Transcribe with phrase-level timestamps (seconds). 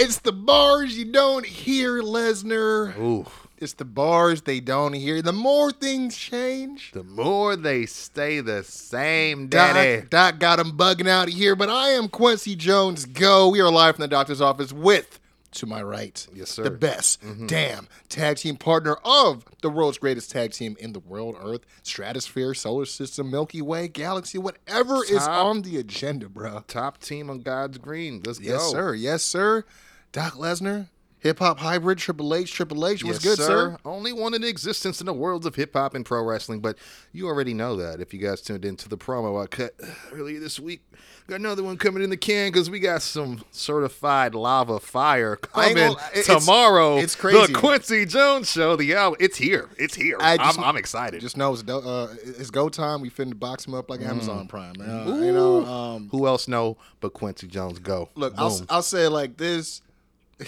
[0.00, 2.96] It's the bars you don't hear, Lesnar.
[2.98, 3.26] Ooh.
[3.58, 5.20] It's the bars they don't hear.
[5.20, 10.06] The more things change, The more they stay the same, Doc, daddy.
[10.08, 11.54] Doc got him bugging out here.
[11.54, 13.04] But I am Quincy Jones.
[13.04, 13.48] Go.
[13.50, 15.20] We are live from the doctor's office with,
[15.52, 16.62] to my right, Yes, sir.
[16.62, 17.46] the best mm-hmm.
[17.48, 22.54] damn tag team partner of the world's greatest tag team in the world, Earth, Stratosphere,
[22.54, 26.64] Solar System, Milky Way, Galaxy, whatever is on the agenda, bro.
[26.66, 28.22] Top team on God's green.
[28.24, 28.70] Let's Yes, go.
[28.72, 28.94] sir.
[28.94, 29.64] Yes, sir.
[30.12, 30.88] Doc Lesnar,
[31.20, 33.04] hip hop hybrid, Triple H, Triple H.
[33.04, 33.76] What's Yes, good, sir?
[33.84, 36.76] Only one in existence in the worlds of hip hop and pro wrestling, but
[37.12, 39.72] you already know that if you guys tuned into the promo I cut
[40.12, 40.82] earlier this week.
[41.28, 45.76] Got another one coming in the can because we got some certified lava fire coming
[45.76, 46.96] gonna- it's- tomorrow.
[46.96, 47.52] it's crazy.
[47.52, 48.74] The Quincy Jones show.
[48.74, 49.18] The album.
[49.20, 49.68] It's here.
[49.78, 50.16] It's here.
[50.18, 51.20] I am I'm excited.
[51.20, 53.00] Just know it's, do- uh, it's go time.
[53.00, 54.88] We finna box him up like Amazon Prime, man.
[54.90, 57.78] Uh, you know, um, Who else know but Quincy Jones?
[57.78, 58.08] Go.
[58.16, 59.82] look, I'll, I'll say it like this: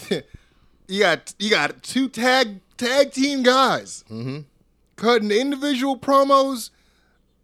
[0.89, 4.41] you got you got two tag tag team guys Mm-hmm.
[4.97, 6.71] cutting individual promos,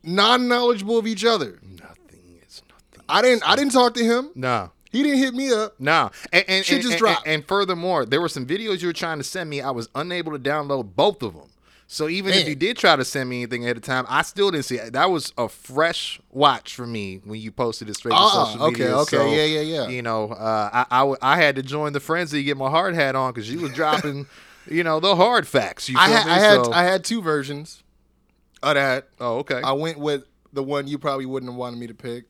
[0.02, 1.58] non knowledgeable of each other.
[1.62, 3.04] nothing is nothing.
[3.08, 4.30] I didn't I didn't talk to him.
[4.34, 4.70] No.
[4.90, 5.78] He didn't hit me up.
[5.78, 7.26] No, and, and, Shit and- just and- dropped.
[7.26, 9.60] And, furthermore, there were some videos you were trying to send me.
[9.60, 11.47] I was unable to download both of them.
[11.90, 14.50] So even if you did try to send me anything ahead of time, I still
[14.50, 14.92] didn't see it.
[14.92, 18.62] That was a fresh watch for me when you posted it straight to Ah, social
[18.66, 18.96] okay, media.
[18.98, 19.88] okay, So, yeah, yeah, yeah.
[19.88, 22.68] You know, uh, I, I w- I had to join the frenzy to get my
[22.68, 24.26] hard hat on because you was dropping,
[24.70, 25.88] you know, the hard facts.
[25.88, 26.32] You I had me?
[26.32, 27.82] I had So- I had two versions
[28.62, 29.08] of that.
[29.18, 29.62] oh, okay.
[29.64, 32.24] I went with the one you probably wouldn't have wanted me to pick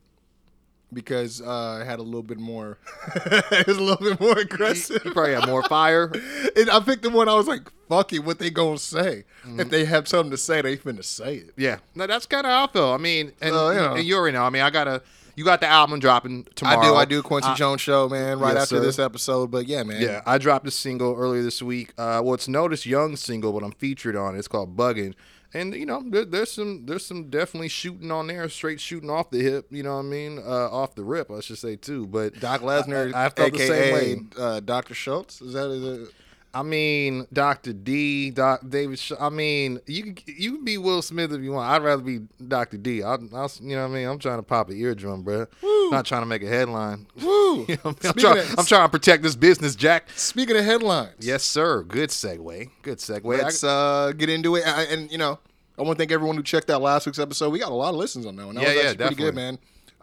[0.93, 2.79] because uh, it had a little bit more.
[3.17, 5.03] it was a little bit more aggressive.
[5.05, 6.11] you probably had more fire.
[6.57, 9.25] and I picked the one I was like, "Fuck it, what they gonna say?
[9.45, 9.61] Mm-hmm.
[9.61, 12.53] If they have something to say, they finna say it." Yeah, no, that's kind of
[12.53, 12.89] how I feel.
[12.89, 13.95] I mean, and, Uh, you know.
[13.95, 14.45] and you already know.
[14.45, 15.03] I mean, I gotta.
[15.37, 16.81] You got the album dropping tomorrow.
[16.81, 16.95] I do.
[16.97, 17.23] I do.
[17.23, 18.41] Quincy I- Jones show, man.
[18.41, 18.81] Right Yes, after sir.
[18.83, 20.03] this episode, but yeah, man.
[20.03, 21.93] Yeah, I dropped a single earlier this week.
[21.97, 24.39] Uh, well, it's Notice Young single, but I'm featured on it.
[24.39, 25.15] It's called Bugging.
[25.55, 29.31] And you know, there, there's some there's some definitely shooting on there, straight shooting off
[29.31, 29.67] the hip.
[29.71, 30.39] You know what I mean?
[30.39, 32.07] Uh, off the rip, I should say too.
[32.07, 34.13] But Doc Lesnar, I, I felt the same way.
[34.13, 34.95] aka uh, Dr.
[34.95, 35.41] Schultz.
[35.41, 36.15] Is that is it?
[36.59, 37.73] I mean, Dr.
[37.73, 38.99] D, Doc David.
[38.99, 41.71] Sh- I mean, you can you can be Will Smith if you want.
[41.71, 42.77] I'd rather be Dr.
[42.79, 43.03] D.
[43.03, 44.09] I, I, you know what I mean?
[44.09, 45.47] I'm trying to pop an eardrum, bro.
[45.91, 47.07] Not trying to make a headline.
[47.23, 47.65] Woo!
[47.69, 47.97] You know I mean?
[48.01, 50.09] Speaking trying, of- I'm trying to protect this business, Jack.
[50.17, 51.83] Speaking of headlines, Yes, sir.
[51.85, 52.71] Good segue.
[52.83, 53.25] Good segue.
[53.25, 54.67] Let's uh, get into it.
[54.67, 55.39] I, and, you know,
[55.79, 57.51] I want to thank everyone who checked out last week's episode.
[57.51, 58.55] We got a lot of listens on that one.
[58.57, 59.59] That Yeah, was yeah, actually pretty good, definitely.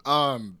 [0.06, 0.12] man.
[0.34, 0.58] Um,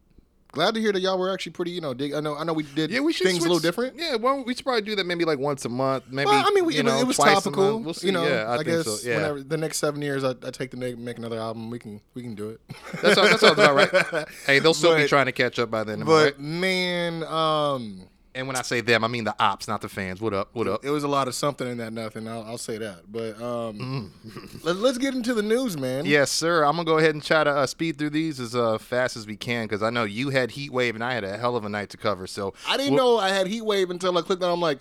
[0.56, 2.14] glad to hear that y'all were actually pretty, you know, dig.
[2.14, 3.96] I know, I know we did Yeah, we should things a little different.
[3.96, 6.04] Yeah, well, we should probably do that maybe like once a month.
[6.10, 7.78] Maybe Well, I mean, we, you it, know, it was topical.
[7.80, 8.06] We'll see.
[8.06, 9.08] You know, yeah, I, I, guess so.
[9.08, 11.70] Yeah, whenever the next seven years, I, I take the make, make another album.
[11.70, 12.60] We can we can do it.
[13.02, 14.28] that's all, that sounds about right.
[14.46, 16.04] Hey, they'll still be trying to catch up by then.
[16.04, 16.40] but right?
[16.40, 20.20] man, um, and when I say them, I mean the ops, not the fans.
[20.20, 20.50] What up?
[20.52, 20.84] What up?
[20.84, 22.28] it was a lot of something in that nothing.
[22.28, 23.10] I'll, I'll say that.
[23.10, 24.64] But um, Mm.
[24.64, 26.04] let, let's get into the news, man.
[26.06, 26.64] Yes, sir.
[26.64, 29.26] I'm gonna go ahead and try to uh, speed through these as uh, fast as
[29.26, 31.64] we can because I know you had heat wave and I had a hell of
[31.64, 32.26] a night to cover.
[32.26, 34.52] So I didn't we'll- know I had heat wave until I clicked on.
[34.52, 34.78] I'm like,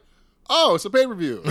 [0.50, 1.42] oh, it's a pay per view.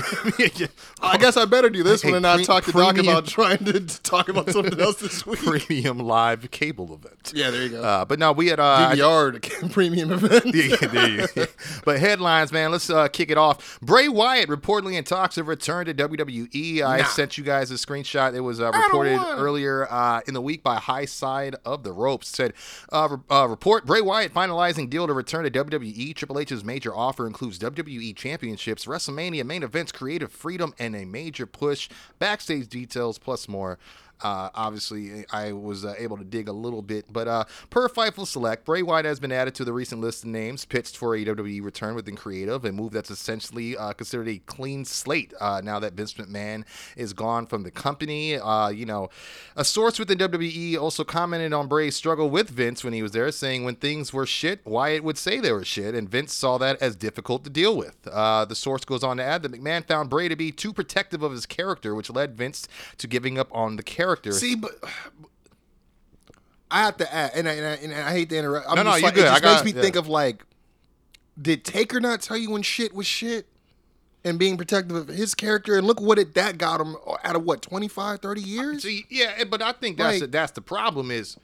[1.03, 3.27] I guess I better do this one and not pre- talk to Doc premium- about
[3.27, 5.41] trying to talk about something else this week.
[5.41, 7.33] premium live cable event.
[7.35, 7.83] Yeah, there you go.
[7.83, 10.47] Uh, but no, we had uh, DVR to premium event.
[10.55, 11.45] Yeah, there you go.
[11.85, 12.71] But headlines, man.
[12.71, 13.79] Let's uh, kick it off.
[13.81, 16.83] Bray Wyatt reportedly in talks of return to WWE.
[16.83, 17.05] I Nah.
[17.05, 18.35] sent you guys a screenshot.
[18.35, 22.31] It was uh, reported earlier uh, in the week by Inside the Ropes.
[22.31, 22.53] It said,
[22.93, 26.15] uh, re- uh, report Bray Wyatt finalizing deal to return to WWE.
[26.15, 31.47] Triple H's major offer includes WWE championships, WrestleMania main events, creative freedom, and a major
[31.47, 31.89] push.
[32.19, 33.79] Backstage details plus more.
[34.23, 38.27] Uh, obviously, I was uh, able to dig a little bit, but uh, per Fightful
[38.27, 41.25] Select, Bray Wyatt has been added to the recent list of names pitched for a
[41.25, 45.79] WWE return within creative, a move that's essentially uh, considered a clean slate uh, now
[45.79, 46.65] that Vince McMahon
[46.97, 48.37] is gone from the company.
[48.37, 49.11] Uh, you know,
[49.57, 53.31] a source within WWE also commented on Bray's struggle with Vince when he was there,
[53.31, 56.81] saying when things were shit, Wyatt would say they were shit, and Vince saw that
[56.81, 58.03] as difficult to deal with.
[58.05, 61.33] The source goes on to add that McMahon found Bray to be too protective of
[61.33, 62.69] his character, which led Vince
[62.99, 64.14] to giving up on the character.
[64.33, 64.73] See, but
[66.71, 68.67] I have to add, and I, and I, and I hate to interrupt.
[68.69, 69.25] I'm No, no, just you like, good.
[69.27, 69.83] It I got- makes me yeah.
[69.83, 70.45] think of like
[71.41, 73.47] did Taker not tell you when shit was shit?
[74.27, 77.45] And being protective of his character, and look what it that got him out of
[77.45, 78.83] what 25, 30 years.
[78.83, 81.37] See, yeah, but I think that's Like- that's the problem is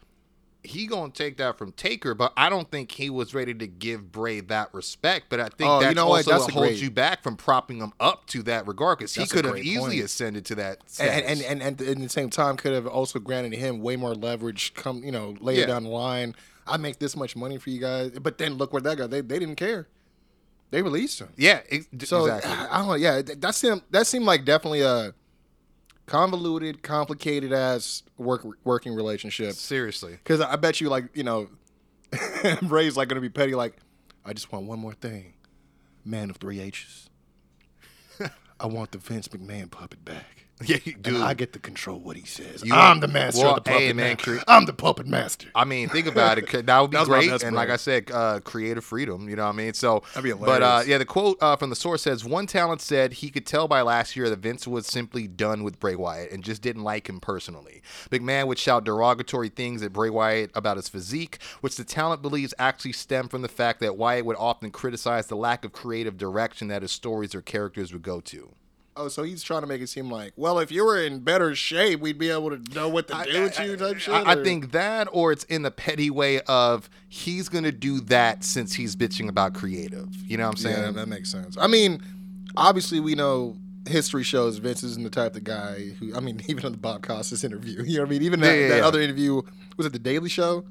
[0.63, 4.13] he gonna take that from Taker, but I don't think he was ready to give
[4.13, 5.27] Bray that respect.
[5.31, 6.19] But I think Oh, you that know what?
[6.27, 9.27] also That's a holds you back from propping him up to that regard because he
[9.27, 10.05] could have easily point.
[10.05, 10.79] ascended to that.
[11.01, 14.15] and, and, and and at the same time could have also granted him way more
[14.15, 15.67] leverage come you know later Yeah.
[15.67, 16.35] down the line
[16.67, 19.23] i make this much money for you guys but then look where that got they,
[19.23, 19.89] they didn't care
[20.71, 22.51] they released him yeah, d- so exactly.
[22.53, 25.15] i don't know yeah that, that seemed that seemed like definitely a
[26.11, 29.53] convoluted complicated ass work working relationship.
[29.53, 31.49] Seriously, because i bet you like you know
[32.63, 33.77] bray's like gonna be petty like
[34.25, 35.35] i just want one more thing.
[36.05, 37.09] Man of three h's.
[38.61, 41.21] I want the vince mcmahon puppet back yeah, dude.
[41.21, 42.63] I get to control what he says.
[42.65, 44.41] You- I'm the master well, of the puppet hey, man, master.
[44.47, 45.49] I'm the puppet master.
[45.55, 46.51] I mean, think about it.
[46.71, 47.43] That would be great.
[47.43, 47.71] And like.
[47.71, 49.29] I said, uh, creative freedom.
[49.29, 49.75] You know what I mean?
[49.75, 52.81] So, That'd be but uh, yeah, the quote uh, from the source says one talent
[52.81, 56.31] said he could tell by last year that Vince was simply done with Bray Wyatt
[56.31, 57.83] and just didn't like him personally.
[58.11, 62.55] McMahon would shout derogatory things at Bray Wyatt about his physique, which the talent believes
[62.59, 66.69] actually stem from the fact that Wyatt would often criticize the lack of creative direction
[66.69, 68.55] that his stories or characters would go to.
[68.97, 71.55] Oh, so he's trying to make it seem like, well, if you were in better
[71.55, 74.13] shape, we'd be able to know what to do with you, type shit.
[74.13, 78.43] I, I think that, or it's in the petty way of he's gonna do that
[78.45, 80.09] since he's bitching about creative.
[80.29, 80.83] You know what I'm saying?
[80.83, 81.57] yeah, that makes sense.
[81.59, 82.03] I mean,
[82.57, 83.57] obviously, we know
[83.89, 86.15] history shows Vince isn't the type of guy who.
[86.15, 88.23] I mean, even on the Bob Costas interview, you know what I mean.
[88.23, 88.87] Even that, Yeah, yeah, that yeah.
[88.87, 89.41] other interview
[89.77, 90.65] was it the Daily Show?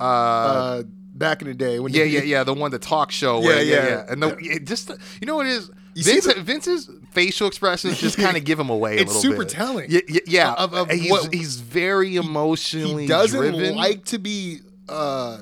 [0.00, 0.82] uh, Uh,
[1.14, 2.44] back in the day when yeah, yeah, yeah.
[2.44, 3.40] The one, the talk show.
[3.40, 4.04] Yeah, where, yeah, yeah.
[4.08, 5.70] And the, just, you know what it is?
[5.98, 9.22] You Vince, the- Vince's facial expressions just kind of give him away a It's little
[9.22, 9.48] super bit.
[9.48, 9.90] telling.
[9.90, 10.20] Yeah, yeah.
[10.26, 10.52] yeah.
[10.54, 13.74] Of- of he's, what- he's very emotionally he doesn't driven.
[13.76, 14.58] like to be
[14.88, 15.38] uh,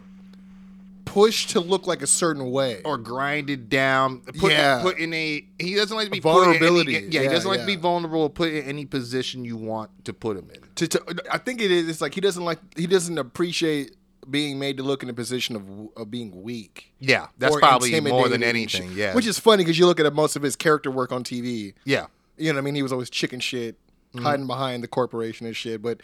[1.05, 2.81] pushed to look like a certain way.
[2.85, 4.83] or grinded down, put, Yeah.
[4.83, 5.45] put in a.
[5.59, 6.93] He doesn't like to be in any- Vulnerability.
[7.11, 7.79] yeah, he doesn't like to be yeah.
[7.79, 8.29] vulnerable.
[8.29, 10.61] Put in any position you want to put him in.
[10.77, 11.89] to, to I think it is.
[11.89, 13.93] It's like he doesn't like he doesn't appreciate
[14.31, 15.65] being made to look in a position of
[15.97, 16.93] of being weak.
[16.99, 18.93] Yeah, that's probably more than anything.
[18.95, 21.75] Yeah, which is funny because you look at most of his character work on TV.
[21.85, 22.07] yeah.
[22.39, 23.77] You know, what I mean, he was always chicken shit,
[24.15, 24.25] Mm-hmm.
[24.25, 25.81] hiding behind the corporation and shit.
[25.83, 26.01] But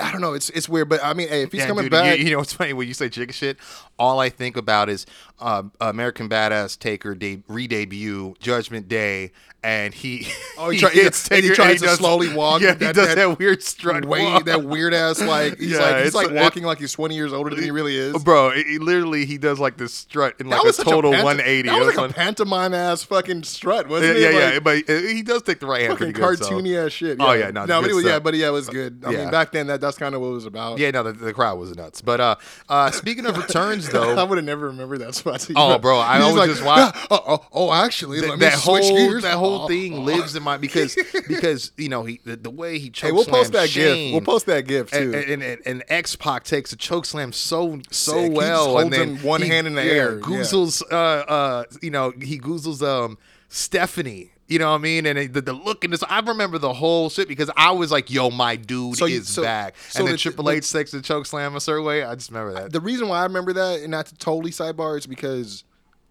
[0.00, 0.34] I don't know.
[0.34, 0.88] It's it's weird.
[0.88, 2.72] But I mean, hey, if he's Yeah, coming dude, back, You, you know what's funny
[2.72, 3.58] when you say chicken shit?
[3.98, 5.06] All I think about is
[5.40, 9.32] uh, American Badass Taker de- re-debut Judgment Day,
[9.62, 10.26] and he
[10.58, 13.08] Oh, he try- yeah, and he tries to slowly walk Yeah, with he that- does
[13.08, 16.28] that that, weird strut way that weird ass like he's Yeah, like he's it's- like
[16.28, 18.22] it- walking like he's twenty years older than he really is.
[18.22, 21.10] Bro, it, it literally he does like this strut in like that was a total
[21.12, 21.68] 180.
[21.68, 24.34] That was like a pantomime ass fucking strut, yeah, wasn't yeah, it?
[24.34, 26.44] yeah, Like, but uh, he does take the right hand fucking pretty good.
[26.44, 27.16] so- cartoony ass shit.
[27.18, 29.02] Oh, yeah, no, no, but yeah, but yeah, it was good.
[29.06, 30.78] I mean, back then that that's kind of what it was about.
[30.78, 32.00] Yeah, no, the, the crowd was nuts.
[32.00, 32.36] But uh,
[32.68, 35.46] uh, speaking of returns, though, I would have never remembered that spot.
[35.56, 38.44] Oh, bro, I always like, just watch- "Yeah, oh, oh, oh, actually, Th- let me
[38.46, 39.22] that whole gears.
[39.22, 40.00] that whole Oh, thing oh.
[40.02, 40.96] lives in my because
[41.28, 44.12] because you know he the, the way he Hey, we'll post that Shane, gif.
[44.12, 44.96] We'll post that gif too.
[44.96, 48.32] and, and, and, and X Pac takes a choke slam so so Sick.
[48.32, 50.20] Well, and then one he- hand in the yeah, air, yeah.
[50.20, 53.18] Goozles, uh, uh, you know, he goozles um
[53.48, 54.32] Stephanie.
[54.48, 55.06] You know what I mean?
[55.06, 57.90] And it- the, the look in this, I remember the whole shit because I was
[57.90, 60.92] like, "Yo, my dude So is so- back." so and then the- Triple H takes
[60.92, 62.04] the choke slam a certain way.
[62.04, 62.72] I just remember that.
[62.72, 65.64] the reason why I remember that, and not to totally sidebar, is because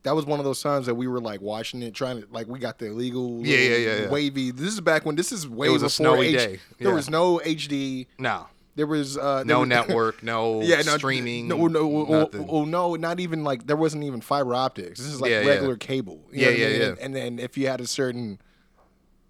[0.04, 2.48] that was one of those times that we were like watching it, trying to like
[2.48, 4.10] we got the illegal, Yeah, yeah, yeah, yeah.
[4.10, 4.52] wavy.
[4.52, 6.60] This is back when this is way It was a before snowy H- day.
[6.80, 8.06] There was no HD.
[8.20, 12.46] no, There was uh, there no was- network, no yeah, no, streaming, No, no, nothing.
[12.50, 15.00] oh, no, not even like there wasn't even fiber optics.
[15.00, 15.48] This is like Yeah, yeah.
[15.48, 16.22] regular cable.
[16.32, 16.80] You Yeah, know what I yeah, mean?
[16.82, 16.88] yeah.
[16.90, 18.40] And, and then if you had a certain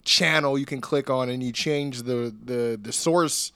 [0.04, 3.52] channel you can click on and you change the the the source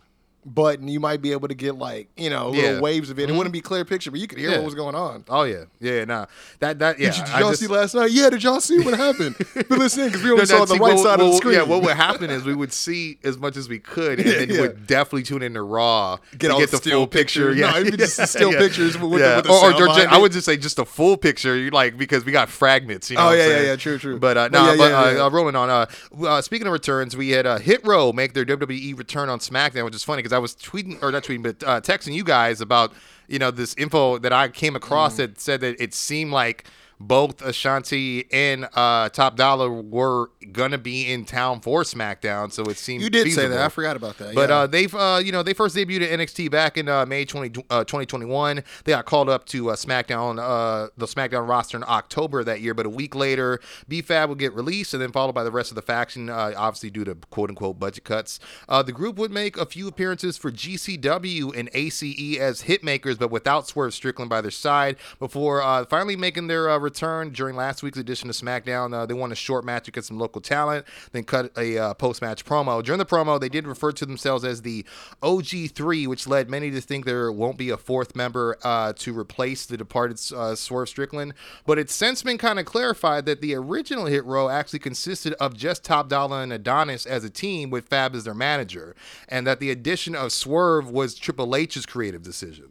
[0.54, 2.72] button, you might be able to get like you know little Yeah.
[2.74, 2.82] Mm-hmm.
[2.82, 3.30] waves of it.
[3.30, 4.58] It wouldn't be clear picture, but you could hear Yeah.
[4.58, 5.24] what was going on.
[5.30, 6.26] Oh yeah, yeah, nah.
[6.60, 7.10] That that yeah.
[7.12, 8.12] Did, you, did I y'all just- see last night?
[8.12, 9.36] Yeah, did y'all see what happened?
[9.54, 11.54] but listen, because we only No, saw no, the right what- side of the screen.
[11.56, 14.40] Yeah, what would happen is we would see as much as we could, and Yeah,
[14.40, 14.62] then yeah.
[14.62, 17.50] would definitely tune into Raw Get to all get the the full picture.
[17.54, 17.60] pictures.
[17.62, 19.38] No, Yeah, be just the still pictures with yeah.
[19.38, 21.70] with the or, or sound ju- I would just say just a full picture, you
[21.72, 23.10] like because we got fragments.
[23.10, 24.18] You know Oh, yeah, yeah, yeah, true, true.
[24.20, 25.70] But uh, But no, but uh, uh, rolling on.
[25.70, 25.86] Uh,
[26.26, 29.96] uh, speaking of returns, we had Hit Row make their WWE return on SmackDown, which
[29.96, 32.94] is funny because I was tweeting or not tweeting, but uh, texting you guys about
[33.28, 35.18] you know this info that I came across Mm.
[35.18, 36.64] that said that it seemed like
[37.00, 42.78] both Ashanti and uh, Top Dollar were gonna be in town for SmackDown, so it
[42.78, 43.60] seemed you did say that.
[43.60, 44.36] I forgot about that.
[44.36, 44.56] But yeah.
[44.58, 47.64] uh, they've, uh, you know, they first debuted at NXT back in uh, May 20,
[47.70, 48.64] uh, 2021.
[48.84, 52.74] They got called up to uh, SmackDown, uh, the SmackDown roster in October that year.
[52.74, 55.76] But a week later, BFAB would get released and then followed by the rest of
[55.76, 58.40] the faction, uh, obviously due to quote unquote budget cuts.
[58.68, 62.04] Uh, the group would make a few appearances for GCW and ACE
[62.40, 67.00] as hitmakers, but without Swerve Strickland by their side before uh, finally making their uh,
[67.00, 68.94] return during last week's edition of SmackDown.
[68.94, 72.22] Uh, they won a short match against some local talent, then cut a uh, post
[72.22, 72.84] match promo.
[72.84, 74.86] During the promo, they did refer to themselves as the
[75.22, 79.66] OG3, which led many to think there won't be a fourth member uh, to replace
[79.66, 81.34] the departed uh, Swerve Strickland.
[81.66, 85.56] But it's since been kind of clarified that the original Hit Row actually consisted of
[85.56, 88.96] just Top Dollar and Adonis as a team with Fab as their manager,
[89.28, 92.70] and that the addition of Swerve was Triple H's creative decision.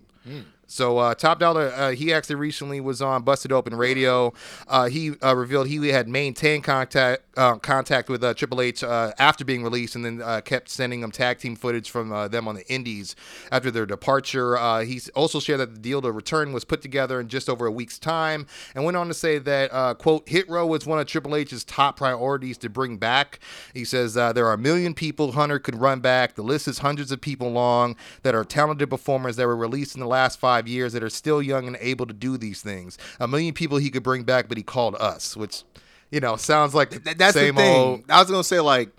[0.70, 4.34] So uh, Top Dollar, uh, he actually recently was on Busted Open Radio.
[4.68, 9.46] Uh, he uh, revealed he had maintained contact uh, contact with uh, Triple H after
[9.46, 13.16] being released, and then kept sending them tag team footage from them on the Indies
[13.50, 14.56] after their departure.
[14.84, 17.72] He also shared that the deal to return was put together in just over a
[17.72, 21.34] week's time, and went on to say that quote Hit Row was one of Triple
[21.34, 23.38] H's top priorities to bring back.
[23.72, 26.34] He says there are a million people Hunter could run back.
[26.34, 30.00] The list is hundreds of people long that are talented performers that were released in
[30.00, 32.98] the last five years that are still young and able to do these things.
[33.20, 35.62] A million people he could bring back, but he called us, which
[36.10, 37.76] you know sounds like Th- that's same the thing.
[37.76, 38.04] old.
[38.10, 38.90] I was gonna say like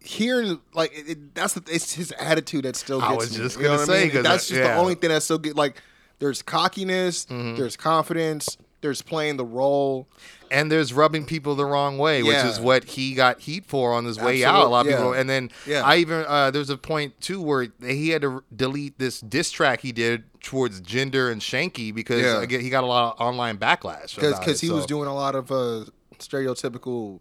[0.00, 3.44] hearing like it, it- that's the, it's his attitude that still I gets was me.
[3.44, 4.22] just You know gonna what I say, mean?
[4.22, 4.74] that's just yeah.
[4.74, 5.56] the only thing that's so good.
[5.56, 5.82] Like
[6.18, 7.56] there's cockiness, Mm-hmm.
[7.56, 10.06] there's confidence, there's playing the role.
[10.50, 14.06] and there's rubbing people the wrong way, which is what he got heat for on
[14.06, 14.64] his way out.
[14.64, 15.82] A lot of Absolute- people, and then Yeah.
[15.84, 19.80] I even uh, there's a point too where he had to delete this diss track
[19.82, 22.40] he did towards Jinder and Shanky because Yeah.
[22.40, 25.52] again, he got a lot of online backlash Because he was doing a lot of
[25.52, 25.84] uh
[26.18, 27.20] stereotypical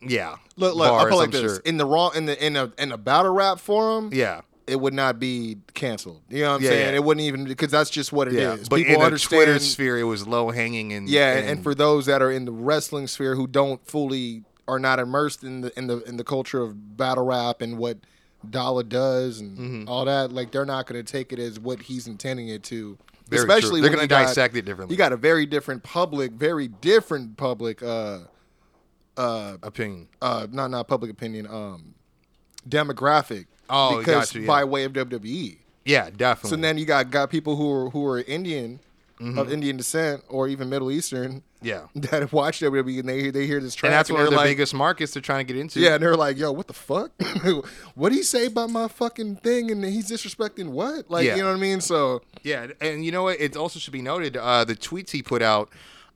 [0.00, 0.36] yeah.
[0.56, 1.62] look look I bars, put it like I'm this sure.
[1.64, 4.42] in the wrong in the in a in a battle rap forum Yeah.
[4.66, 6.96] It would not be canceled you know what I'm Yeah, saying yeah.
[6.96, 8.40] it wouldn't even because that's just what it is.
[8.40, 11.62] Yeah, but people in the Twitter sphere, it was low hanging and Yeah, and, and
[11.62, 15.60] for those that are in the wrestling sphere who don't fully are not immersed in
[15.60, 17.98] the in the in the culture of battle rap and what
[18.48, 19.88] Dollar does and Mm-hmm.
[19.88, 22.96] all that, like they're not going to take it as what he's intending it to.
[23.28, 23.54] Very true.
[23.54, 24.94] Especially They're gonna you got- dissect it differently.
[24.94, 28.20] You got a very different public, very different public, uh,
[29.16, 30.08] uh, opinion.
[30.22, 31.94] uh, not not public opinion, um,
[32.68, 33.46] demographic.
[33.68, 34.46] Oh, because you, yeah.
[34.46, 35.58] by way of WWE.
[35.84, 36.50] Yeah, definitely.
[36.50, 38.80] So then you got got people who are who are Indian
[39.18, 39.38] Mm-hmm.
[39.38, 43.60] of Indian descent or even Middle Eastern yeah, that watch WWE and they they hear
[43.60, 45.80] this track and that's one of the like, biggest markets they're trying to get into.
[45.80, 47.12] Yeah, and they're like, "Yo, what the fuck?
[47.94, 51.10] what do he say about my fucking thing?" And he's disrespecting what?
[51.10, 51.36] Like, Yeah.
[51.36, 51.80] you know what I mean?
[51.80, 53.40] So Yeah, and you know what?
[53.40, 55.70] It also should be noted uh, the tweets he put out,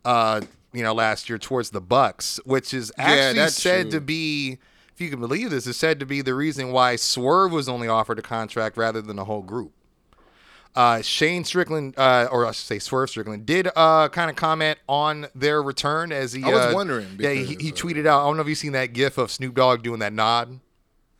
[0.05, 0.43] uh,
[0.75, 3.91] you know, last year towards the Bucks, which is actually that's said true.
[3.93, 4.59] to be,
[5.01, 7.89] if you can believe this, is said to be the reason why Swerve was only
[7.89, 9.73] offered a contract rather than the whole group.
[10.77, 14.79] Uh, Shane Strickland, uh, or I should say Swerve Strickland, did uh, kind of comment
[14.87, 16.45] on their return as he.
[16.45, 18.23] I was uh, wondering Yeah, he, he tweeted out.
[18.23, 20.61] I don't know if you've seen that GIF of Snoop Dogg doing that nod.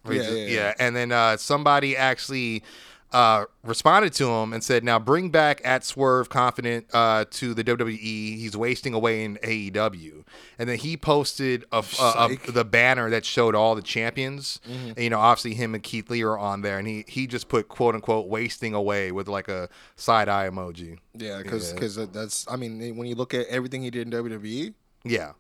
[0.07, 0.75] He Yeah, yeah, yeah.
[0.79, 2.63] And then uh, somebody actually
[3.13, 7.65] uh, responded to him and said, "Now bring back at Swerve Confident uh, to the
[7.65, 7.99] WWE.
[7.99, 10.25] He's wasting away in AEW."
[10.59, 14.61] And then he posted a, a, a- the banner that showed all the champions.
[14.69, 14.89] Mm-hmm.
[14.91, 17.49] And, you know, obviously him and Keith Lee are on there, and he he just
[17.49, 20.99] put quote unquote wasting away with like a side eye emoji.
[21.15, 22.07] yeah, because Yeah.
[22.13, 24.75] that's I mean when you look at everything he did in WWE,
[25.05, 25.33] Yeah.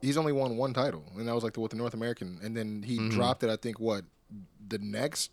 [0.00, 2.56] he's only won one title, and that was like the, with the North American, and
[2.56, 3.10] then he Mm-hmm.
[3.16, 3.50] dropped it.
[3.50, 4.04] I think what
[4.68, 5.30] the next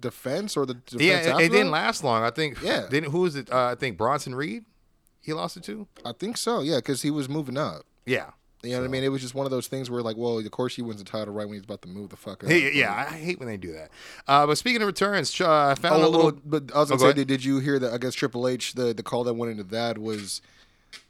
[0.00, 2.22] defense or the defense Yeah, it, it didn't last long.
[2.22, 2.60] I think.
[2.62, 2.86] Yeah.
[2.90, 3.50] Didn't who was it?
[3.52, 4.64] Uh, I think Bronson Reed.
[5.22, 5.86] He lost it to.
[6.04, 6.60] I think so.
[6.60, 7.82] Yeah, because he was moving up.
[8.06, 8.30] Yeah.
[8.62, 9.04] You know what I mean?
[9.04, 11.08] It was just one of those things where, like, well, of course he wins the
[11.10, 12.50] title right when he's about to move the fuck up.
[12.50, 13.90] Hey, yeah, I hate when they do that.
[14.28, 16.32] Uh, but speaking of returns, uh, I found Oh, a little.
[16.44, 17.92] but I was Oh, gonna go say, did, did you hear that?
[17.94, 20.42] I guess Triple H, the the call that went into that was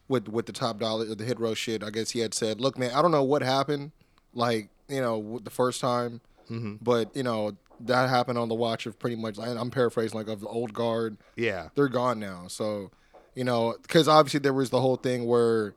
[0.08, 1.82] with with the top dollar, the hit row shit.
[1.82, 3.90] I guess he had said, "Look, man, I don't know what happened,
[4.32, 6.20] like you know, the first time,
[6.50, 6.74] Mm-hmm.
[6.82, 7.56] but you know
[7.86, 9.38] that happened on the watch of pretty much.
[9.38, 11.16] and I'm paraphrasing, like of the old guard.
[11.36, 12.90] yeah, They're gone now, so
[13.34, 15.74] you know, because obviously there was the whole thing where."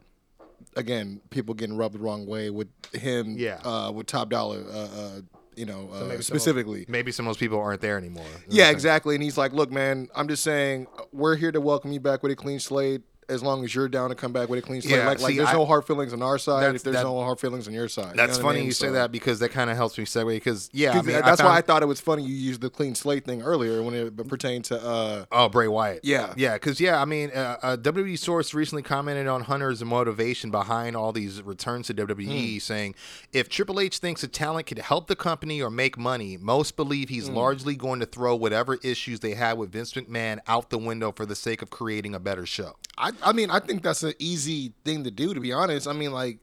[0.75, 3.59] Again, people getting rubbed the wrong way with him, Yeah.
[3.63, 5.21] uh, with top dollar, uh, uh,
[5.55, 6.85] you know, uh, maybe some of- specifically.
[6.87, 8.25] maybe some of those people aren't there anymore.
[8.47, 9.13] Yeah, exactly.
[9.13, 12.31] And he's like, "Look, man, I'm just saying we're here to welcome you back with
[12.31, 13.01] a clean slate.
[13.29, 15.35] As long as you're down to come back with a clean slate, Yeah, like, like
[15.35, 16.75] there's I- no hard feelings on our side.
[16.75, 18.65] If there's that- no hard feelings on your side, That's know what I funny mean?
[18.67, 20.27] you say that because that kind of helps me segue.
[20.35, 22.95] Because yeah, I mean, that's why I thought it was funny you used the clean
[22.95, 24.83] slate thing earlier when it pertained to.
[24.83, 26.01] uh Oh, Bray Wyatt.
[26.03, 26.33] Yeah.
[26.35, 30.95] yeah, because yeah, I mean, uh, a WWE source recently commented on Hunter's motivation behind
[30.95, 31.93] all these returns to.
[31.93, 32.95] WWE, saying
[33.31, 37.07] if Triple H thinks a talent could help the company or make money, most believe
[37.09, 37.35] he's Hmm.
[37.35, 41.25] largely going to throw whatever issues they had with Vince McMahon out the window for
[41.25, 42.75] the sake of creating a better show.
[42.97, 45.33] I, I mean, I think that's an easy thing to do.
[45.33, 46.39] To be honest, I mean, like,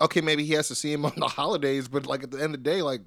[0.00, 2.54] okay, maybe he has to see him on the holidays, but like at the end
[2.54, 3.00] of the day, like,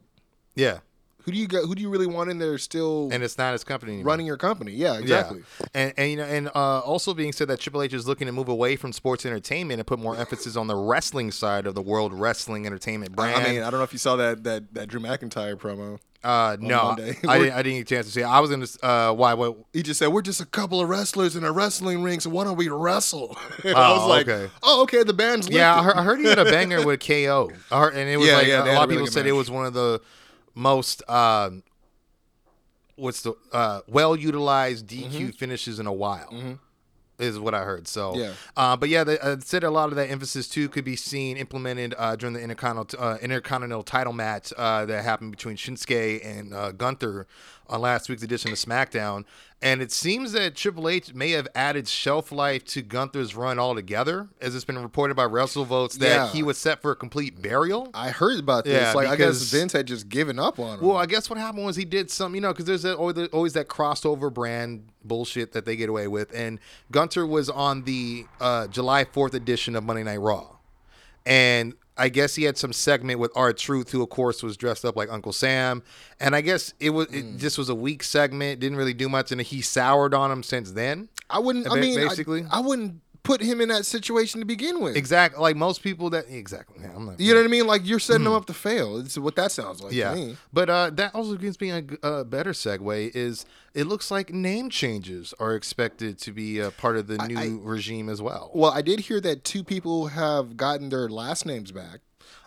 [0.56, 0.80] Yeah,
[1.24, 1.66] Who do you got?
[1.66, 4.12] Who do you really want in there still and it's not his company anymore.
[4.12, 4.72] running your company?
[4.74, 5.44] Yeah, exactly.
[5.60, 5.68] Yeah.
[5.74, 8.34] And and you know, and uh, also being said that Triple H is looking to
[8.34, 11.82] move away from sports entertainment and put more emphasis on the wrestling side of the
[11.82, 13.46] World Wrestling Entertainment brand.
[13.46, 16.00] I mean, I don't know if you saw that that that Drew McIntyre promo.
[16.24, 17.18] Uh, no, Monday.
[17.28, 17.54] I didn't.
[17.58, 18.22] I didn't get a chance to see.
[18.22, 18.25] it.
[18.25, 18.68] I was gonna.
[18.84, 19.34] Uh, why?
[19.34, 19.58] What?
[19.74, 22.44] He just said, "We're just a couple of wrestlers in a wrestling ring, so why
[22.44, 24.51] don't we wrestle?" And Oh, I was like, okay.
[24.63, 27.51] "Oh, okay." The band's Yeah, I heard, I heard he had a banger with KO,
[27.72, 29.50] heard- and it was Yeah, like yeah, a lot of really people said it was
[29.50, 30.00] one of the
[30.56, 31.01] most.
[31.10, 31.63] um
[32.96, 36.30] what's the uh, well utilized DQ finishes in a while.
[37.22, 37.88] Is what I heard.
[37.88, 38.16] So.
[38.16, 38.34] Yeah.
[38.58, 41.38] Uh, but yeah, they uh, said a lot of that emphasis too could be seen
[41.38, 46.54] implemented uh, during the intercontinental uh, intercontinental title match uh, that happened between Shinsuke and
[46.54, 47.28] uh, Gunther
[47.68, 49.25] on last week's edition of SmackDown.
[49.63, 54.27] And it seems that Triple H may have added shelf life to Gunther's run altogether,
[54.41, 56.27] as it's been reported by WrestleVotes that Yeah.
[56.30, 57.91] he was set for a complete burial.
[57.94, 58.74] I heard about this.
[58.82, 60.86] Yeah, like I guess Vince had just given up on him.
[60.88, 63.53] Well, I guess what happened was he did some, you know, because there's that, always,
[63.53, 66.34] that- crossover brand bullshit that they get away with.
[66.36, 66.60] And
[66.91, 70.56] Gunther was on the uh, July 4th edition of Monday Night Raw.
[71.24, 74.84] And I guess he had some segment with R Truth, who of course was dressed
[74.86, 75.84] up like Uncle Sam.
[76.20, 77.38] And I guess it was it mm.
[77.38, 80.72] just was a weak segment, didn't really do much, and he soured on him since
[80.72, 81.10] then.
[81.29, 81.70] I wouldn't.
[81.70, 82.43] I mean, I- basically.
[82.50, 84.96] I, wouldn't put him in that situation to begin with.
[84.96, 86.78] Exactly, like most people that exactly.
[86.82, 87.68] Yeah, I'm not, You know what I mean?
[87.68, 88.98] Like you're setting them up to fail.
[88.98, 89.98] It's what that sounds like Hmm.
[89.98, 90.38] Yeah, to me.
[90.51, 91.70] but uh, that also gives me
[92.04, 93.12] a better segue.
[93.16, 97.38] Is it looks like name changes are expected to be a part of the new
[97.38, 98.51] I- regime as well.
[98.54, 102.00] Well, I did hear that two people have gotten their last names back.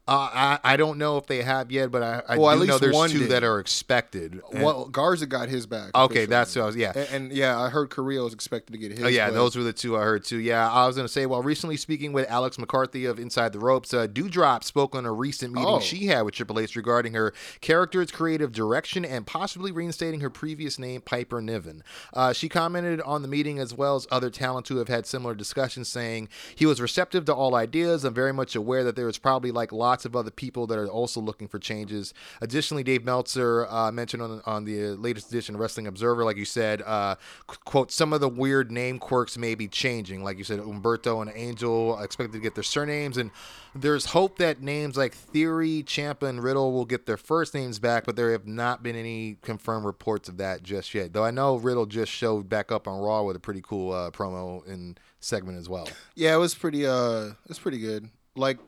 [0.06, 2.66] Uh, I I don't know if they have yet, but I, I Well, at do
[2.66, 3.30] know least there's one two did.
[3.30, 4.42] that are expected.
[4.52, 5.92] And- Well, Garza got his back.
[5.94, 6.76] okay, that's what I was.
[6.76, 9.02] Yeah, And, and yeah, I heard Carrillo is expected to get his.
[9.02, 10.37] Oh yeah, but- those were the two I heard too.
[10.38, 11.25] Yeah, I was gonna say.
[11.25, 15.12] While recently speaking with Alex McCarthy of Inside the Ropes, uh, Doudrop spoke on a
[15.12, 15.80] recent meeting Oh.
[15.80, 17.32] she had with Triple H regarding her
[17.62, 21.82] character's creative direction and possibly reinstating her previous name, Piper Niven.
[22.12, 25.34] Uh, she commented on the meeting as well as other talent who have had similar
[25.34, 28.04] discussions, saying he was receptive to all ideas.
[28.04, 30.89] I'm very much aware that there is probably like lots of other people that are
[30.89, 32.13] also looking for changes.
[32.41, 36.45] Additionally, Dave Meltzer uh, mentioned on on the latest edition of Wrestling Observer, like you
[36.45, 40.25] said, uh, quote, some of the weird name quirks may be changing.
[40.25, 43.30] Like you said, Umberto and Angel expected to get their surnames, and
[43.75, 48.04] there's hope that names like Theory, Ciampa, and Riddle will get their first names back,
[48.04, 51.13] but there have not been any confirmed reports of that just yet.
[51.13, 54.11] Though I know Riddle just showed back up on Raw with a pretty cool uh,
[54.11, 55.89] promo and segment as well.
[56.15, 56.87] Yeah, it was pretty.
[56.87, 58.09] Uh, it's pretty good.
[58.37, 58.59] Like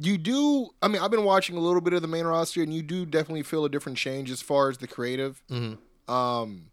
[0.00, 0.68] you do.
[0.82, 3.04] I mean, I've been watching a little bit of the main roster, and you do
[3.06, 5.42] definitely feel a different change as far as the creative.
[5.50, 6.12] Mm-hmm.
[6.12, 6.70] Um,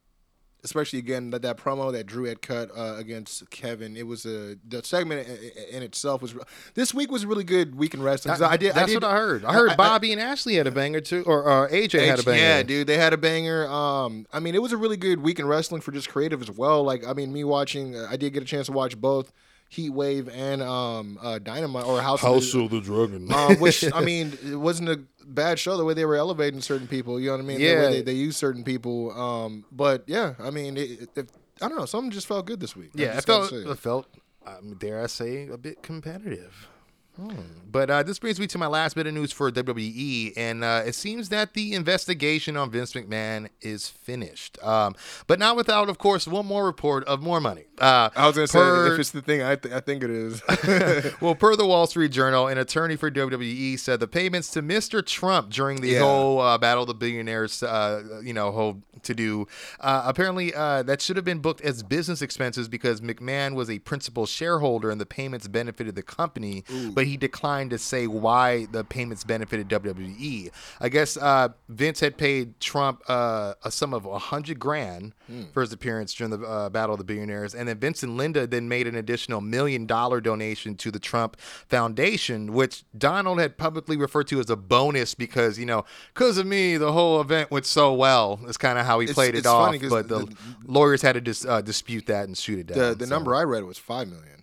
[0.63, 3.95] especially again that that promo that Drew had cut uh, against Kevin.
[3.95, 6.33] It was a the segment i- i- in itself was.
[6.73, 8.33] this week was a really good week in wrestling.
[8.33, 8.69] 'cause I did.
[8.73, 9.45] That's I did, what I heard.
[9.45, 12.23] I heard I- I- Bobby Lashley had a banger too, or uh, AJ had a
[12.23, 12.39] banger.
[12.39, 13.67] Yeah, dude, they had a banger.
[13.67, 16.49] Um, I mean, it was a really good week in wrestling for just creative as
[16.49, 16.83] well.
[16.83, 19.31] Like, I mean, me watching, uh, I did get a chance to watch both
[19.75, 23.31] Heat Wave and um, uh, Dynamite or House, of the, the Dragon.
[23.31, 26.87] um, which I mean, it wasn't a bad show the way they were elevating certain
[26.87, 27.19] people.
[27.19, 27.57] You know what I mean?
[27.59, 27.89] The way Yeah.
[27.89, 29.11] they, they use certain people.
[29.11, 31.29] Um, but yeah, I mean, it, it,
[31.61, 31.85] I don't know.
[31.85, 32.91] Something just felt good this week.
[32.95, 34.07] Yeah, it felt, it felt
[34.45, 36.67] um, dare I say, a bit competitive.
[37.15, 37.31] Hmm.
[37.71, 40.83] But uh, this brings me to my last bit of news for WWE, and uh,
[40.85, 44.57] it seems that the investigation on Vince McMahon is finished.
[44.63, 44.95] Um,
[45.27, 47.65] but not without, of course, one more report of more money.
[47.77, 50.09] Uh, I was gonna per- say if it's the thing, I, th- I think it
[50.09, 50.41] is.
[51.21, 55.05] well, per the Wall Street Journal, an attorney for WWE said the payments to Mr.
[55.05, 55.99] Trump during the Yeah.
[55.99, 59.47] whole uh, Battle of the Billionaires, uh, you know, whole to do,
[59.81, 63.79] uh, apparently uh, that should have been booked as business expenses because McMahon was a
[63.79, 68.83] principal shareholder and the payments benefited the company, but he declined to say why the
[68.83, 70.49] payments benefited WWE.
[70.81, 75.13] I guess uh, Vince had paid Trump uh, a sum of a hundred grand
[75.53, 78.45] for his appearance during the uh, Battle of the Billionaires, and then Vince and Linda
[78.45, 83.97] then made an additional million dollar donation to the Trump Foundation, which Donald had publicly
[83.97, 87.65] referred to as a bonus because you know, because of me, the whole event went
[87.65, 88.37] so well.
[88.37, 91.21] That's kind of how he It's- played it off, but the, the- lawyers had to
[91.21, 92.77] dis, uh, dispute that and shoot it down.
[92.77, 94.34] the the so- number I read was five million.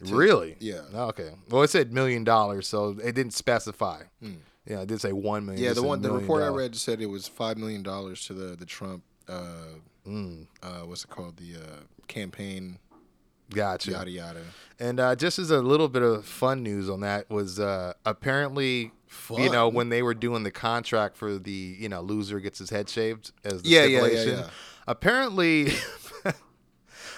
[0.00, 0.56] Really?
[0.60, 0.80] Yeah.
[0.94, 1.30] Oh, Okay.
[1.50, 4.02] Well, it said million dollars, so it didn't specify.
[4.66, 5.62] Yeah, it did say one million.
[5.62, 5.68] Hmm.
[5.68, 8.56] Yeah, the one the report I read said it was five million dollars to the
[8.56, 9.64] the Trump uh,
[10.06, 10.46] Mm.
[10.62, 12.78] uh, what's it called the uh, campaign
[13.50, 13.90] Gotcha.
[13.90, 14.40] yada yada.
[14.78, 18.92] And uh, just as a little bit of fun news on that was uh, apparently,
[19.36, 22.70] you know, when they were doing the contract for the, you know, loser gets his
[22.70, 24.38] head shaved as the Yeah, yeah, yeah, stipulation.
[24.38, 24.50] yeah.
[24.86, 25.66] Apparently,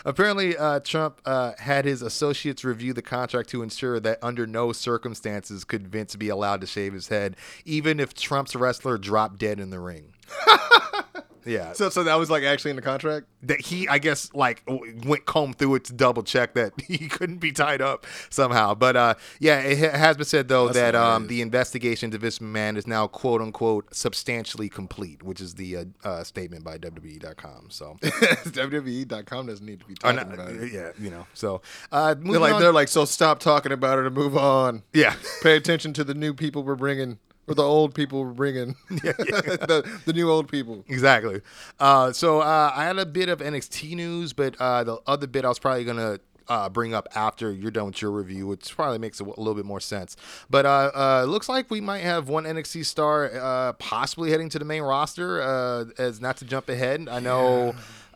[0.04, 4.72] Apparently, uh, Trump uh, had his associates review the contract to ensure that under no
[4.72, 9.60] circumstances could Vince be allowed to shave his head, even if Trump's wrestler dropped dead
[9.60, 10.12] in the ring.
[11.44, 11.72] yeah.
[11.72, 13.26] So, so that was like actually in the contract.
[13.42, 14.62] that he, I guess, like
[15.04, 18.74] went comb through it to double check that he couldn't be tied up somehow.
[18.74, 22.40] But uh, yeah, it has been said though That's that um, the investigation to this
[22.40, 27.66] man is now quote unquote substantially complete, which is the uh, uh, statement by WWE.com.
[27.70, 30.72] So, WWE.com doesn't need to be talking not- about it.
[30.72, 31.26] yeah, you know.
[31.34, 34.82] So uh, They're like on- they're like so stop talking about it and move on.
[34.92, 35.14] yeah.
[35.42, 38.76] Pay attention to the new people we're bringing or the old people we're bringing.
[38.88, 40.84] the, the new old people.
[40.88, 41.40] Exactly.
[41.80, 45.44] Uh, so uh, I had a bit of NXT news, but uh, the other bit
[45.44, 48.98] I was probably gonna uh, bring up after you're done with your review, which probably
[48.98, 50.16] makes a, w- a little bit more sense.
[50.50, 54.58] But uh, uh, looks like we might have one NXT star uh, possibly heading to
[54.58, 55.40] the main roster.
[55.40, 57.74] Uh, as not to jump ahead, I know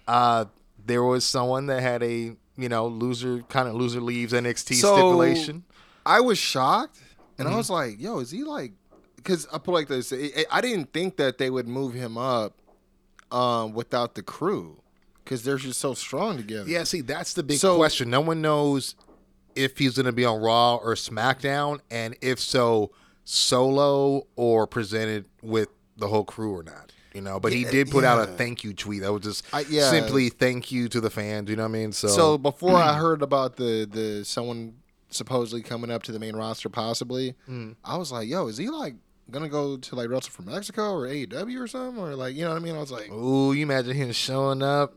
[0.09, 0.47] uh,
[0.85, 4.95] there was someone that had a you know loser kind of loser leaves NXT So-
[4.95, 5.65] stipulation.
[6.05, 6.99] I was shocked,
[7.39, 7.55] and Mm-hmm.
[7.55, 8.73] I was like, "Yo, is he like?"
[9.27, 12.55] Because I put like this, I- didn't think that they would move him up
[13.33, 14.79] um, without the crew,
[15.25, 16.71] because they're just so strong together.
[16.71, 18.09] Yeah, see, that's the big So- question.
[18.09, 18.95] No one knows
[19.57, 22.93] if he's going to be on Raw or SmackDown, and if so,
[23.25, 26.93] solo or presented with the whole crew or not.
[27.15, 29.45] You know, but he Yeah, did put out a thank you tweet that was just
[29.53, 29.91] I- yeah.
[29.91, 31.49] simply thank you to the fans.
[31.51, 31.93] You know what I mean?
[31.93, 34.75] So, So before I heard about the the someone
[35.09, 37.77] supposedly coming up to the main roster, possibly, Mm.
[37.83, 38.97] I was like, "Yo, is he like
[39.31, 42.51] gonna go to like wrestle for Mexico or AEW or something, or like you know
[42.51, 44.95] what I mean?" I was like, ooh, you imagine him showing up,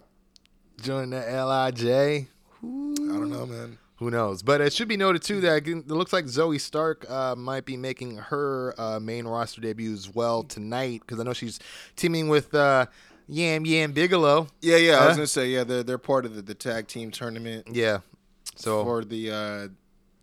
[0.81, 1.83] joining the Lij.
[1.83, 2.27] I
[2.61, 3.77] don't know, man.
[3.97, 4.43] Who knows?
[4.43, 7.75] But it should be noted too that it looks like Zoey Stark uh, might be
[7.75, 11.59] making her uh, main roster debut as well tonight because I know she's
[11.97, 12.85] teaming with uh,
[13.27, 14.47] Yam Yam Bigelow.
[14.61, 14.99] Yeah, yeah.
[14.99, 17.99] I was gonna say, yeah, they're they're part of the, the tag team tournament Yeah.
[18.55, 19.67] So for the, uh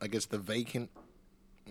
[0.03, 0.91] I guess the vacant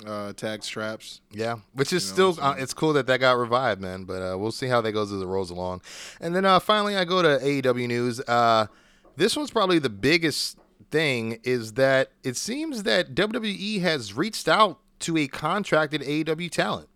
[0.05, 1.21] uh tag straps.
[1.31, 4.03] yeah, which is You know still uh, it's cool that that got revived, man.
[4.03, 5.81] But uh, we'll see how that goes as it rolls along.
[6.19, 8.19] And then uh, finally, I go to AEW news.
[8.21, 8.67] Uh,
[9.15, 10.57] this one's probably the biggest
[10.91, 16.89] thing is that it seems that WWE has reached out to a contracted AEW talent.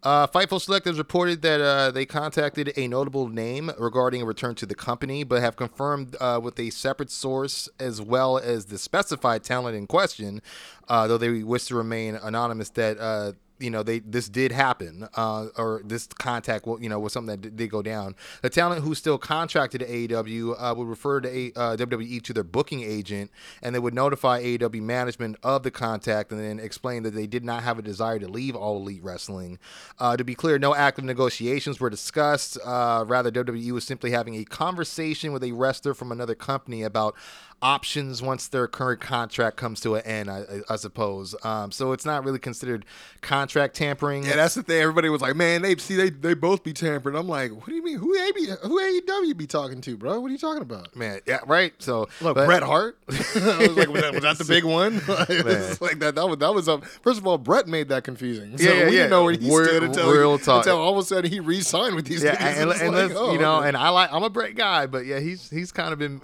[0.00, 4.54] Uh, Fightful Select has reported that uh, they contacted a notable name regarding a return
[4.54, 8.78] to the company, but have confirmed uh, with a separate source as well as the
[8.78, 10.40] specified talent in question,
[10.88, 15.08] uh, though they wish to remain anonymous, that uh, you know they this did happen,
[15.14, 18.14] uh, or this contact, will- you know, was something that did, go down.
[18.42, 22.32] The talent who's still contracted to AEW uh, would refer to a, uh, WWE to
[22.32, 23.30] their booking agent,
[23.62, 27.44] and they would notify AEW management of the contact, and then explain that they did
[27.44, 29.58] not have a desire to leave All Elite Wrestling.
[29.98, 32.58] Uh, to be clear, no active negotiations were discussed.
[32.64, 37.14] Uh, rather, WWE was simply having a conversation with a wrestler from another company about
[37.60, 40.30] options once their current contract comes to an end.
[40.30, 41.34] I, I, I suppose.
[41.44, 42.84] Um, so it's not really considered
[43.20, 44.24] contract tampering.
[44.24, 44.80] Yeah, that's the thing.
[44.80, 47.74] Everybody was like, "Man, they see they they both be tampered." I'm like, "What do
[47.74, 47.98] you mean?
[47.98, 50.20] Who AB, who AEW be talking to, bro?
[50.20, 51.72] What are you talking about?" Man, yeah, right.
[51.78, 52.96] So, Look, but- Bret Hart.
[53.08, 54.94] I was like, was that, was that the big one?
[55.08, 56.12] Like that.
[56.14, 56.84] That was that was up.
[56.84, 58.56] First of all, Brett made that confusing.
[58.58, 59.06] So Yeah, yeah, we yeah.
[59.08, 60.64] know where he stood until real talk.
[60.66, 62.22] until all of a sudden he re-signed with these.
[62.22, 63.68] Yeah, and, and like, let's, oh, you know, okay.
[63.68, 66.20] and I like I'm a Brett guy, but yeah, he's he's kind of been.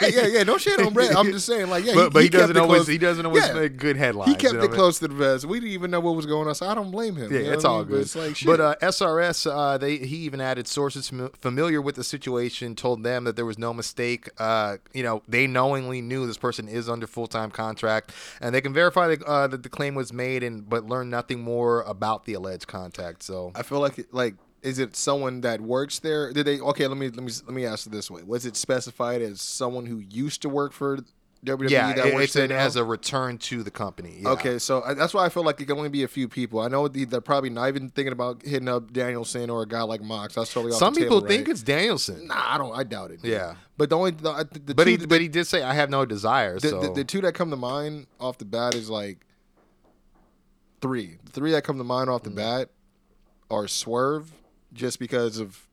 [0.00, 0.42] yeah, yeah, yeah.
[0.42, 1.16] No shit on Brett.
[1.16, 3.46] I'm just saying, like, yeah, but, but he, kept doesn't always close- he doesn't always
[3.46, 3.52] Yeah.
[3.54, 4.30] make good headlines.
[4.30, 5.44] He kept you know it what close to the vest.
[5.44, 7.32] We didn't even know what was going on, so I don't blame him.
[7.32, 7.88] Yeah, you know it's what I all mean?
[7.88, 8.00] good.
[8.02, 8.46] It's like, shit.
[8.46, 13.24] but uh, SRS, uh, they he even added sources familiar with the situation told them
[13.24, 14.28] that there was no mistake.
[14.38, 18.60] Uh, you know, they knowingly knew this person is under full time contract, and they
[18.60, 22.24] can verify that, uh, that the claim was made, and but learn nothing more about
[22.24, 23.22] the alleged contact.
[23.22, 26.32] So I feel like like is it someone that works there?
[26.32, 26.86] Did they okay?
[26.88, 29.86] Let me let me let me ask it this way: Was it specified as someone
[29.86, 30.98] who used to work for
[31.44, 34.20] WWE yeah, that it- it's an, as a return to the company.
[34.22, 34.30] Yeah.
[34.30, 36.58] Okay, so I, that's why I feel like it can only be a few people.
[36.60, 39.82] I know the- they're probably not even thinking about hitting up Danielson or a guy
[39.82, 40.36] like Mox.
[40.36, 41.52] That's totally off Some people table, think right?
[41.52, 42.28] it's Danielson.
[42.28, 42.74] Nah, I don't.
[42.74, 43.20] I doubt it.
[43.20, 43.30] dude.
[43.32, 43.56] Yeah.
[43.76, 45.74] but the only the, I- the, But two, he, the, but he did say, "I
[45.74, 48.74] have no desire." the, so the, the two that come to mind off the bat
[48.74, 49.18] is like
[50.80, 51.18] three.
[51.26, 52.36] The three that come to mind off the Mm.
[52.36, 52.70] bat
[53.50, 54.32] are Swerve,
[54.74, 55.66] just because of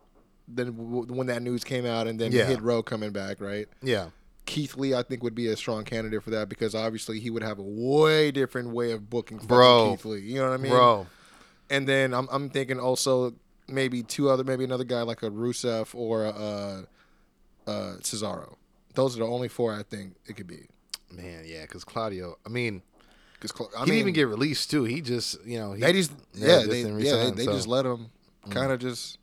[0.48, 0.70] then
[1.08, 2.46] when that news came out, and then Yeah.
[2.46, 3.68] Hit Row coming back, right?
[3.82, 4.10] yeah,
[4.46, 7.44] Keith Lee, I think, would be a strong candidate for that because obviously he would
[7.44, 9.92] have a way different way of booking Bro.
[9.92, 10.20] Keith Lee.
[10.22, 11.08] You know what I mean, bro.
[11.70, 13.34] And then I'm I'm thinking also
[13.68, 16.82] maybe two other maybe another guy like a Rusev or a uh,
[17.68, 18.56] uh, Cesaro.
[18.94, 20.68] Those are the only four I think it could be.
[21.12, 22.38] Man, yeah, because Claudio.
[22.46, 22.82] I mean,
[23.40, 24.84] Because I he mean, didn't even get released too.
[24.84, 27.54] He just, you know, he, they just yeah, yeah, they, yeah, they, they so.
[27.54, 28.10] just let him.
[28.50, 29.18] Kind of just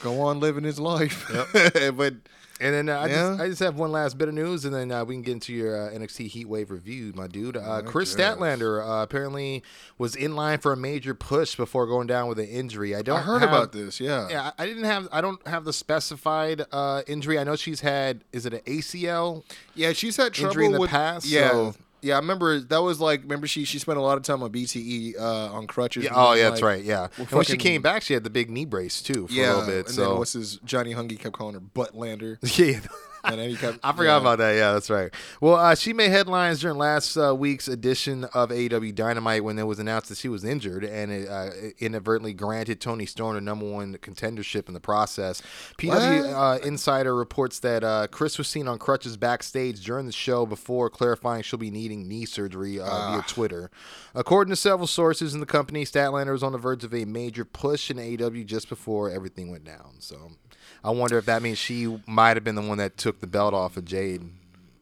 [0.00, 1.30] go on living his life.
[1.94, 2.14] but
[2.60, 3.14] And then uh, I, Yeah.
[3.14, 5.32] just, I just have one last bit of news, and then uh, we can get
[5.32, 7.56] into your uh, NXT Heat Wave review, my dude.
[7.56, 8.12] Uh, Kris.
[8.14, 9.62] Statlander uh, apparently
[9.96, 12.96] was in line for a major push before going down with an injury.
[12.96, 13.18] I don't.
[13.20, 14.00] I heard have- about this.
[14.00, 14.26] Yeah.
[14.28, 15.06] Yeah, I didn't have.
[15.12, 17.38] I don't have the specified uh, injury.
[17.38, 18.24] I know she's had.
[18.32, 19.44] Is it an ACL?
[19.76, 22.14] Yeah, she's had trouble Injury in the with past, Yeah, so- yeah.
[22.14, 23.22] I remember that was like.
[23.22, 26.04] Remember she she spent a lot of time on BTE uh, on crutches.
[26.04, 26.12] Yeah.
[26.14, 26.82] Oh, yeah, that's right.
[26.82, 27.00] Yeah.
[27.00, 29.46] well, And when she came back, she had the big knee brace too for yeah,
[29.46, 29.86] a little bit.
[29.86, 32.80] and so then what's his Johnny Hungie kept calling her Buttlander, yeah.
[33.24, 33.78] And then he kept.
[33.82, 34.20] I forgot yeah.
[34.20, 34.52] about that.
[34.52, 35.12] Yeah, that's right.
[35.40, 39.66] Well, uh, she made headlines during last uh, week's edition of AEW Dynamite when it
[39.66, 43.68] was announced that she was injured and it uh, inadvertently granted Toni Storm a number
[43.70, 45.42] one contendership in the process.
[45.78, 50.46] PW uh, Insider reports that uh, Kris was seen on crutches backstage during the show
[50.46, 53.12] before clarifying she'll be needing knee surgery uh, Ah.
[53.12, 53.70] via Twitter.
[54.14, 57.44] According to several sources in the company, Statlander was on the verge of a major
[57.44, 59.96] push in AEW just before everything went down.
[60.00, 60.32] So.
[60.82, 63.54] I wonder if that means she might have been the one that took the belt
[63.54, 64.22] off of Jade,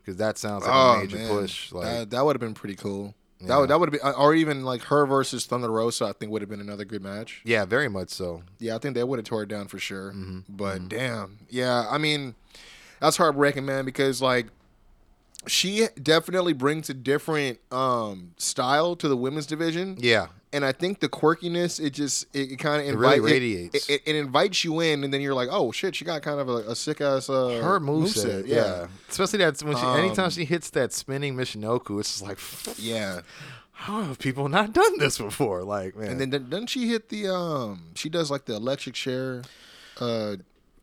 [0.01, 1.73] because that sounds like Oh a major man, push.
[1.73, 3.15] Like, that, that would have been pretty cool.
[3.41, 6.07] That would that would been, or even like her versus Thunder Rosa.
[6.07, 7.43] I think would have been another good match.
[7.45, 8.43] yeah, very much so.
[8.59, 10.13] Yeah, I think they would have tore it down for sure.
[10.13, 10.41] Mm-hmm.
[10.49, 12.35] But damn, yeah, I mean,
[12.99, 14.47] that's heartbreaking, man, because like
[15.47, 19.97] she definitely brings a different um style to the women's division.
[19.99, 23.89] Yeah, And I think the quirkiness, it just it, it kind of It really radiates.
[23.89, 26.41] It, it, it invites you in, and then you're like, oh shit, she got kind
[26.41, 28.47] of a, a sick ass uh, her moveset, moveset.
[28.47, 28.87] yeah.
[29.09, 32.39] Especially that when she, anytime Um, she hits that spinning Michinoku, it's just like,
[32.79, 33.21] yeah.
[33.73, 35.63] how have people not done this before?
[35.63, 37.93] Like, man, And then then doesn't she hit the um?
[37.95, 39.43] She does like the electric chair,
[40.01, 40.37] uh,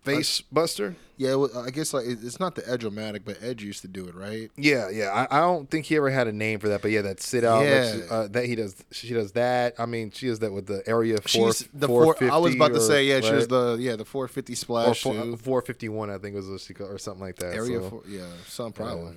[0.03, 0.95] face buster.
[1.17, 1.35] yeah.
[1.35, 4.51] well, I guess like it's not the Edge-O-Matic, but Edge used to do it, right?
[4.57, 5.27] Yeah, yeah.
[5.29, 7.43] I, I don't think he ever had a name for that, but yeah, that sit
[7.43, 7.63] out.
[7.63, 7.95] Yeah.
[7.95, 8.03] Yeah.
[8.09, 8.83] uh, that he does.
[8.91, 9.75] She does that.
[9.79, 11.53] I mean, she does that with the area four.
[11.53, 12.15] She's the four.
[12.21, 13.21] I was 450 about to say yeah.
[13.21, 15.37] She was the yeah the 450 or splash four, too.
[15.37, 17.53] 451, I think was what she called, or something like that.
[17.53, 17.89] area so.
[17.89, 19.15] four, yeah, some probably.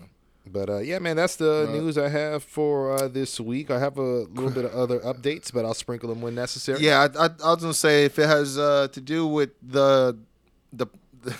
[0.49, 3.71] But uh, yeah, man, that's the news I have for uh, this week.
[3.71, 6.81] I have a little bit of other updates, but I'll sprinkle them when necessary.
[6.81, 10.17] Yeah, I, I, I was gonna say if it has uh, to do with the
[10.77, 10.87] the
[11.23, 11.37] the,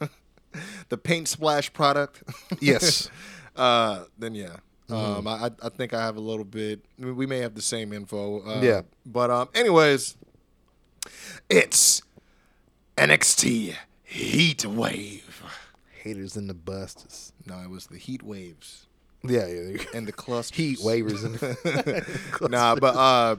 [0.88, 2.22] the paint splash product,
[2.60, 3.10] Yes.
[3.56, 4.56] uh, then yeah.
[4.88, 6.84] Um, I I- think I have a little bit.
[7.00, 8.40] I mean, we may have the same info.
[8.44, 8.82] Uh, Yeah.
[9.06, 10.16] But um, anyways,
[11.48, 12.02] it's
[12.96, 15.42] NXT Heat Wave.
[16.02, 17.32] Haters in the busters.
[17.46, 18.86] No, it was the Heat Waves
[19.22, 19.82] Yeah, yeah.
[19.94, 20.56] and the clusters.
[20.56, 23.36] Heat waivers and nah, but uh,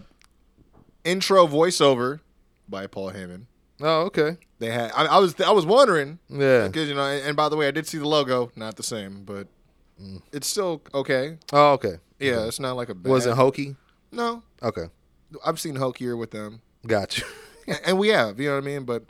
[1.04, 2.20] intro voiceover
[2.70, 3.46] by Paul Heyman.
[3.82, 4.38] Oh, okay.
[4.60, 4.92] They had.
[4.96, 5.40] I, I was.
[5.42, 6.20] I was wondering.
[6.30, 6.68] Yeah.
[6.68, 8.52] Because you know, and, and by the way, I did see the logo.
[8.56, 9.48] Not the same, but
[10.32, 11.38] it's still okay.
[11.52, 11.96] Oh, okay.
[12.20, 12.96] Yeah, it's not like a.
[12.96, 13.76] Bad, was it hokey.
[14.12, 14.86] No, Okay,
[15.46, 17.24] I've seen Hokier with them, gotcha.
[17.86, 18.40] and we have.
[18.40, 18.84] You know what I mean?
[18.84, 19.04] But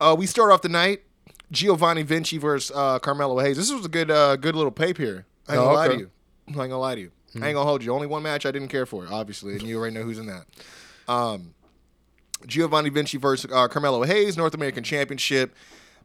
[0.00, 1.02] uh, we start off the night.
[1.50, 3.56] Giovanni Vinci versus uh, Carmelo Hayes.
[3.56, 5.24] This was a good, uh, good little pape here.
[5.48, 6.10] I ain't Oh, gonna lie to you.
[6.48, 7.10] I ain't gonna lie to you.
[7.34, 7.92] I ain't gonna hold you.
[7.92, 10.44] Only one match I didn't care for, obviously, and you already know who's in that.
[11.12, 11.54] Um,
[12.46, 15.54] Giovanni Vinci versus uh, Carmelo Hayes, North American Championship.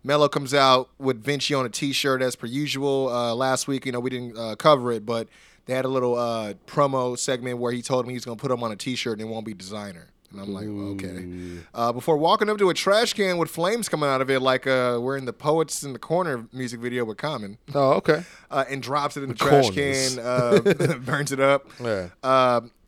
[0.03, 3.07] Melo comes out with Vinci on a T-shirt as per usual.
[3.09, 5.29] Uh, last week, you know, we didn't uh, cover it, but
[5.65, 8.63] they had a little uh, promo segment where he told me he's gonna put him
[8.63, 10.07] on a T-shirt and it won't be designer.
[10.31, 10.65] And I'm like,
[11.05, 11.61] okay.
[11.75, 14.65] Uh, before walking up to a trash can with flames coming out of it, like
[14.65, 18.23] uh, we're in the Poets in the Corner music video with Common, Oh, okay.
[18.49, 20.15] uh, and drops it in the, trash corners.
[20.15, 21.67] can, uh, burns it up.
[21.79, 22.09] Yeah.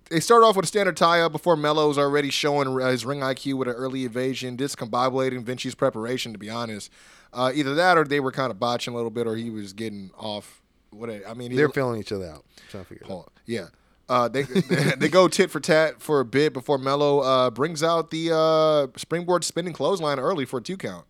[0.09, 3.67] They start off with a standard tie-up before Melo's already showing his ring IQ with
[3.67, 6.31] an early evasion, discombobulating Vinci's preparation.
[6.33, 6.91] To be honest,
[7.33, 9.73] uh, either that or they were kind of botching a little bit, or he was
[9.73, 10.61] getting off.
[10.91, 12.45] What I mean, They're feeling each other out.
[12.69, 13.31] trying to figure out.
[13.45, 13.67] Yeah.
[14.07, 18.11] Uh, they they go tit for tat for a bit before Melo uh, brings out
[18.11, 21.05] the uh, springboard spinning clothesline early for a two count.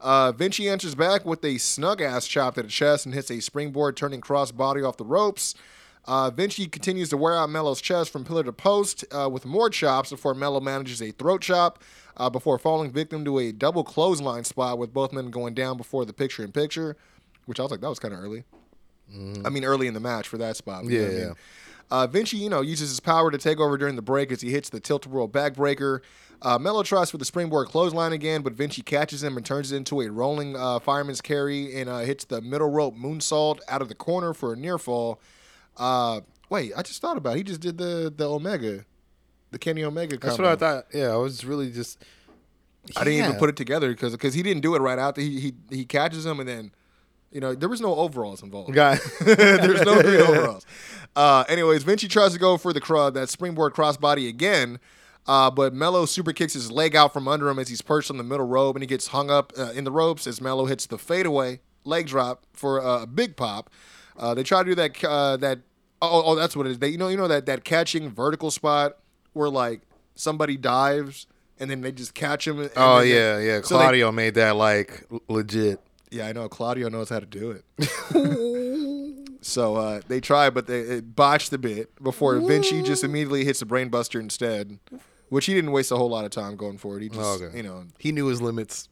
[0.00, 3.40] Uh, Vinci enters back with a snug ass chop to the chest and hits a
[3.40, 5.54] springboard turning crossbody off the ropes.
[6.06, 9.68] Uh, Vinci continues to wear out Melo's chest from pillar to post uh, with more
[9.68, 11.82] chops before Melo manages a throat chop
[12.16, 16.04] uh, before falling victim to a double clothesline spot with both men going down before
[16.04, 16.96] the picture in picture,
[17.46, 18.44] which I was like, that was kind of early.
[19.44, 20.84] I mean, early in the match for that spot.
[20.84, 21.34] you know Yeah, what I mean?
[21.88, 24.50] Uh, Vinci, you know, uses his power to take over during the break as he
[24.50, 26.00] hits the tilt-a-whirl backbreaker.
[26.42, 29.76] Uh, Melo tries for the springboard clothesline again, but Vinci catches him and turns it
[29.76, 33.88] into a rolling uh, fireman's carry and uh, hits the middle rope moonsault out of
[33.88, 35.20] the corner for a near fall.
[35.76, 37.38] Uh, wait, I just thought about it.
[37.38, 38.84] He just did the the Omega,
[39.50, 40.16] the Kenny Omega.
[40.16, 40.86] That's what I thought.
[40.92, 42.02] Yeah, I was really just.
[42.96, 45.40] I didn't even put it together because because he didn't do it right after he
[45.40, 46.70] he he catches him and then.
[47.32, 48.72] You know, there was no overalls involved.
[48.72, 50.64] Got There's no green overalls.
[51.14, 54.78] Uh, anyways, Vinci tries to go for the cro- that springboard crossbody again,
[55.26, 58.16] Uh, but Melo super kicks his leg out from under him as he's perched on
[58.16, 60.86] the middle rope, and he gets hung up uh, in the ropes as Melo hits
[60.86, 63.68] the fadeaway leg drop for uh, a big pop.
[64.18, 65.58] Uh, they try to do that uh, that
[66.02, 66.78] oh, oh that's what it is.
[66.78, 68.96] They you know you know that that catching vertical spot
[69.32, 69.82] where like
[70.14, 71.26] somebody dives
[71.58, 72.60] and then they just catch him.
[72.60, 73.60] and Oh then they- yeah, yeah.
[73.62, 75.80] so they- Claudio made that like legit.
[76.10, 76.48] yeah, I know.
[76.48, 77.64] Claudio knows how to do it.
[79.42, 83.66] so uh, they try, but they botched a bit before Vinci just immediately hits a
[83.66, 84.78] brainbuster instead,
[85.28, 87.02] which he didn't waste a whole lot of time going for it.
[87.02, 87.56] He just, okay.
[87.56, 88.88] you know, He knew his limits.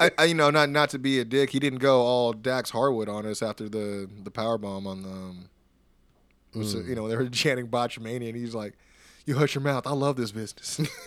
[0.00, 2.70] I, I, you know, not not to be a dick, he didn't go all Dax
[2.70, 5.48] Harwood on us after the the power bomb on the, um,
[6.54, 8.74] was it- you know, they were chanting Botchamania, and he's like.
[9.26, 9.86] You hush your mouth.
[9.86, 10.78] I love this business.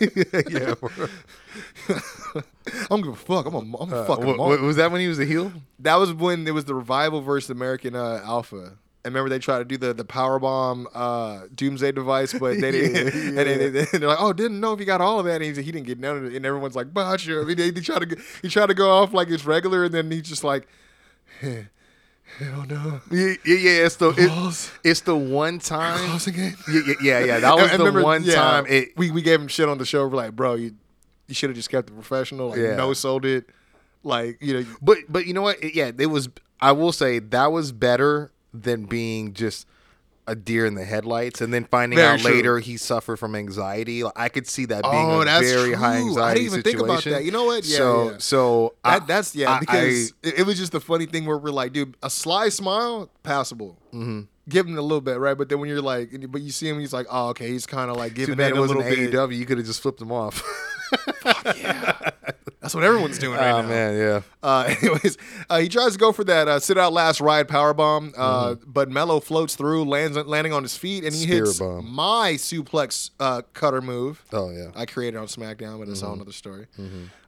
[0.50, 0.74] yeah.
[1.88, 3.46] I don't give a fuck.
[3.46, 5.52] I'm a, I'm a Uh, fucking wa- was that when he was a heel?
[5.78, 8.72] That was when it was the revival versus American uh, Alpha.
[9.08, 12.70] And remember they tried to do the the power bomb uh, doomsday device, but they
[12.78, 12.94] didn't.
[13.34, 15.42] Yeah, and they, they, are like, "Oh, didn't know if he got all of that."
[15.42, 16.34] And he, he didn't get none of it.
[16.34, 19.12] And everyone's like, "Botcha." I mean, they, they try to he tried to go off
[19.12, 20.68] like it's regular, and then he's just like,
[21.40, 23.86] "Hell no." Yeah, yeah, yeah.
[23.86, 26.20] It's the it- it's the one time.
[26.26, 26.54] Again.
[26.70, 27.40] Yeah, yeah, yeah, yeah.
[27.40, 28.66] That was I the remember- one yeah, time.
[28.68, 30.06] It, we we gave him shit on the show.
[30.06, 30.74] We're like, "Bro, you
[31.26, 32.50] you should have just kept it professional.
[32.50, 32.76] Like, Yeah.
[32.76, 33.46] no sold it.
[34.04, 35.62] Like, you know, But but you know what?
[35.62, 36.28] It- yeah, it was.
[36.60, 39.66] I will say that was better than being just
[40.26, 42.30] a deer in the headlights, and then finding Very out true.
[42.34, 44.04] later he suffered from anxiety.
[44.04, 46.04] Like, I could see that being Oh, a very high true.
[46.04, 47.12] I anxiety didn't even think about situation.
[47.12, 47.24] that.
[47.24, 47.64] You know what?
[47.64, 48.16] Yeah, so yeah.
[48.18, 51.50] so I- that's yeah, I- because I- it, was just the funny thing where we're
[51.50, 53.78] like, dude, a sly smile, passable.
[53.94, 54.20] Mm-hmm.
[54.50, 55.36] Give him a little bit, right?
[55.36, 57.90] But then when you're like, but you see him, he's like, oh, okay, he's kind
[57.90, 59.10] of like giving it a little bit.
[59.12, 59.34] AEW.
[59.36, 60.42] You could have just flipped him off.
[62.68, 63.68] That's what everyone's doing right oh now.
[63.68, 64.20] man, yeah.
[64.42, 65.16] Uh, anyways,
[65.48, 68.56] uh, he tries to go for that uh, sit out last ride power bomb, uh,
[68.66, 71.32] but Melo floats through, lands landing on his feet, and he Mm-hmm.
[71.32, 71.90] Spear hits bomb.
[71.90, 74.22] my suplex uh, cutter move.
[74.34, 74.70] Oh yeah.
[74.74, 76.12] I created on SmackDown, but it's a Mm-hmm.
[76.12, 76.66] whole other story.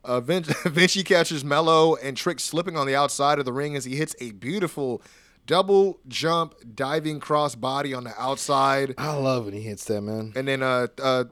[0.04, 3.86] Uh, Vin- Vinci catches Melo and Trick slipping on the outside of the ring as
[3.86, 5.00] he hits a beautiful
[5.46, 8.94] double jump diving cross body on the outside.
[8.98, 10.32] I love when he hits that man.
[10.36, 11.24] And then, uh, uh,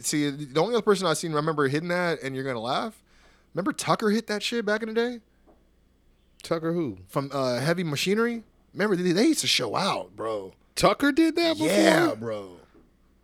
[0.00, 3.02] see, the only other person I've seen remember hitting that, and you're gonna laugh.
[3.56, 5.20] Remember Tucker hit that shit back in the day
[6.42, 6.98] Tucker who?
[7.08, 8.44] from uh, Heavy Machinery.
[8.74, 10.52] Remember they, they used to show out, bro.
[10.74, 11.68] Tucker did that before.
[11.68, 12.50] Yeah, bro.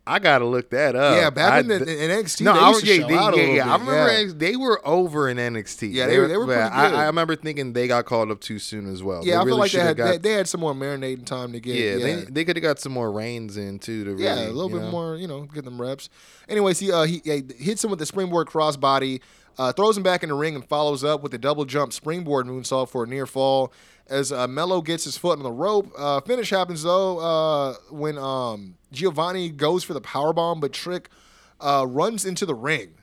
[0.05, 1.17] I gotta look that up.
[1.17, 3.35] yeah, back I- in, the, in NXT, no, they I, to yeah, show they, out
[3.35, 3.69] a yeah, yeah.
[3.69, 4.19] I remember yeah.
[4.25, 5.93] X- they were over in NXT.
[5.93, 6.99] Yeah, they were- they were pretty I, good.
[6.99, 9.25] I remember thinking they got called up too soon as well.
[9.25, 11.53] Yeah, I really feel like they had got, they, they had some more marinating time
[11.53, 11.77] to get.
[11.77, 14.03] yeah, yeah, they they could have got some more reins in too.
[14.05, 14.91] To really, Yeah, a little bit know?
[14.91, 16.09] more, you know, get them reps.
[16.49, 19.21] Anyways, he uh, he, he hits him with the springboard crossbody,
[19.59, 22.47] uh, throws him back in the ring, and follows up with a double jump springboard
[22.47, 23.73] moonsault for a near fall.
[24.09, 28.19] As uh, Melo gets his foot on the rope, uh, finish happens though uh, when
[28.19, 31.09] um, Giovanni goes for the power bomb, but Trick
[31.61, 32.95] uh, runs into the ring,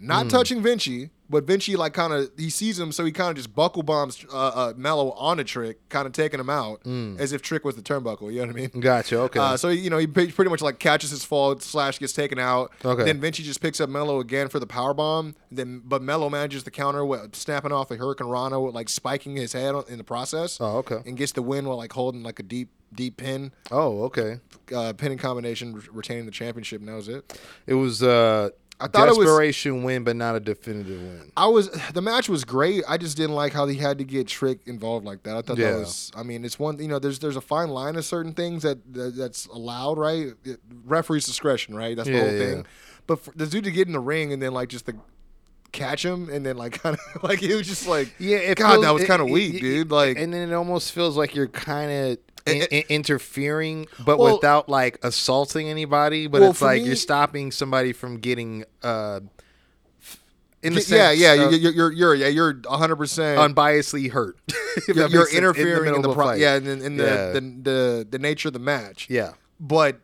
[0.00, 0.28] not Hmm.
[0.28, 1.10] touching Vinci.
[1.30, 4.24] But Vinci like kind of he sees him, so he kind of just buckle bombs
[4.32, 6.86] uh, uh, Melo on a Trick, kind of taking him out
[7.18, 8.32] as if Trick was the turnbuckle.
[8.32, 8.80] You know what I mean?
[8.80, 9.18] Gotcha.
[9.20, 9.38] Okay.
[9.38, 12.72] Uh, so you know he pretty much like catches his fall slash gets taken out.
[12.84, 13.04] Okay.
[13.04, 15.34] Then Vinci just picks up Melo again for the power bomb.
[15.50, 19.36] Then but Melo manages the counter with snapping off a Hurricane Rana with like spiking
[19.36, 20.58] his head in the process.
[20.60, 21.02] Oh, okay.
[21.04, 24.40] And gets the win while like holding like a deep deep pin, oh, okay.
[24.74, 26.80] uh, pinning combination, re- retaining the championship.
[26.80, 27.38] And that was it.
[27.66, 28.48] It was uh,
[28.80, 31.32] I thought it was- A desperation win, but not a definitive win.
[31.36, 32.84] I was the match was great.
[32.88, 35.36] I just didn't like how he had to get Trick involved like that.
[35.36, 35.72] I thought Yeah.
[35.72, 36.12] that was.
[36.16, 36.78] I mean, it's one.
[36.78, 40.28] You know, there's there's a fine line of certain things that, that that's allowed, right?
[40.44, 41.96] It- referee's discretion, right?
[41.96, 42.38] That's the Yeah, whole yeah.
[42.38, 42.66] thing.
[43.08, 44.94] But for the dude to get in the ring and then like just to
[45.72, 48.72] catch him and then like kind of like it was just like Yeah, it God,
[48.74, 49.90] feels- that was kind of weak, it- dude.
[49.90, 52.18] Like and then it almost feels like you're kind of.
[52.46, 56.26] In, in- interfering, but Well- without like assaulting anybody.
[56.26, 59.20] But Well, it's like me- you're stopping somebody from getting, uh,
[60.62, 62.96] in the yeah, yeah, you're, you're you're yeah, you're 100.
[62.96, 64.36] percent unbiasly hurt.
[64.88, 67.32] You're, you're interfering in the, of a pro- yeah, in, in the, Yeah.
[67.32, 69.06] the the the nature of the match.
[69.10, 69.32] yeah.
[69.60, 70.00] But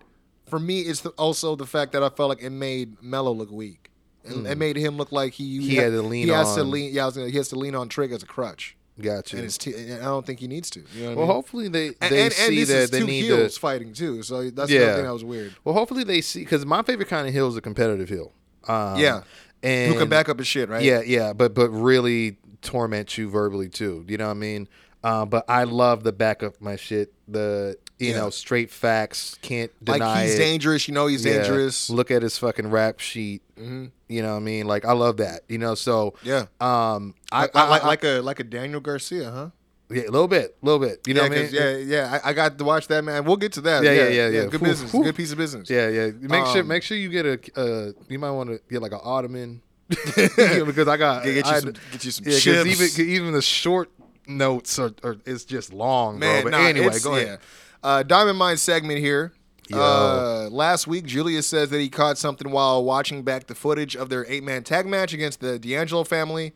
[0.47, 3.51] for me, it's the, also the fact that I felt like it made Melo look
[3.51, 3.91] weak.
[4.25, 5.63] It, it made him look like he Hmm.
[5.63, 6.93] He had to lean he has to lean.
[6.95, 9.37] Yeah, I was gonna, he has to lean on Trick as a crutch, Gotcha.
[9.37, 10.81] and it's t- and I don't think he needs to.
[10.95, 11.27] You know well, I mean?
[11.27, 13.61] hopefully they they and, and see this that they two need heels to.
[13.61, 14.23] fighting too.
[14.23, 14.81] So that's Yeah.
[14.83, 15.55] another thing that was weird.
[15.65, 18.33] Well, hopefully they see because my favorite kind of heel is a competitive heel.
[18.69, 19.23] Um, Yeah.
[19.63, 20.83] and Who can back up his shit, right?
[20.83, 24.05] Yeah, yeah, but but really torment you verbally too.
[24.09, 24.69] You know what I mean?
[25.03, 27.13] Uh, but I love the back up my shit.
[27.29, 28.17] The you Yeah.
[28.19, 30.39] know straight facts can't deny like he's it.
[30.39, 30.89] dangerous.
[30.89, 31.39] You know he's Yeah.
[31.39, 31.89] dangerous.
[31.91, 33.43] Look at his fucking rap sheet.
[33.59, 33.87] Mm-hmm.
[34.09, 34.67] You know what I mean?
[34.67, 35.43] Like I love that.
[35.49, 38.81] You know, so Yeah, um, I, like, I, like, I- like a like a Daniel
[38.81, 39.51] Garcia, huh?
[39.91, 41.01] Yeah, a little bit, a little bit.
[41.07, 41.51] You know yeah, what I mean?
[41.53, 42.21] yeah, yeah.
[42.25, 43.25] I, I got to watch that, man.
[43.27, 43.85] We'll get to that.
[43.85, 44.45] Yeah, yeah, yeah, yeah.
[44.47, 44.91] Good Whew, business.
[44.93, 45.69] Good piece of business.
[45.69, 46.11] Yeah, yeah.
[46.21, 48.93] Make sure Um, make sure you get a uh you might want to get like
[48.93, 52.99] an ottoman because I got Get, get you I- some, get you some yeah, chips.
[52.99, 53.91] even even the short
[54.27, 56.51] notes are, are it's just long, Man, bro.
[56.51, 57.39] But nah, anyway, go ahead.
[57.85, 59.33] Uh, Diamond Mine segment here.
[59.73, 64.09] Uh, last week, Julius says that he caught something while watching back the footage of
[64.09, 66.55] their eight-man tag match against the D'Angelo family,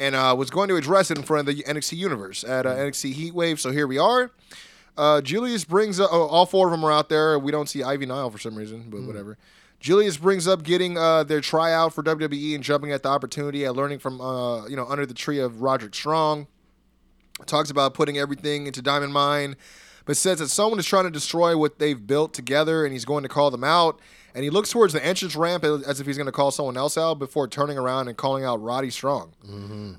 [0.00, 2.74] and uh, was going to address it in front of the NXT Universe at uh,
[2.74, 3.58] NXT Heatwave.
[3.58, 4.30] So here we are.
[4.96, 7.38] Uh, Julius brings up oh, all four of them are out there.
[7.38, 9.38] We don't see Ivy Nile for some reason, but whatever.
[9.80, 13.74] Julius brings up getting uh, their tryout for WWE and jumping at the opportunity at
[13.74, 16.46] learning from uh, you know under the tree of Roderick Strong
[17.46, 19.56] talks about putting everything into Diamond Mine,
[20.04, 23.22] but says that someone is trying to destroy what they've built together and he's going
[23.22, 24.00] to call them out.
[24.34, 26.96] And he looks towards the entrance ramp as if he's going to call someone else
[26.96, 29.32] out before turning around and calling out Roddy Strong,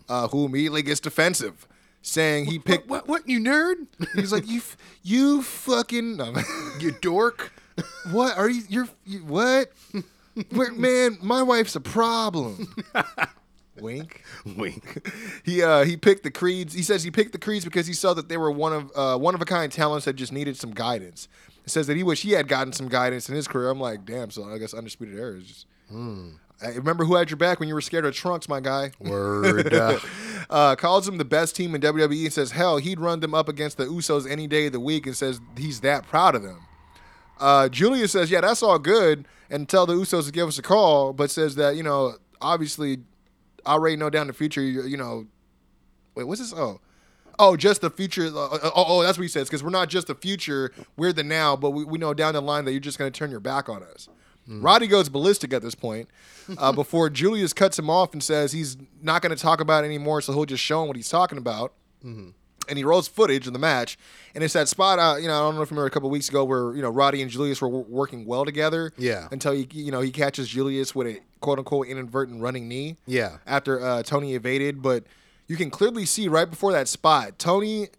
[0.09, 1.67] uh, who immediately gets defensive,
[2.01, 2.89] saying he picked.
[2.89, 3.85] What what you nerd?
[4.15, 4.61] He's like, you,
[5.03, 6.33] you fucking, no.
[6.79, 7.53] you dork.
[8.11, 8.63] what are you?
[8.69, 9.71] You're you, what?
[10.51, 12.73] Man, my wife's a problem.
[13.79, 14.23] Wink.
[14.57, 15.07] Wink.
[15.43, 16.73] He uh he picked the creeds.
[16.73, 19.17] He says he picked the creeds because he saw that they were one of uh,
[19.17, 21.27] one of a kind talents that just needed some guidance.
[21.63, 23.69] He says that he wish he had gotten some guidance in his career.
[23.69, 24.31] I'm like, damn.
[24.31, 25.65] So I guess undisputed era is just.
[26.61, 28.91] I remember who had your back when you were scared of trunks, my guy.
[28.99, 29.73] Word.
[29.73, 29.99] uh,
[30.49, 33.47] Uh, calls them the best team in WWE and says, hell, he'd run them up
[33.49, 36.59] against the Usos any day of the week and says he's that proud of them.
[37.39, 40.61] Uh, Julius says, yeah, that's all good, and tell the Usos to give us a
[40.61, 42.99] call, but says that, you know, obviously,
[43.65, 45.27] already know down the future, you, you know,
[46.15, 46.53] wait, what's this?
[46.53, 46.79] Oh.
[47.39, 48.25] Oh, just the future.
[48.27, 49.47] Uh, uh, oh, oh, that's what he says.
[49.47, 52.41] Because we're not just the future, we're the now, but we, we know down the
[52.41, 54.07] line that you're just going to turn your back on us.
[54.45, 56.09] Roddy goes ballistic at this point
[56.57, 59.87] uh, before Julius cuts him off and says he's not going to talk about it
[59.87, 61.71] anymore, so he'll just show him what he's talking about.
[62.69, 63.97] And he rolls footage of the match,
[64.33, 64.99] and it's that spot.
[64.99, 66.81] Uh, you know, I don't know if you remember a couple weeks ago where you
[66.81, 68.91] know Roddy and Julius were w- working well together.
[68.97, 69.27] Yeah.
[69.31, 72.97] Until he, you know, he catches Julius with a quote unquote inadvertent running knee.
[73.05, 73.37] Yeah.
[73.45, 75.03] After uh, Tony evaded, but
[75.47, 77.89] you can clearly see right before that spot, Tony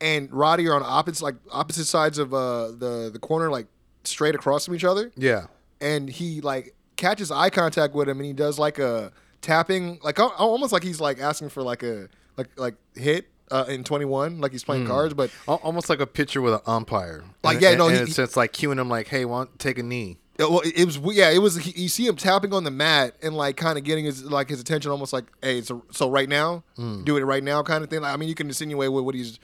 [0.00, 3.66] and Roddy are on opposite like opposite sides of uh, the the corner, like
[4.04, 5.46] straight across from each other yeah.
[5.80, 10.18] and he like catches eye contact with him and he does like a tapping like
[10.18, 14.52] almost like he's like asking for like a like like hit uh, in 21 like
[14.52, 17.24] he's playing cards but Almost like a pitcher with an umpire.
[17.42, 19.58] Like, And- yeah, and- no, and he- it's, it's like cueing him like, hey, want
[19.58, 20.18] take a knee.
[20.38, 23.14] it, well, it was yeah it was he, you see him tapping on the mat
[23.22, 26.28] and like kind of getting his like his attention almost like hey so, so right
[26.30, 26.62] now
[27.04, 28.00] do it right now kind of thing.
[28.00, 29.38] Like, i mean you can insinuate what, what he's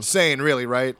[0.00, 0.94] saying really right?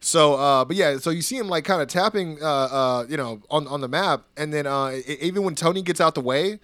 [0.00, 3.16] So uh but yeah so you see him like kind of tapping uh uh you
[3.16, 6.20] know on on the map and then uh e- even when tony gets out the
[6.20, 6.60] way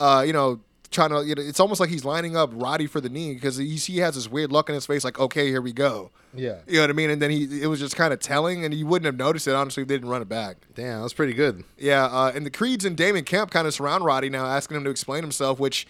[0.00, 0.60] uh you know
[0.92, 3.56] trying to you know, it's almost like he's lining up roddy for the knee because
[3.56, 6.58] see he has this weird look in his face like okay here we go Yeah.
[6.66, 8.72] you know what i mean and then he it was just kind of telling and
[8.72, 11.32] you wouldn't have noticed it honestly if they didn't run it back Damn, that's pretty
[11.34, 11.64] good.
[11.78, 14.84] yeah, uh, and the Creeds and Damon Kemp kind of surround Roddy now, asking him
[14.84, 15.86] to explain himself, which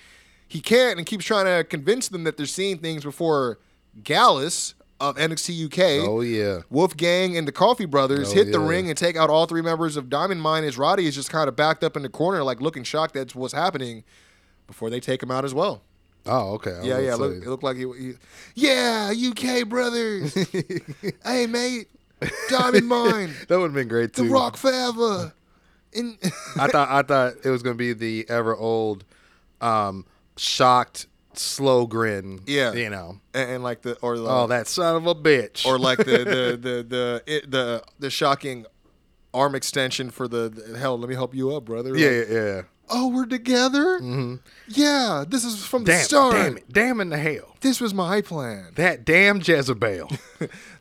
[0.48, 3.58] he can't, and keeps trying to convince them that they're seeing things before
[4.02, 6.60] Gallus of NXT UK, Oh yeah.
[6.70, 9.96] Wolfgang, and the Coffey Brothers Oh, hit the ring and take out all three members
[9.96, 10.64] of Diamond Mine.
[10.64, 13.34] As Roddy is just kind of backed up in the corner, like looking shocked at
[13.34, 14.04] what's happening,
[14.72, 15.82] before they take him out as well.
[16.24, 16.72] Oh, okay.
[16.80, 17.14] I Yeah, yeah.
[17.16, 18.14] Look, it looked like he, he
[18.54, 20.32] yeah, UK brothers.
[21.24, 21.88] hey, mate,
[22.48, 24.28] Diamond Mine, that would have been great too.
[24.28, 24.30] The.
[24.30, 25.32] Rock forever.
[25.92, 26.16] In
[26.56, 29.04] I thought I thought it was gonna be the ever old,
[29.60, 30.06] um,
[30.36, 32.40] shocked, slow grin.
[32.46, 32.72] Yeah.
[32.72, 33.20] You know.
[33.34, 35.66] and, and like the or the, Oh, that son of a bitch.
[35.66, 38.64] or like the the the the it, the, the shocking
[39.34, 40.96] arm extension for the, the- hell.
[40.98, 41.96] Let me help you up, brother.
[41.96, 42.62] yeah, Like, yeah, yeah.
[42.90, 43.98] Oh, we're together.
[44.68, 46.34] Yeah, this is from the start.
[46.34, 47.56] damn it, damn in the hell.
[47.60, 48.72] This was my plan.
[48.76, 50.10] That damn Jezebel.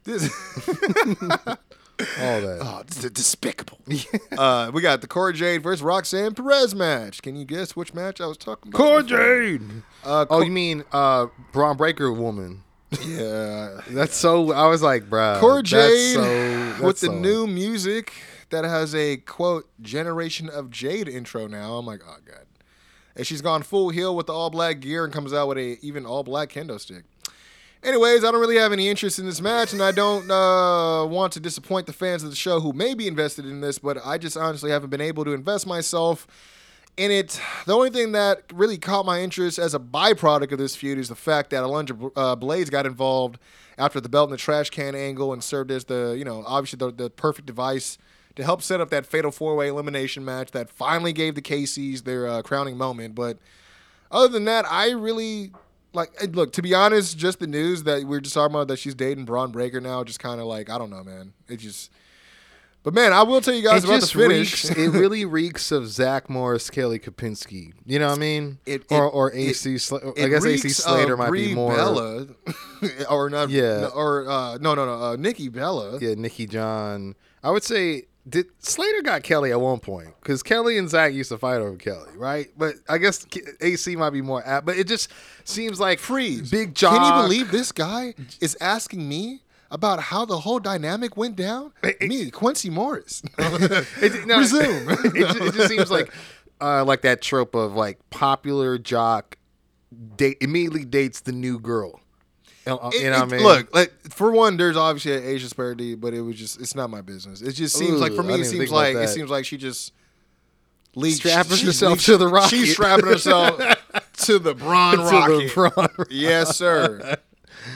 [0.04, 0.24] This,
[2.20, 2.58] All that.
[2.62, 3.78] oh, this is despicable.
[4.38, 7.22] uh, we got the Cora Jade versus Roxanne Perez match.
[7.22, 8.78] Can you guess which match I was talking about?
[8.80, 9.04] Core?
[9.04, 9.62] Jade.
[10.04, 12.64] Uh, Oh, Cor- you mean uh, Bron Breakker woman?
[13.06, 13.82] yeah.
[13.92, 14.52] That's so.
[14.52, 15.40] I was like, bruh.
[15.40, 18.12] Cora Jade so- with that's the new music
[18.52, 21.78] that has a quote generation of Jade intro now.
[21.78, 22.46] I'm like, oh god.
[23.16, 25.78] And she's gone full heel with the all black gear and comes out with a
[25.82, 27.04] even all black kendo stick.
[27.84, 31.34] Anyways, I don't really have any interest in this match, and I don't uh, want
[31.34, 34.20] to disappoint the fans of the show who may be invested in this, but I
[34.20, 36.28] just honestly haven't been able to invest myself
[36.96, 37.42] in it.
[37.66, 41.10] The only thing that really caught my interest as a byproduct of this feud is
[41.10, 43.40] the fact that Alundra uh, Blayze got involved
[43.80, 46.78] after the belt in the trash can angle and served as the, you know, obviously
[46.78, 47.98] the, the perfect device
[48.36, 52.04] to help set up that fatal four way elimination match that finally gave the KCs
[52.04, 53.16] their uh, crowning moment.
[53.16, 53.38] But
[54.10, 55.52] other than that, I really
[55.94, 58.78] like, look, to be honest, just the news that we are just talking about that
[58.80, 61.34] she's dating Bron Breakker now, just kind of like, I don't know, man.
[61.50, 61.92] It just.
[62.84, 64.64] But man, I will tell you guys it about the finish.
[64.66, 64.70] reeks.
[64.76, 67.74] it really reeks of Zach Morris, Kelly Kapowski.
[67.86, 68.58] You know what I mean?
[68.66, 69.76] It- or it- or it- AC.
[69.76, 71.76] Sla- I guess AC Slater might Brie be more.
[71.76, 72.26] Bella,
[73.10, 73.52] or not?
[73.52, 73.88] Yeah.
[73.94, 76.00] or uh, no, no, no, uh, Nikki Bella.
[76.02, 77.14] Yeah, Nikki John.
[77.44, 81.30] I would say did Slater got Kelly at one point because Kelly and Zach used
[81.30, 82.48] to fight over Kelly, right?
[82.58, 83.26] But I guess
[83.62, 84.66] AC might be more apt.
[84.66, 85.10] But it just
[85.44, 86.50] seems like Freeze.
[86.52, 86.96] big job.
[86.98, 89.42] Can you believe this guy is asking me
[89.72, 91.72] about how the whole dynamic went down?
[92.02, 93.24] me, Quincy Morris.
[93.40, 94.66] It, no, Resume.
[94.68, 96.14] it, ju- it just seems like
[96.60, 99.38] uh, like that trope of like popular jock
[100.18, 102.01] date immediately dates the new girl.
[102.66, 103.44] You know, It- what I mean?
[103.44, 106.90] Look, like for one, there's obviously an Asian disparity, but it was just it's not
[106.90, 107.42] my business.
[107.42, 109.94] It just seems like for me, it seems like it seems like she just
[110.96, 112.50] leached, Strapping she's herself to the rocket.
[112.50, 113.60] She's strapping herself
[114.18, 116.08] to the Bron To the rocket.
[116.12, 117.18] Yes, sir.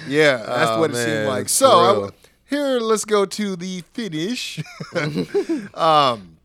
[0.07, 1.49] Yeah, that's Oh, what it seemed like.
[1.49, 2.09] So I-
[2.47, 4.61] here, let's go to the finish.
[5.73, 6.37] um,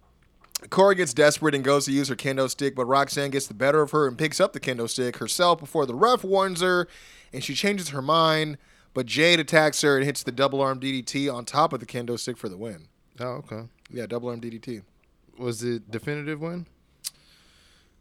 [0.70, 3.82] Corey gets desperate and goes to use her kendo stick, but Roxanne gets the better
[3.82, 6.86] of her and picks up the kendo stick herself before the ref warns her,
[7.32, 8.58] and she changes her mind.
[8.92, 12.18] But Jade attacks her and hits the double arm DDT on top of the kendo
[12.18, 12.88] stick for the win.
[13.20, 13.62] oh, okay.
[13.92, 14.82] Yeah, double arm DDT.
[15.38, 16.66] Was it definitive win?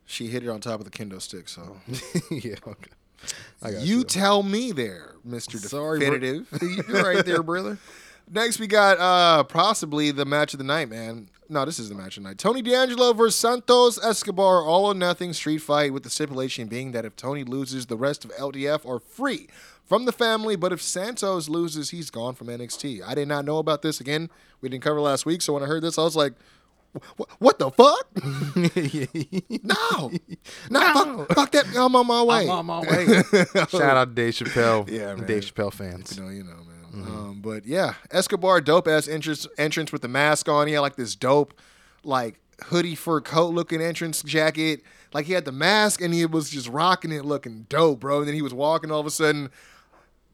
[0.05, 1.47] She hit it on top of the kendo stick.
[1.47, 1.77] So
[2.31, 2.55] yeah.
[2.65, 2.91] Okay.
[3.61, 6.87] I got you tell me there, Mister Sorry, bro- Definitive.
[6.89, 7.77] You're right there, brother.
[8.31, 11.29] Next, we got uh possibly the match of the night, man.
[11.51, 12.37] No, this is the match of the night.
[12.37, 17.05] Tony D'Angelo versus Santos Escobar, all or nothing street fight, with the stipulation being that
[17.05, 19.47] if Tony loses, the rest of LDF are free
[19.83, 20.55] from the family.
[20.55, 23.01] But if Santos loses, he's gone from NXT.
[23.03, 23.99] I did not know about this.
[23.99, 24.29] Again,
[24.61, 26.33] we didn't cover last week, so when I heard this, I was like,
[27.39, 28.07] "What the fuck?
[29.63, 30.11] no,
[30.69, 30.79] no,
[31.25, 31.65] fuck, fuck that!
[31.75, 32.43] I'm on my way.
[32.43, 33.23] I'm on my way.
[33.69, 34.87] Shout out to Dave Chappelle.
[34.87, 35.25] Yeah, man.
[35.25, 36.15] Dave Chappelle fans.
[36.15, 36.68] You know, you know, man.
[37.07, 40.67] Um, but yeah, Escobar, dope ass entrance entrance with the mask on.
[40.67, 41.53] He had like this dope,
[42.03, 44.81] like hoodie fur coat looking entrance jacket.
[45.13, 48.19] Like he had the mask and he was just rocking it, looking dope, bro.
[48.19, 48.91] And then he was walking.
[48.91, 49.49] All of a sudden,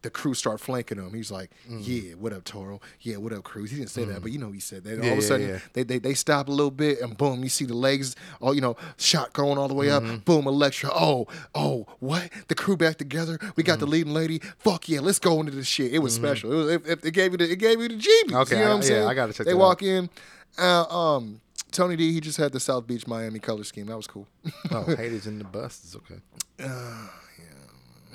[0.06, 1.14] the crew start flanking him.
[1.14, 2.80] He's like, "Yeah, what up, Toro?
[3.02, 5.00] Yeah, what up, Cruz?" He didn't say that, but you know he said that.
[5.00, 5.60] all Yeah, of a sudden, yeah.
[5.74, 8.62] they, they they stop a little bit, and boom, you see the legs, all you
[8.62, 10.16] know, shot going all the way Mm-hmm.
[10.16, 10.26] up.
[10.26, 10.90] Boom, Elektra.
[10.94, 12.30] Oh, oh, what?
[12.48, 13.40] The crew back together.
[13.56, 13.80] We got Mm-hmm.
[13.82, 14.40] the leading lady.
[14.60, 15.94] Fuck yeah, let's go into this shit.
[15.94, 16.52] It was special.
[16.52, 18.42] It, was, it, it, it gave you the it gave you the jeebies.
[18.44, 19.08] Okay, you know I- what I'm yeah, saying?
[19.08, 20.10] I gotta check They walk in.
[20.58, 21.42] Uh, um,
[21.72, 23.88] Tony D, he just had the South Beach Miami color scheme.
[23.88, 24.28] That was cool.
[24.72, 25.82] Oh, haters in the bus.
[25.84, 26.22] It's okay.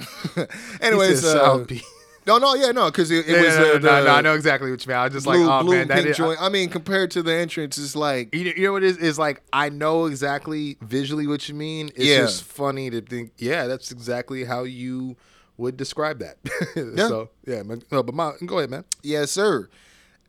[0.81, 1.65] Anyways, uh,
[2.27, 4.21] no, no, yeah, no, because it, it Yeah, was no, no, uh, no, no, I
[4.21, 4.99] know exactly what you mean.
[4.99, 6.17] I was just blue, like, oh blue man, that pink is.
[6.17, 6.41] joint.
[6.41, 8.97] I mean, compared to the entrance, it's like You know, you know what it is?
[8.99, 11.89] Is like I know exactly visually what you mean.
[11.95, 12.21] It's Yeah.
[12.23, 15.17] just funny to think, yeah, that's exactly how you
[15.57, 16.39] would describe that.
[16.97, 17.83] So yeah, man.
[17.91, 18.85] No, but my, go ahead, man.
[19.03, 19.69] Yes, sir.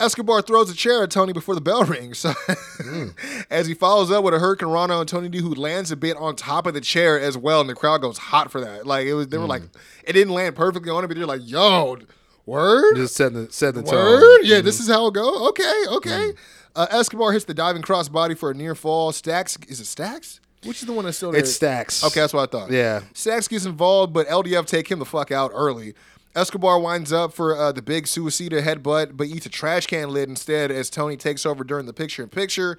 [0.02, 2.24] Escobar throws a chair at Tony before the bell rings.
[2.24, 3.10] Hmm.
[3.50, 6.18] As he follows up with a Hurricane Rana on Tony D, who lands a bit
[6.18, 8.86] on top of the chair as well, and the crowd goes hot for that.
[8.86, 9.80] Like it was, they were like, hmm.
[10.06, 11.98] it didn't land perfectly on it, but they're like, "Yo,
[12.46, 14.40] word, Just said the set the word, tone.
[14.44, 14.84] yeah, this mm-hmm.
[14.84, 16.32] is how it go." Okay, okay.
[16.32, 16.38] Mm.
[16.74, 19.12] Uh, Escobar hits the diving crossbody for a near fall.
[19.12, 20.40] Stacks is it Stacks?
[20.64, 21.42] Which is the one that's still there?
[21.42, 22.04] It's stacks.
[22.04, 22.72] Okay, that's what I thought.
[22.72, 23.02] Yeah.
[23.14, 25.96] Stacks gets involved, but LDF take him the fuck out early.
[26.36, 30.30] Escobar winds up for uh, the big suicida headbutt, but eats a trash can lid
[30.30, 32.78] instead as Tony takes over during the picture in picture.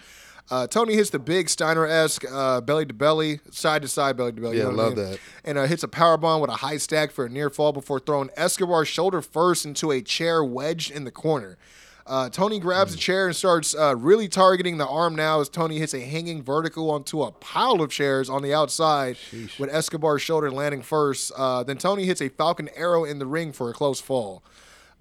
[0.51, 4.33] Uh, Tony hits the big Steiner esque uh, belly to belly, side to side belly
[4.33, 4.57] to belly.
[4.57, 5.11] Yeah, you know I love mean?
[5.11, 5.19] that.
[5.45, 8.01] And uh, hits a power bomb with a high stack for a near fall before
[8.01, 11.59] throwing Escobar shoulder first into a chair wedged in the corner.
[12.07, 12.99] Uh, Tony grabs Hmm.
[12.99, 16.43] a chair and starts uh, really targeting the arm now as Tony hits a hanging
[16.43, 19.17] vertical onto a pile of chairs on the outside
[19.59, 21.31] with Escobar's shoulder landing first.
[21.37, 24.43] Uh, then Tony hits a Falcon arrow in the ring for a close fall.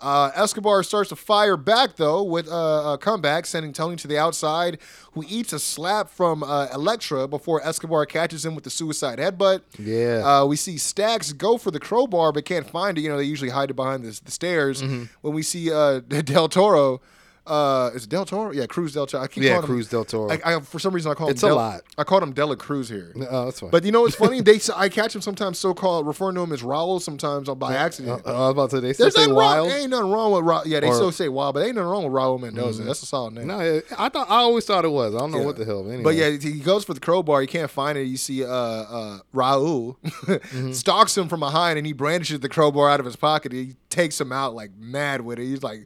[0.01, 4.17] Uh, Escobar starts to fire back though with uh, a comeback, sending Tony to the
[4.17, 4.79] outside,
[5.13, 9.61] who eats a slap from uh, Elektra before Escobar catches him with the suicide headbutt.
[9.77, 10.23] Yeah.
[10.25, 13.01] Uh, we see Stacks go for the crowbar but can't find it.
[13.01, 14.81] You know they usually hide it behind the, the stairs.
[14.81, 15.03] Mm-hmm.
[15.21, 17.01] When we see uh, Del Toro,
[17.47, 18.51] uh, is it Del Toro?
[18.51, 19.23] Yeah, Cruz Del Toro.
[19.23, 20.29] I keep Yeah, calling him- Cruz Del Toro.
[20.31, 21.31] I, I, for some reason I call him.
[21.31, 21.81] It's a Del- lot.
[21.97, 23.13] I called him Dela Cruz here.
[23.29, 23.69] Oh, that's fine.
[23.71, 24.41] But you know what's funny?
[24.41, 28.21] They I catch him sometimes so called referring to him as Raul sometimes by accident.
[28.25, 29.67] Uh, I was about to say they still There's say nothing wrong.
[29.67, 29.71] wild.
[29.71, 30.65] Ain't nothing wrong with Raul.
[30.65, 30.97] Yeah, they Or- Mm-hmm.
[30.97, 32.83] still say wild, but ain't nothing wrong with Raul Mendoza.
[32.83, 33.47] That's a solid name.
[33.47, 35.15] No, I thought I always thought it was.
[35.15, 35.45] I don't know Yeah.
[35.45, 35.85] what the hell.
[35.87, 36.03] Anyway.
[36.03, 37.41] But yeah, he goes for the crowbar.
[37.41, 38.03] You can't find it.
[38.03, 40.71] You see, uh, uh, Raul Mm-hmm.
[40.73, 43.51] stalks him from behind, and he brandishes the crowbar out of his pocket.
[43.51, 45.45] He takes him out like mad with it.
[45.45, 45.85] He's like,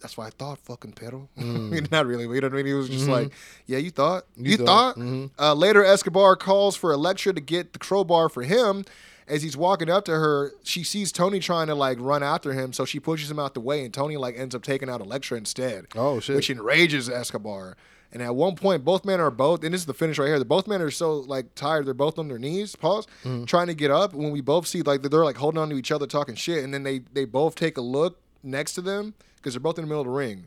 [0.00, 2.66] "That's why I thought, fucking pedal." Not really, but you know what I mean.
[2.66, 3.32] He was just like,
[3.66, 4.60] "Yeah, you thought, you, Mm.
[4.60, 5.30] You thought." thought.
[5.38, 8.84] Uh, later, Escobar calls for Elektra to get the crowbar for him.
[9.28, 12.72] As he's walking up to her, she sees Tony trying to like run after him,
[12.72, 15.38] so she pushes him out the way, and Tony like ends up taking out Elektra
[15.38, 15.86] instead.
[15.94, 16.34] Oh, shit.
[16.34, 17.76] Which enrages Escobar.
[18.12, 20.40] And at one point, both men are both, and this is the finish right here.
[20.40, 23.44] The both men are so like tired, they're both on their knees, pause, Mm-hmm.
[23.44, 24.14] trying to get up.
[24.14, 26.74] When we both see like they're like holding on to each other, talking shit, and
[26.74, 29.88] then they they both take a look next to them because they're both in the
[29.88, 30.46] middle of the ring.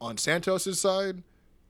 [0.00, 1.22] On Santos's side,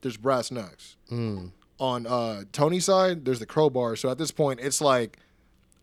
[0.02, 0.96] there's brass knucks.
[1.10, 1.50] Mm.
[1.78, 3.96] On uh, Tony's side, there's the crowbar.
[3.96, 5.18] So at this point, it's like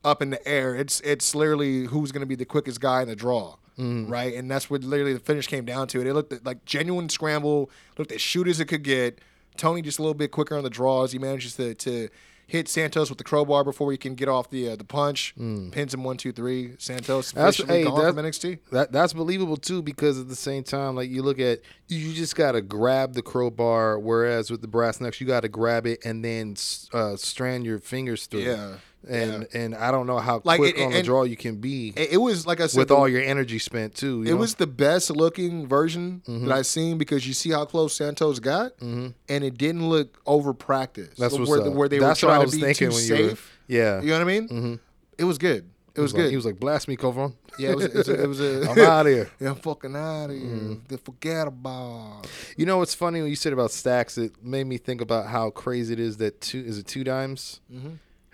[0.04, 0.76] up in the air.
[0.76, 4.10] It's it's literally who's going to be the quickest guy in the draw, Mm.
[4.10, 4.34] right?
[4.34, 6.02] And that's what literally the finish came down to.
[6.02, 7.70] It looked like genuine scramble.
[7.98, 9.20] Looked as shoot as it could get.
[9.58, 11.12] Tony just a little bit quicker on the draws.
[11.12, 12.10] He manages to to
[12.48, 15.36] hit Santos with the crowbar before he can get off the uh, the punch.
[15.36, 16.74] Pins him one two three.
[16.80, 17.36] Santos Mm.
[17.36, 18.60] That's- officially hey, gone that's- from NXT.
[18.72, 22.36] That that's believable too because at the same time, like you look at you just
[22.36, 26.56] gotta grab the crowbar, whereas with the brass knucks, you gotta grab it and then
[26.94, 28.42] uh, strand your fingers through.
[28.42, 28.76] Yeah,
[29.10, 31.94] and and I don't know how Like, quick it- on the draw you can be
[31.96, 34.24] It, was like I said with the- all your energy spent too.
[34.24, 34.38] you It know?
[34.38, 36.48] was the best looking version Mm-hmm.
[36.48, 40.54] that I've seen because you see how close Santos got, and it didn't look over
[40.54, 41.18] practiced.
[41.18, 41.74] That's what's where, up.
[41.74, 43.30] where they That's were what I trying was to be thinking too when you were-
[43.32, 43.58] safe.
[43.68, 44.02] yeah.
[44.02, 44.80] you know what I mean.
[45.18, 45.70] It was good.
[45.96, 46.30] It was, like- good.
[46.30, 47.86] he was like, "Blast me, Kovron." yeah, it was.
[47.86, 49.32] It was, a, it was a, I'm out of here.
[49.40, 50.46] Yeah, I'm fucking out of here.
[50.46, 50.74] Mm-hmm.
[50.90, 52.28] They forget about.
[52.56, 54.16] You know what's funny when you said about Stacks?
[54.20, 57.62] It made me think about how crazy it is that two is it two dimes.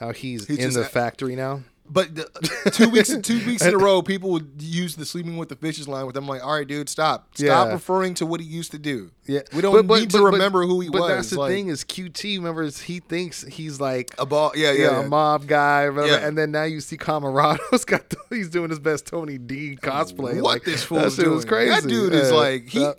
[0.04, 1.62] How he's, He's in the a- factory now.
[1.89, 5.49] But the, two weeks, two weeks in a row, people would use the sleeping with
[5.49, 6.26] the fishes line with them.
[6.28, 7.74] Like, all right, dude, stop, stop Yeah.
[7.74, 9.12] referring to what he used to do.
[9.28, 11.01] Yeah, we don't But- but- need to but- but- remember who he was.
[11.01, 12.38] but that's the Like, thing is QT.
[12.38, 14.54] Remember, is he thinks he's like a ball.
[14.56, 15.06] Yeah, yeah, yeah, yeah.
[15.06, 19.06] a mob guy, and then now you see Camarado's got the, he's doing his best
[19.06, 20.36] Tony D cosplay.
[20.36, 21.36] what like, this that fool's shit doing?
[21.36, 21.70] was crazy.
[21.70, 22.89] That dude is like he.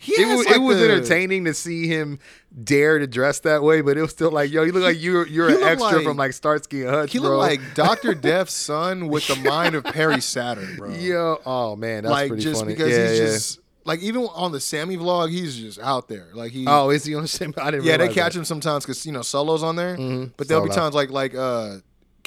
[0.00, 2.20] He It, was, like it was the- entertaining to see him
[2.62, 5.26] dare to dress that way, but it was still like, yo, you look like you're
[5.26, 7.30] you're an extra like- from like Starsky and Hutch, He bro.
[7.30, 10.90] looked like Doctor Death's son with the mind of Perry Saturn, bro.
[10.94, 12.74] yo, oh man, that's like pretty just funny.
[12.74, 13.24] because yeah, he's yeah.
[13.26, 16.28] just like even on the Sammy vlog, he's just out there.
[16.32, 16.64] Like he.
[16.68, 17.52] Oh, is he on the same?
[17.56, 17.84] I didn't.
[17.84, 18.38] yeah, they catch that.
[18.38, 19.96] him sometimes because you know Solo's on there,
[20.36, 21.78] but there'll be times like like uh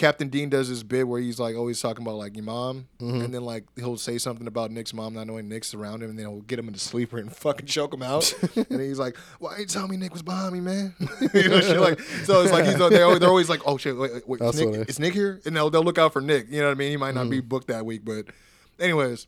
[0.01, 3.21] Captain Dean does this bit where he's like always talking about like your mom, Mm-hmm.
[3.21, 6.17] and then like he'll say something about Nick's mom not knowing Nick's around him, and
[6.17, 8.33] then he'll get him in the sleeper and fucking choke him out.
[8.55, 10.95] and he's like, "Why you tell me Nick was behind me, man?"
[11.33, 12.41] you know, shit like so.
[12.41, 14.99] It's like he's they're always, they're always like, "Oh shit, wait, wait, is, Nick, is
[14.99, 16.47] Nick here?" And they'll they'll look out for Nick.
[16.49, 16.89] You know what I mean?
[16.91, 18.25] He might not be booked that week, but
[18.79, 19.27] anyways.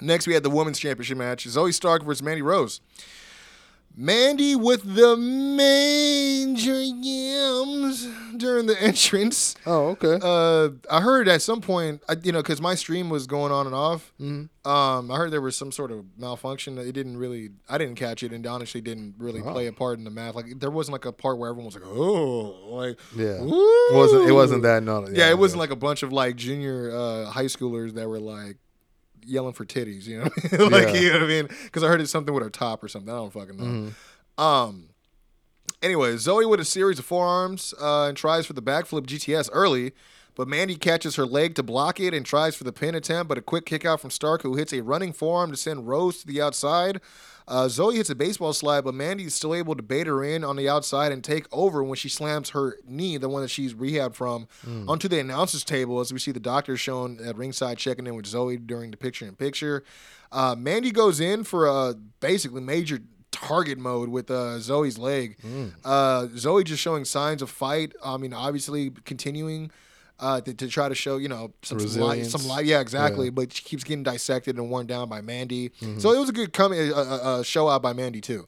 [0.00, 2.80] Next, we had the women's championship match: Zoey Stark versus Mandy Rose.
[3.96, 9.54] Mandy with the major yams during the entrance.
[9.66, 10.18] Oh, okay.
[10.20, 13.66] Uh, I heard at some point, I, you know, because my stream was going on
[13.66, 14.12] and off.
[14.20, 14.68] Mm-hmm.
[14.68, 16.76] Um, I heard there was some sort of malfunction.
[16.78, 19.52] It didn't really, I didn't catch it, and honestly didn't really Oh.
[19.52, 20.34] play a part in the math.
[20.34, 23.42] Like there wasn't like a part where everyone was like, "Oh," like, Yeah.
[23.42, 26.34] "Ooh." It wasn't it wasn't that no Yeah, it wasn't like a bunch of like
[26.36, 28.56] junior uh, high schoolers that were like
[29.26, 30.70] yelling for titties, you know, what I mean?
[30.70, 31.00] like Yeah.
[31.00, 31.48] you know what I mean?
[31.64, 33.12] Because I heard it's something with her top or something.
[33.12, 33.64] I don't fucking know.
[33.64, 34.42] Mm-hmm.
[34.42, 34.88] Um.
[35.82, 39.92] Anyway, Zoey with a series of forearms uh, and tries for the backflip GTS early,
[40.34, 43.36] but Mandy catches her leg to block it and tries for the pin attempt, but
[43.36, 46.26] a quick kick out from Stark, who hits a running forearm to send Rose to
[46.26, 47.00] the outside.
[47.46, 50.44] Uh, Zoey hits a baseball slide, but Mandy is still able to bait her in
[50.44, 53.74] on the outside and take over when she slams her knee, the one that she's
[53.74, 54.48] rehabbed from,
[54.88, 58.24] onto the announcer's table as we see the doctor shown at ringside checking in with
[58.24, 59.84] Zoey during the picture in picture.
[60.32, 65.36] Uh, Mandy goes in for a basically major target mode with uh, Zoey's leg.
[65.84, 67.92] Uh, Zoey just showing signs of fight.
[68.02, 69.70] I mean, obviously continuing
[70.20, 72.64] uh, to, to try to show you know some some light, some light.
[72.66, 73.30] Yeah, exactly.
[73.30, 75.72] But she keeps getting dissected and worn down by Mandy.
[75.98, 78.46] So it was a good coming uh, uh, uh, show out by Mandy too.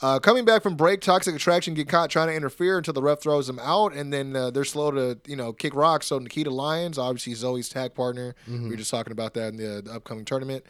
[0.00, 3.20] Uh, coming back from break, Toxic Attraction get caught trying to interfere until the ref
[3.20, 6.06] throws them out, and then uh, they're slow to you know kick rocks.
[6.06, 9.82] So Nikita Lyons, obviously Zoey's tag partner, we were just talking about that in the,
[9.82, 10.64] the upcoming tournament.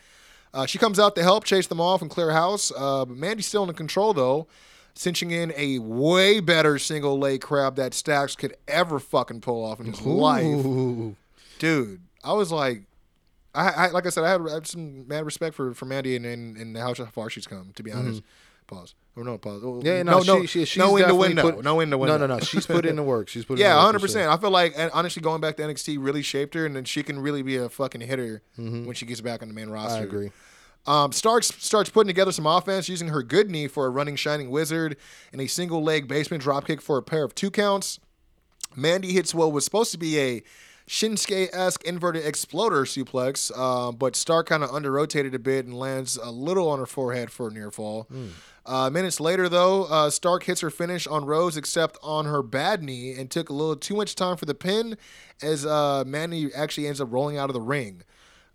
[0.52, 2.70] Uh, she comes out to help chase them off and clear house.
[2.76, 4.48] Uh, but Mandy's still in control though,
[4.94, 9.80] cinching in a way better single leg crab that Stacks could ever fucking pull off
[9.80, 10.64] in his life,
[11.58, 12.00] dude.
[12.24, 12.82] I was like,
[13.54, 16.16] I, I like I said, I had, I had some mad respect for for Mandy
[16.16, 17.72] and and, and how far she's come.
[17.74, 18.22] To be honest,
[18.66, 19.62] pause or no pause.
[19.62, 19.86] Mm-hmm.
[19.86, 22.18] Yeah, no, no, she, she, she's no definitely innuendo, put- no innuendo.
[22.18, 22.40] No, no, no.
[22.40, 23.28] She's put in the work.
[23.28, 24.24] She's put in Yeah, the work hundred percent.
[24.24, 24.32] sure.
[24.32, 27.02] I feel like, and honestly, going back to NXT really shaped her, and then she
[27.02, 29.96] can really be a fucking hitter when she gets back on the main roster.
[29.96, 30.02] Mm-hmm.
[30.02, 30.30] I agree.
[30.86, 34.50] Um, Starks starts putting together some offense using her good knee for a running shining
[34.50, 34.96] wizard
[35.32, 38.00] and a single leg basement dropkick for a pair of two counts.
[38.74, 40.42] Mandy hits what was supposed to be a
[40.88, 45.78] Shinsuke esque inverted exploder suplex, uh, but Stark kind of under rotated a bit and
[45.78, 48.08] lands a little on her forehead for a near fall.
[48.66, 52.82] Uh, minutes later, though, uh, Stark hits her finish on Rose, except on her bad
[52.82, 54.96] knee, and took a little too much time for the pin,
[55.40, 58.02] as uh, Mandy actually ends up rolling out of the ring.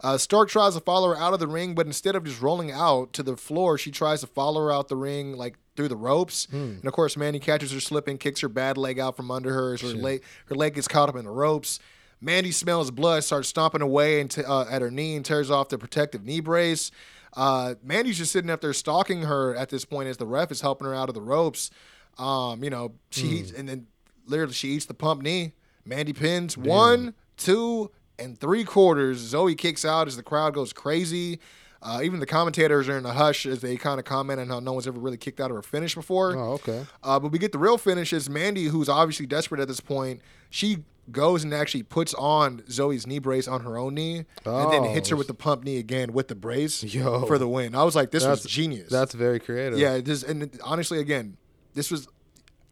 [0.02, 2.72] Uh, Stark tries to follow her out of the ring, but instead of just rolling
[2.72, 5.96] out to the floor, she tries to follow her out the ring, like through the
[5.96, 6.48] ropes.
[6.52, 9.72] And of course, Mandy catches her slipping, kicks her bad leg out from under her.
[9.72, 11.80] Her leg, her leg gets caught up in the ropes.
[12.22, 15.70] Mandy smells blood, starts stomping away and t- uh, at her knee and tears off
[15.70, 16.90] the protective knee brace.
[17.36, 20.62] Uh, Mandy's just sitting up there stalking her at this point as the ref is
[20.62, 21.70] helping her out of the ropes.
[22.18, 23.86] Um, you know, she eats, and then
[24.26, 25.54] literally she eats the pump knee.
[25.86, 29.34] Mandy pins one, two, and three quarters.
[29.34, 31.40] Zoey kicks out as the crowd goes crazy.
[31.82, 34.60] Uh, even the commentators are in a hush as they kind of comment on how
[34.60, 36.36] no one's ever really kicked out of her finish before.
[36.36, 36.86] Oh, okay.
[37.04, 40.22] Uh, but we get the real finish is Mandy, who's obviously desperate at this point.
[40.50, 40.80] She
[41.12, 44.92] goes and actually puts on Zoey's knee brace on her own knee, and then Oh.
[44.94, 47.26] hits her with the pump knee again with the brace Yo.
[47.28, 47.76] for the win.
[47.76, 48.90] I was like, this was genius.
[48.90, 49.78] That's very creative.
[49.78, 50.00] yeah.
[50.00, 51.38] This and honestly, again,
[51.76, 52.08] this was.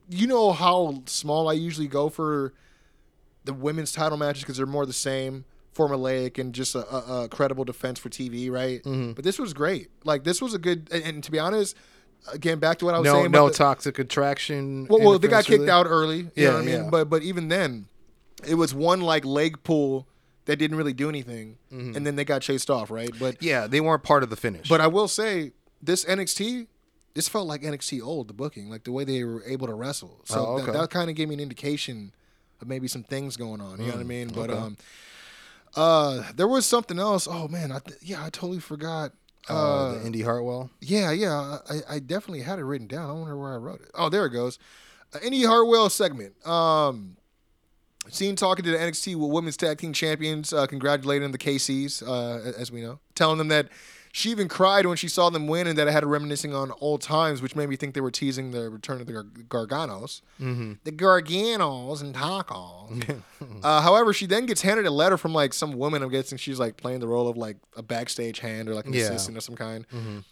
[0.09, 2.53] You know how small I usually go for
[3.45, 7.29] the women's title matches because they're more the same, formulaic, and just a, a, a
[7.29, 8.81] credible defense for TV, right?
[8.83, 9.13] Mm-hmm.
[9.13, 9.89] But this was great.
[10.03, 10.89] Like this was a good.
[10.91, 11.75] And, and to be honest,
[12.31, 13.31] again, back to what I was No, saying.
[13.31, 14.87] no the- toxic attraction.
[14.89, 16.17] well, well, they got kicked out early.
[16.19, 16.69] You Yeah, I mean?
[16.69, 16.89] yeah.
[16.89, 17.87] But but even then,
[18.47, 20.07] it was one like leg pull
[20.45, 23.09] that didn't really do anything, and then they got chased off, right?
[23.19, 23.45] But Mm-hmm.
[23.45, 24.69] Yeah, they weren't part of the finish.
[24.69, 26.67] but I will say this NXT,
[27.15, 30.21] this felt like NXT old the booking, like the way they were able to wrestle.
[30.25, 30.79] So Oh, that, okay.
[30.79, 32.13] that kind of gave me an indication
[32.65, 33.79] maybe some things going on.
[33.79, 34.27] You know what I Mm, mean?
[34.29, 34.77] But um,
[35.75, 37.27] uh, there was something else.
[37.29, 39.11] Oh man, I th- yeah, I totally forgot.
[39.49, 40.69] uh, the Indy Hartwell.
[40.81, 43.09] Yeah, yeah, I, I definitely had it written down.
[43.09, 43.91] I wonder where I wrote it.
[43.93, 44.57] Oh, there it goes.
[45.13, 46.33] Uh, Indy Hartwell segment.
[46.47, 47.17] Um,
[48.09, 52.71] seen talking to the NXT Women's Tag Team Champions, uh, congratulating the KCs, uh, as
[52.71, 53.69] we know, telling them that
[54.17, 56.71] she even cried when she saw them win and that it had her reminiscing on
[56.79, 60.21] old times, which made me think they were teasing the return of the Gar- Garganos.
[60.39, 63.21] The Garganos and tacos.
[63.61, 66.01] uh, however, she then gets handed a letter from like some woman.
[66.01, 68.93] I'm guessing she's like playing the role of like a backstage hand or like an
[68.93, 69.01] Yeah.
[69.01, 69.85] assistant of some kind.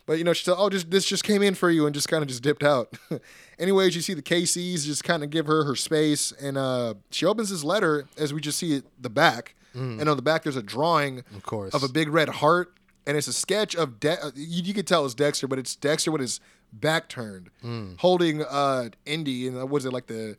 [0.05, 2.07] But you know, she said, "Oh, just this just came in for you," and just
[2.07, 2.97] kind of just dipped out.
[3.59, 7.25] Anyways, you see the KCs just kind of give her her space, and uh, she
[7.25, 10.55] opens this letter as we just see it, the back, and on the back there's
[10.55, 11.73] a drawing Of course.
[11.73, 12.73] of a big red heart,
[13.05, 15.75] and it's a sketch of De- uh, you, you can tell it's Dexter, but it's
[15.75, 16.39] Dexter with his
[16.71, 17.99] back turned, Mm.
[17.99, 20.37] holding uh Indy, and uh, was it like the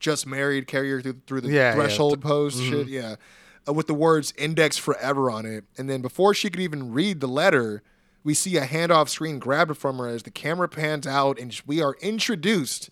[0.00, 1.74] just married carrier through through the Yeah, yeah.
[1.74, 3.16] threshold pose shit, yeah,
[3.68, 7.20] uh, with the words "index forever" on it, and then before she could even read
[7.20, 7.82] the letter.
[8.24, 11.80] We see a handoff screen grabbed from her as the camera pans out, and we
[11.80, 12.90] are introduced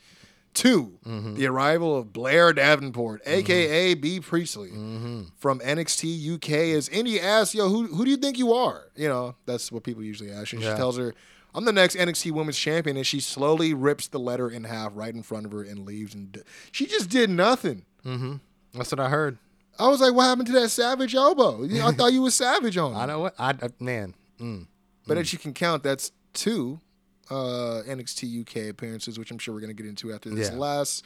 [0.55, 1.35] to mm-hmm.
[1.35, 3.39] the arrival of Blair Davenport, mm-hmm.
[3.39, 5.23] aka Bea Priestley, mm-hmm.
[5.37, 6.51] from NXT UK.
[6.77, 9.83] As Indy asks, "Yo, who who do you think you are?" You know, that's what
[9.83, 10.53] people usually ask.
[10.53, 10.75] And Yeah.
[10.75, 11.15] she tells her,
[11.55, 15.15] "I'm the next NXT Women's Champion," and she slowly rips the letter in half right
[15.15, 16.15] in front of her and leaves.
[16.15, 16.41] And d-
[16.71, 17.85] she just did nothing.
[18.75, 19.39] That's what I heard.
[19.79, 22.95] I was like, "What happened to that savage elbow?" I thought you was savage on.
[22.95, 24.15] I know what I, I man.
[24.41, 24.67] Mm.
[25.07, 25.21] But mm.
[25.21, 26.81] as you can count, that's two
[27.31, 30.57] uh, NXT UK appearances, which I'm sure we're going to get into after this Yeah.
[30.59, 31.05] last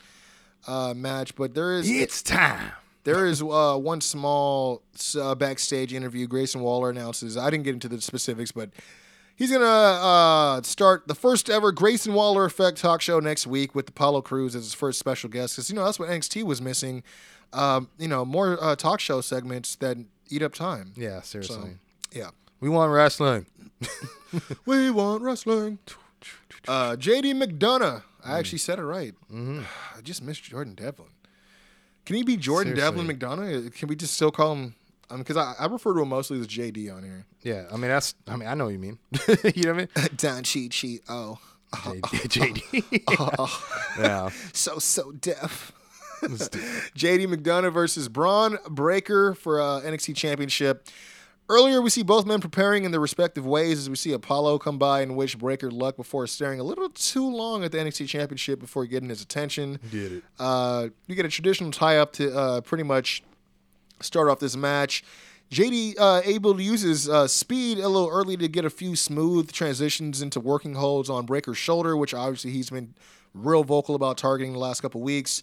[0.66, 1.34] uh, match.
[1.36, 2.72] But there is It's time.
[3.04, 4.82] there is uh, one small
[5.18, 6.26] uh, backstage interview.
[6.26, 7.36] Grayson Waller announces.
[7.36, 8.70] I didn't get into the specifics, but
[9.36, 13.88] he's gonna uh, start the first ever Grayson Waller Effect talk show next week with
[13.88, 15.54] Apollo Crews as his first special guest.
[15.56, 17.02] Because you know that's what NXT was missing.
[17.52, 19.96] Um, you know more uh, talk show segments that
[20.28, 20.92] eat up time.
[20.96, 21.56] Yeah, seriously.
[21.56, 22.30] So, yeah.
[22.60, 23.46] We want wrestling.
[24.66, 25.78] We want wrestling.
[26.66, 28.02] Uh, JD McDonough.
[28.24, 29.14] I actually said it right.
[29.32, 31.08] I just missed Jordan Devlin.
[32.04, 33.06] Can he be Jordan Seriously.
[33.06, 33.74] Devlin McDonough?
[33.74, 34.74] Can we just still call him?
[35.14, 37.24] Because I, I refer to him mostly as JD on here.
[37.42, 38.14] Yeah, I mean that's.
[38.26, 38.98] I mean I know what you mean.
[39.54, 40.08] you know what I mean?
[40.16, 41.02] Don cheat sheet.
[41.08, 41.38] Oh,
[41.72, 42.00] JD.
[43.02, 43.98] JD.
[43.98, 44.30] yeah.
[44.52, 45.72] so so deaf.
[46.22, 50.88] JD McDonough versus Bron Breakker for uh, NXT Championship.
[51.50, 54.76] Earlier, we see both men preparing in their respective ways as we see Apollo come
[54.76, 58.60] by and wish Breakker luck before staring a little too long at the NXT Championship
[58.60, 59.78] before getting his attention.
[59.90, 60.24] Get it.
[60.38, 63.22] Uh, you get a traditional tie up to uh, pretty much
[64.00, 65.02] start off this match.
[65.50, 68.94] JD uh, able to use his uh, speed a little early to get a few
[68.94, 72.92] smooth transitions into working holds on Breakker's shoulder, which obviously he's been
[73.32, 75.42] real vocal about targeting the last couple weeks.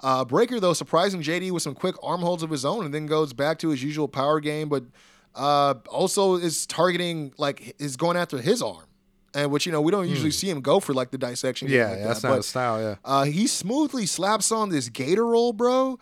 [0.00, 3.06] Uh, Breakker, though, surprising JD with some quick arm holds of his own and then
[3.06, 4.84] goes back to his usual power game, but
[5.36, 8.82] uh, also is targeting, like, is going after his arm.
[9.34, 11.68] And which, you know, we don't usually see him go for, like, the dissection.
[11.68, 12.28] Yeah, like that's that.
[12.28, 12.80] not But- his style.
[12.80, 12.94] Yeah.
[13.04, 15.98] uh, he smoothly slaps on this gator roll, bro.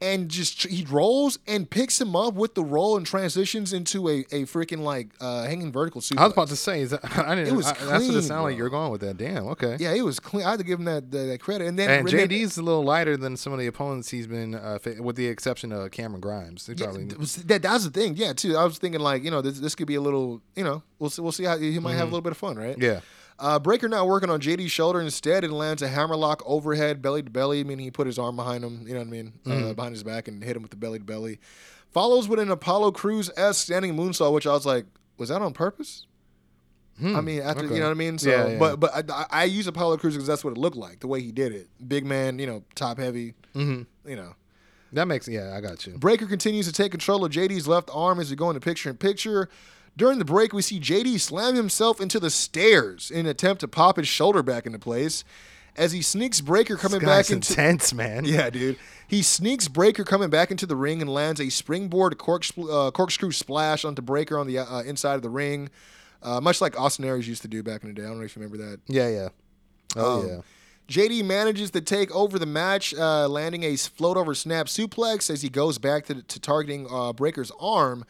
[0.00, 4.20] And just he rolls and picks him up with the roll and transitions into a,
[4.30, 6.18] a freaking like uh, hanging vertical suplex.
[6.18, 7.52] I was about to say, is that, I didn't.
[7.52, 9.16] It was I, that's what clean, it sounded like you're going with that.
[9.16, 9.46] Damn.
[9.48, 9.76] Okay.
[9.80, 10.44] Yeah, it was clean.
[10.44, 11.66] I had to give him that that, that credit.
[11.66, 14.78] And then And JD's a little lighter than some of the opponents he's been, uh,
[14.78, 16.70] fa- with the exception of Cameron Grimes.
[16.74, 18.16] Yeah, was- that that's the thing.
[18.16, 18.56] Yeah, too.
[18.56, 21.10] I was thinking like you know this this could be a little you know we'll
[21.10, 22.76] see, we'll see how he might have a little bit of fun, right?
[22.76, 22.82] Mm-hmm.
[22.82, 23.00] yeah.
[23.38, 27.30] Uh, Breakker now working on JD's shoulder instead and lands a hammerlock overhead belly to
[27.30, 27.62] belly.
[27.64, 29.66] Meaning he put his arm behind him, you know what I mean, Mm-hmm.
[29.68, 31.38] uh, behind his back and hit him with the belly to belly.
[31.92, 34.86] Follows with an Apollo Crews s standing moonsault, which I was like,
[35.18, 36.06] was that on purpose?
[37.00, 37.74] I mean, after Hmm, okay.
[37.76, 38.18] you know what I mean.
[38.18, 38.58] So, Yeah, yeah.
[38.58, 41.20] but but I, I use Apollo Crews because that's what it looked like, the way
[41.22, 41.68] he did it.
[41.86, 43.34] Big man, you know, top heavy.
[43.54, 44.10] Mm-hmm.
[44.10, 44.34] You know,
[44.92, 45.96] That makes, yeah, I got you.
[45.96, 48.96] Breakker continues to take control of JD's left arm as we go into picture in
[48.96, 49.48] picture.
[49.98, 53.68] During the break, we see JD slam himself into the stairs in an attempt to
[53.68, 55.24] pop his shoulder back into place.
[55.74, 58.24] As he sneaks Breakker coming back into intense, man.
[58.24, 58.78] yeah, dude.
[59.08, 63.32] He sneaks Breakker coming back into the ring and lands a springboard corks- uh, corkscrew
[63.32, 65.68] splash onto Breakker on the uh, inside of the ring,
[66.22, 68.02] uh, much like Austin Aries used to do back in the day.
[68.04, 68.80] I don't know if you remember that.
[68.86, 69.28] Yeah, yeah.
[69.96, 70.40] Oh, Um, yeah.
[70.88, 75.42] JD manages to take over the match, uh, landing a float over snap suplex as
[75.42, 78.04] he goes back to, to targeting uh, Breakker's arm.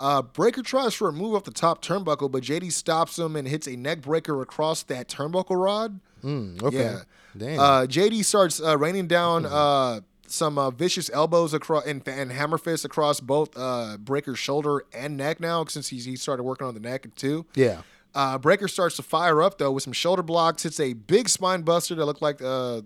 [0.00, 3.46] Uh, Breakker tries for a move off the top turnbuckle, but JD stops him and
[3.46, 6.00] hits a neck breaker across that turnbuckle rod.
[6.24, 6.76] Mm, okay.
[6.78, 7.00] Yeah.
[7.36, 7.60] Damn.
[7.60, 12.58] Uh, JD starts uh, raining down uh, some uh, vicious elbows across and, and hammer
[12.58, 16.74] fists across both uh, Breakker's shoulder and neck now, since he's, he started working on
[16.74, 17.44] the neck too.
[17.54, 17.82] yeah.
[18.12, 20.64] Uh, Breakker starts to fire up though with some shoulder blocks.
[20.64, 22.80] Hits a big spine buster that looked like uh,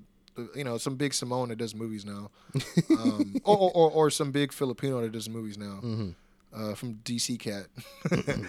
[0.54, 2.30] you know some big Simone that does movies now,
[2.90, 5.80] um, or, or, or or some big Filipino that does movies now.
[5.82, 6.10] Mm-hmm.
[6.57, 7.66] Uh, from DC Cat,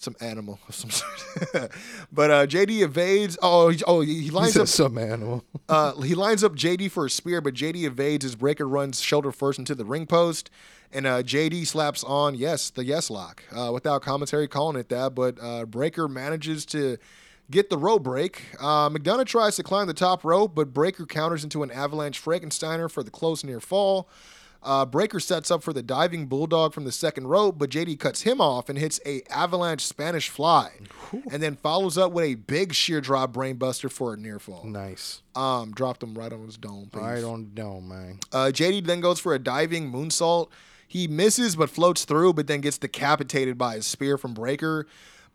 [0.00, 0.90] some animal of some
[1.52, 1.70] sort.
[2.12, 3.38] but uh, JD evades.
[3.40, 4.68] Oh, he, oh, he lines He's up.
[4.68, 5.44] some animal.
[5.68, 9.32] Uh, he lines up JD for a spear, but JD evades as Breakker runs shoulder
[9.32, 10.48] first into the ring post.
[10.92, 15.16] And uh, JD slaps on, yes, the yes lock, uh, without commentary calling it that.
[15.16, 16.98] But uh, Breakker manages to
[17.50, 18.44] get the rope break.
[18.60, 22.88] Uh, McDonough tries to climb the top rope, but Breakker counters into an avalanche Frankensteiner
[22.88, 24.08] for the close near fall.
[24.62, 28.22] Uh, Breakker sets up for the diving bulldog from the second rope, but JD cuts
[28.22, 30.72] him off and hits a avalanche Spanish fly,
[31.30, 34.64] and then follows up with a big sheer drop brainbuster for a near fall.
[34.64, 35.22] nice.
[35.34, 36.88] Um, dropped him right on his dome.
[36.90, 37.02] please.
[37.02, 38.18] Right on dome, man.
[38.32, 40.48] Uh, JD then goes for a diving moonsault.
[40.88, 44.86] He misses but floats through, but then gets decapitated by a spear from Breakker.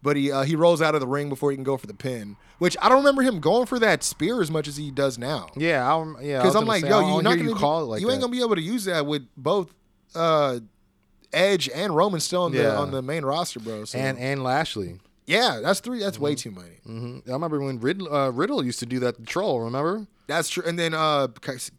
[0.04, 1.93] But he uh, he rolls out of the ring before he can go for the
[1.93, 2.36] pin.
[2.58, 5.49] Which I don't remember him going for that spear as much as he does now.
[5.56, 6.39] Yeah, I'll, yeah.
[6.39, 8.20] Because I'm like, say, yo, you're don't gonna you be- call it like you ain't
[8.22, 9.74] gonna be able to use that with both
[10.16, 10.60] uh,
[11.34, 13.86] Edge and Roman still on the on the main roster, bro.
[13.86, 14.99] So and and Lashley.
[15.28, 15.99] yeah, that's three.
[15.99, 16.26] That's Mm-hmm.
[16.26, 16.76] way too many.
[16.84, 19.62] hmm I remember when Riddle, uh, Riddle used to do that troll.
[19.62, 20.08] Remember?
[20.28, 20.64] That's true.
[20.66, 21.28] And then uh,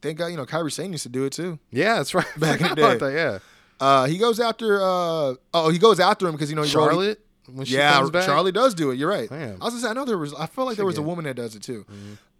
[0.00, 1.58] thank God, you know, Kairi Sane used to do it too.
[1.70, 2.26] Yeah, that's right.
[2.38, 2.96] Back in the day.
[2.98, 3.38] that, yeah.
[3.80, 4.80] Uh, he goes after.
[4.80, 7.20] Uh, oh, he goes after him because you know Charlotte
[7.54, 8.26] when she yeah, comes back.
[8.26, 8.98] Charlie does do it.
[8.98, 9.28] You're right.
[9.28, 9.60] Damn.
[9.60, 10.34] I was gonna say I know there was.
[10.34, 11.84] I felt like there was a woman that does it too.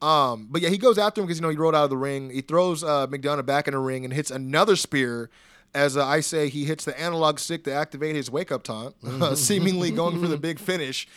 [0.00, 1.96] Um, but yeah, he goes after him because you know he rolled out of the
[1.96, 2.30] ring.
[2.30, 5.30] He throws uh, McDonough back in the ring and hits another spear.
[5.74, 8.94] As uh, I say, he hits the analog stick to activate his wake up taunt,
[9.38, 11.08] seemingly going for the big finish.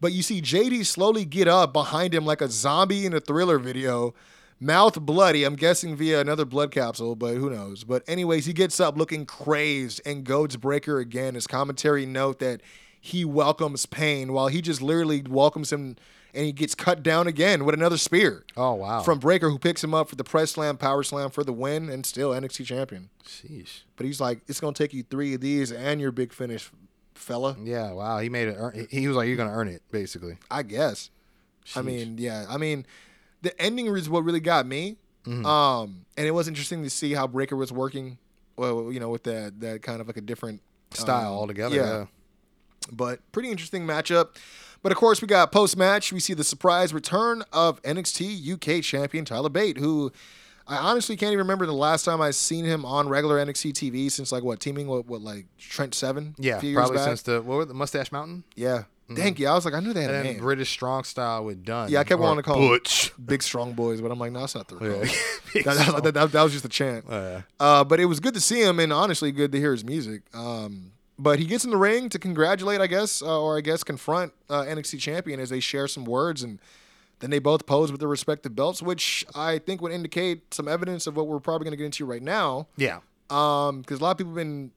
[0.00, 3.58] But you see JD slowly get up behind him like a zombie in a thriller
[3.58, 4.14] video,
[4.58, 5.44] mouth bloody.
[5.44, 7.84] I'm guessing via another blood capsule, but who knows.
[7.84, 11.34] But anyways, he gets up looking crazed and goads Breakker again.
[11.34, 12.62] His commentary note that
[13.00, 15.96] he welcomes pain while he just literally welcomes him
[16.32, 19.00] and he gets cut down again with another spear Oh wow.
[19.02, 21.88] from Breakker, who picks him up for the press slam, power slam for the win,
[21.88, 23.10] and still NXT champion.
[23.26, 23.80] Sheesh.
[23.96, 26.70] But he's like, it's gonna take you three of these and your big finish,
[27.14, 27.56] fella.
[27.62, 27.90] Yeah.
[27.92, 28.18] Wow.
[28.20, 28.54] He made it.
[28.58, 30.36] earn- He was like, "You're gonna earn it," basically.
[30.50, 31.10] I guess.
[31.74, 32.46] I mean, yeah.
[32.48, 32.86] I mean,
[33.42, 34.96] the ending is what really got me.
[35.24, 35.44] Mm-hmm.
[35.44, 38.18] Um, and it was interesting to see how Breakker was working.
[38.56, 41.74] Well, you know, with that that kind of like a different Style um, altogether.
[41.76, 41.82] yeah.
[41.98, 42.06] Yeah.
[42.92, 44.36] But pretty interesting matchup.
[44.82, 46.12] But of course, we got post match.
[46.12, 50.10] We see the surprise return of NXT UK champion Tyler Bate, who
[50.66, 54.10] I honestly can't even remember the last time I seen him on regular NXT TV
[54.10, 56.34] since like what teaming with what like Trent Seven.
[56.38, 56.60] Yeah.
[56.72, 57.06] Probably back?
[57.06, 58.84] since the what were the Mustache Mountain yeah.
[59.12, 59.48] Thank you.
[59.48, 60.40] I was like, I knew they had and a name.
[60.40, 61.90] British Strong Style with Dunne.
[61.90, 63.10] Yeah, I kept wanting to call him Butch.
[63.26, 65.04] Big Strong Boys, but I'm like, no, that's not the real.
[65.04, 65.12] Yeah.
[65.64, 67.06] That, that- that- that- was just a chant.
[67.10, 67.42] Yeah.
[67.58, 70.22] Uh, but it was good to see him, and honestly, good to hear his music.
[70.32, 70.92] Um,
[71.22, 74.32] but he gets in the ring to congratulate, I guess, uh, or I guess confront
[74.48, 76.58] uh, NXT champion as they share some words, and
[77.20, 81.06] then they both pose with their respective belts, which I think would indicate some evidence
[81.06, 82.66] of what we're probably going to get into right now.
[82.76, 83.00] Yeah.
[83.28, 84.70] Um, because a lot of people have been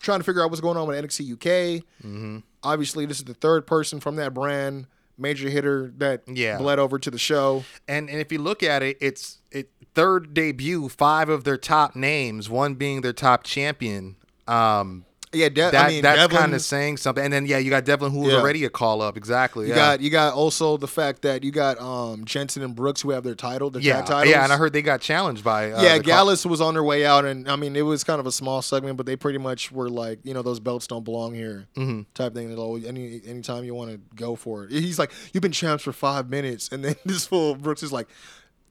[0.00, 1.82] trying to figure out what's going on with NXT UK.
[2.04, 2.38] Mm-hmm.
[2.62, 4.86] Obviously, this is the third person from that brand
[5.18, 6.58] major hitter that Yeah.
[6.58, 7.64] bled over to the show.
[7.88, 11.96] And and if you look at it, it's it third debut, five of their top
[11.96, 14.14] names, one being their top champion.
[14.46, 17.22] Um, Yeah, De- that I mean, that's kind of saying something.
[17.22, 18.38] And then yeah, you got Devlin, who was Yeah.
[18.40, 19.16] already a call up.
[19.16, 19.64] Exactly.
[19.66, 19.76] You yeah.
[19.76, 23.24] got you got also the fact that you got um Jensen and Brooks who have
[23.24, 24.30] their title, their yeah, tag titles.
[24.30, 26.74] yeah, and I heard they got challenged by uh, yeah, the call- Gallus was on
[26.74, 29.16] their way out, and I mean, it was kind of a small segment, but they
[29.16, 32.02] pretty much were like, you know, those belts don't belong here, Mm-hmm.
[32.14, 32.48] type thing.
[32.48, 35.84] They'll always- any anytime you want to go for it, he's like, you've been champs
[35.84, 38.08] for five minutes, and then this fool Brooks is like,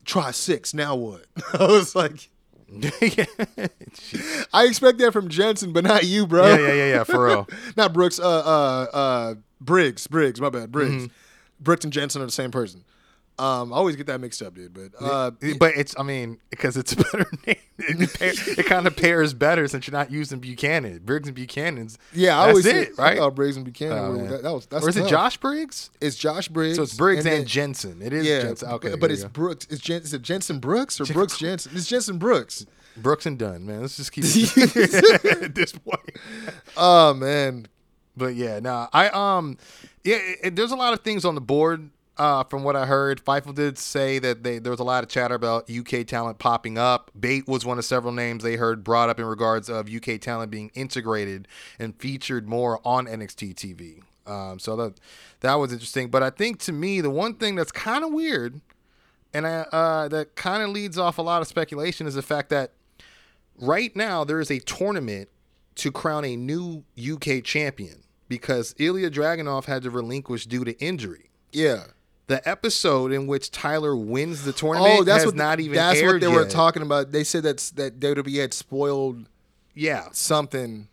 [0.06, 1.26] try six, now what?
[1.60, 2.30] I was like.
[4.54, 6.48] I expect that from Jensen, but not you, bro.
[6.48, 7.48] yeah, yeah, yeah, yeah, for real.
[7.78, 8.20] not Brooks.
[8.20, 10.42] Uh, uh, uh, Briggs, Briggs.
[10.42, 11.04] My bad, Briggs.
[11.04, 11.14] Mm-hmm.
[11.60, 12.84] Brooks and Jensen are the same person.
[13.40, 14.74] Um, I always get that mixed up, dude.
[14.74, 17.56] But uh, but it's, I mean, because it's a better name.
[17.78, 21.00] It, pair, it kind of pairs better since you're not using Buchanan.
[21.06, 22.00] Briggs and Buchanan's.
[22.14, 23.14] yeah, I always it, say, right?
[23.14, 23.98] I thought Briggs and Buchanan.
[23.98, 25.08] Oh, that, that was that's or is it.
[25.08, 25.92] Josh Briggs?
[26.02, 26.78] It's Josh Briggs.
[26.78, 28.02] So it's Briggs and, then- Jensen.
[28.02, 28.70] It is Yeah, Jensen.
[28.70, 29.30] Okay, but here it's go.
[29.30, 29.68] Brooks.
[29.70, 31.74] It's Jen, is it Jensen Brooks or Brooks Jensen?
[31.76, 32.66] It's Jensen Brooks.
[32.98, 33.82] Brooks and Dunn, man.
[33.82, 36.00] Let's just keep it at this point.
[36.76, 37.68] Oh man,
[38.16, 39.58] But yeah, nah, I um,
[40.04, 41.92] yeah, it- there's a lot of things on the board.
[42.18, 45.10] Uh, from what I heard, Fightful did say that they, there was a lot of
[45.10, 47.12] chatter about UK talent popping up.
[47.18, 50.50] Bate was one of several names they heard brought up in regards of UK talent
[50.50, 51.48] being integrated
[51.78, 54.02] and featured more on NXT TV.
[54.30, 55.00] Um, so that
[55.42, 56.10] that was interesting.
[56.10, 58.62] But I think to me, the one thing that's kind of weird,
[59.34, 62.50] and I, uh, that kind of leads off a lot of speculation, is the fact
[62.50, 62.72] that
[63.60, 65.30] right now there is a tournament
[65.76, 71.30] to crown a new UK champion because Ilja Dragunov had to relinquish due to injury.
[71.52, 71.84] yeah.
[72.28, 75.76] The episode in which Tyler wins the oh, tournament Oh, that's has what not even
[75.76, 77.12] that's what they were talking about.
[77.12, 79.28] They said that's that WWE had spoiled
[79.74, 80.90] Yeah, something.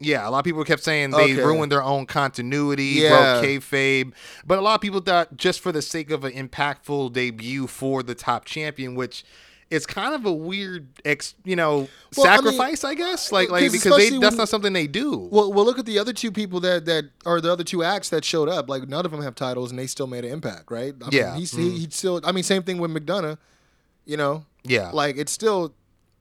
[0.00, 0.26] yeah.
[0.26, 1.42] A lot of people kept saying they Okay.
[1.44, 3.40] ruined their own continuity, Yeah.
[3.40, 4.12] broke kayfabe.
[4.46, 8.02] But a lot of people thought just for the sake of an impactful debut for
[8.02, 9.24] the top champion, which
[9.70, 13.30] is kind of a weird, ex, you know, Well, I mean, sacrifice, I, guess.
[13.30, 15.28] Uh, like, like 'cause because they, that's not something they do.
[15.30, 18.08] Well, well, look at the other two people that that are the other two acts
[18.10, 18.68] that showed up.
[18.68, 20.94] Like none of them have titles, and they still made an impact, right?
[21.02, 21.30] I Yeah.
[21.32, 21.76] mean, he's, he, mm-hmm.
[21.76, 22.20] he still.
[22.24, 23.36] I mean, same thing with McDonagh.
[24.06, 24.90] You know, Yeah.
[24.92, 25.74] like it's still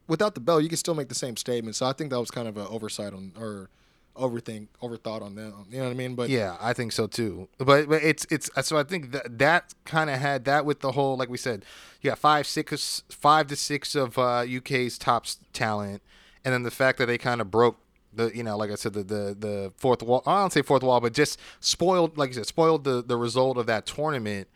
[0.07, 1.75] without the belt, you can still make the same statement.
[1.75, 3.69] So I think that was kind of an oversight on or
[4.17, 5.65] overthink, overthought on them.
[5.69, 6.15] You know what I mean?
[6.15, 7.47] But Yeah, I think so too.
[7.57, 10.91] But but it's it's so I think that that kind of had that with the
[10.93, 11.65] whole like we said,
[12.01, 16.01] you got five six five to six of uh, UK's top talent,
[16.43, 17.77] and then the fact that they kind of broke
[18.13, 20.23] the you know like I said the the the fourth wall.
[20.25, 23.57] I don't say fourth wall, but just spoiled like you said spoiled the the result
[23.57, 24.47] of that tournament.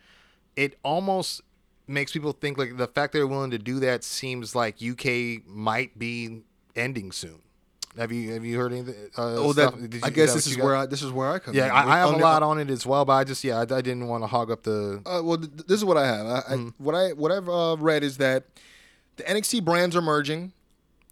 [0.54, 1.40] It almost
[1.86, 5.98] makes people think like the fact they're willing to do that seems like UK might
[5.98, 6.42] be
[6.76, 7.40] ending soon.
[7.98, 8.94] Have you have you heard anything?
[9.18, 9.80] Uh, oh, that stuff?
[9.80, 10.64] Did you- I guess that this is got?
[10.64, 11.54] where I this is where I come.
[11.54, 11.70] Yeah, in.
[11.72, 13.58] I, I have On a the- lot on it as well, but I just yeah,
[13.58, 15.02] I, I didn't want to hog up the.
[15.04, 16.26] Uh, well, th- this is what I have.
[16.26, 16.68] I, I, Mm-hmm.
[16.84, 18.44] what I what I've uh, read is that
[19.16, 20.52] the NXT brands are merging.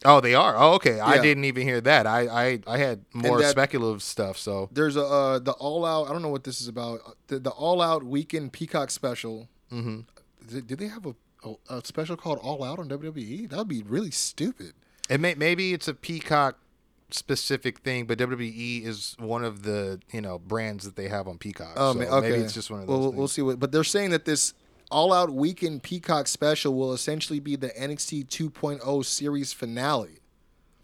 [0.07, 0.57] Oh, they are.
[0.57, 0.99] Oh, okay.
[0.99, 2.07] I didn't even hear that.
[2.07, 4.39] I I, I had more speculative stuff.
[4.39, 6.09] So There's a uh, the all out.
[6.09, 7.01] I don't know what this is about.
[7.27, 9.51] The, the all out weekend Peacock special.
[9.71, 10.01] Mm-hmm.
[10.49, 11.15] Did, did they have a,
[11.45, 13.51] a, a special called All Out on WWE?
[13.51, 14.73] That would be really stupid.
[15.11, 16.59] it may maybe it's a Peacock
[17.15, 21.39] specific thing, but WWE is one of the you know brands that they have on
[21.39, 21.73] Peacock.
[21.77, 22.31] Oh, so man, okay.
[22.31, 22.93] maybe it's just one of those.
[22.93, 23.59] Well, we'll- we'll see what.
[23.59, 24.55] But they're saying that this
[24.91, 30.19] all out weekend Peacock special will essentially be the NXT 2.0 series finale.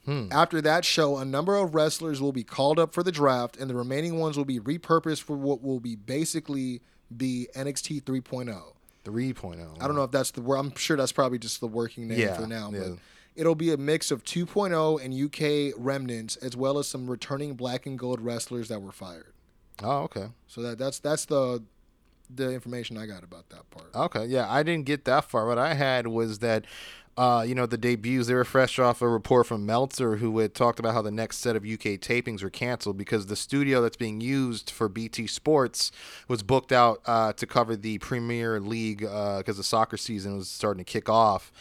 [0.05, 0.29] Hmm.
[0.31, 3.68] After that show, a number of wrestlers will be called up for the draft, and
[3.68, 6.81] the remaining ones will be repurposed for what will be basically
[7.16, 8.62] be NXT 3.0.
[9.05, 9.83] 3.0.
[9.83, 10.57] I don't know if that's the word.
[10.59, 12.70] I'm sure that's probably just the working name Yeah, for now.
[12.72, 12.79] yeah.
[12.81, 12.99] But
[13.37, 17.87] it'll be a mix of 2.0 and UK remnants, as well as some returning black
[17.87, 19.32] and gold wrestlers that were fired.
[19.82, 20.28] Oh, okay.
[20.49, 21.62] So that that's that's the
[22.34, 23.95] the information I got about that part.
[23.95, 25.47] Okay, yeah, I didn't get that far.
[25.47, 26.64] What I had was that,
[27.16, 30.55] uh, you know, the debuts they were fresh off a report from Meltzer, who had
[30.55, 33.97] talked about how the next set of UK tapings were canceled because the studio that's
[33.97, 35.93] being used for BT Sports
[36.26, 40.84] was booked out uh, to cover the Premier League because the soccer season was starting
[40.84, 41.53] to kick off.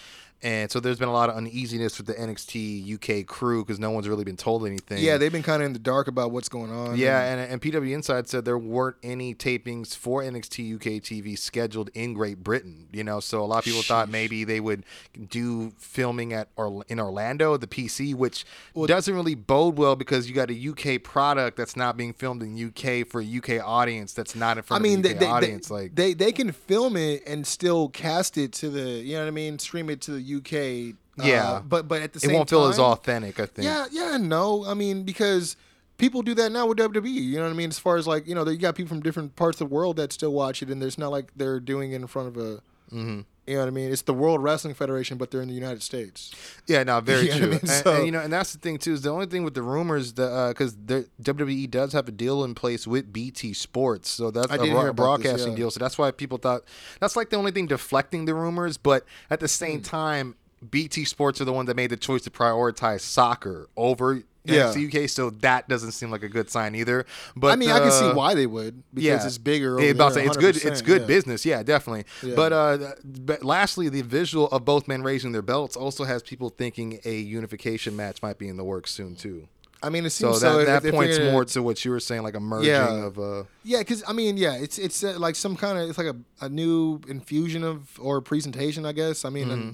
[0.43, 3.89] And so there's been a lot of uneasiness with the NXT UK crew because no
[3.89, 5.03] one's really been told anything.
[5.03, 6.97] Yeah, they've been kind of in the dark about what's going on.
[6.97, 12.13] Yeah, and, and PWInsider said there weren't any tapings for NXT UK TV scheduled in
[12.13, 12.88] Great Britain.
[12.91, 14.86] You know, so a lot of people thought maybe they would
[15.29, 18.45] do filming at or in Orlando, the PC, which
[18.86, 22.67] doesn't really bode well because you got a UK product that's not being filmed in
[22.67, 25.25] UK for a UK audience that's not in I front mean, of the UK they,
[25.25, 25.67] audience.
[25.69, 29.21] they, like, they they can film it and still cast it to the you know
[29.21, 30.95] what I mean, stream it to the UK.
[31.19, 31.61] uh, Yeah.
[31.67, 32.36] but but at the same, time.
[32.36, 33.39] it won't feel as authentic.
[33.39, 33.65] I think.
[33.65, 34.65] Yeah, yeah, no.
[34.65, 35.55] I mean, because
[35.97, 37.09] people do that now with WWE.
[37.09, 37.69] You know what I mean?
[37.69, 39.97] As far as like you know, you got people from different parts of the world
[39.97, 42.61] that still watch it, and there's not like they're doing it in front of a.
[42.93, 43.21] Mm-hmm.
[43.47, 43.91] You know what I mean?
[43.91, 46.31] It's the World Wrestling Federation, but they're in the United States.
[46.65, 47.37] Yeah, no, very You true.
[47.37, 47.59] I mean?
[47.59, 48.93] And- So- and, you know, and that's the thing too.
[48.93, 52.11] Is the only thing with the rumors that uh, because the WWE does have a
[52.11, 55.51] deal in place with BT Sports, so that's I a did bro- hear this, broadcasting
[55.51, 55.57] yeah.
[55.57, 55.71] deal.
[55.71, 56.63] So that's why people thought
[56.99, 58.77] that's like the only thing deflecting the rumors.
[58.77, 59.85] But at the same mm.
[59.85, 60.35] time,
[60.67, 64.23] BT Sports are the one that made the choice to prioritize soccer over.
[64.53, 64.69] Yeah.
[65.03, 67.05] UK, so that doesn't seem like a good sign either.
[67.35, 69.79] But I mean, I can see uh, why they would because it's bigger.
[69.79, 70.55] Yeah, over about there, say, it's good.
[70.65, 71.07] It's good yeah.
[71.07, 71.45] business.
[71.45, 72.05] Yeah, definitely.
[72.23, 72.35] Yeah.
[72.35, 76.49] But uh, but lastly, the visual of both men raising their belts also has people
[76.49, 79.47] thinking a unification match might be in the works soon too.
[79.83, 80.65] I mean, it So seems that, so.
[80.65, 83.05] that if points gonna- more to what you were saying, like a merging Yeah.
[83.05, 85.97] of uh, Yeah, because I mean, yeah, it's it's uh, like some kind of it's
[85.99, 86.15] like a,
[86.45, 89.25] a new infusion of or presentation, I guess.
[89.25, 89.69] I mean, Mm-hmm.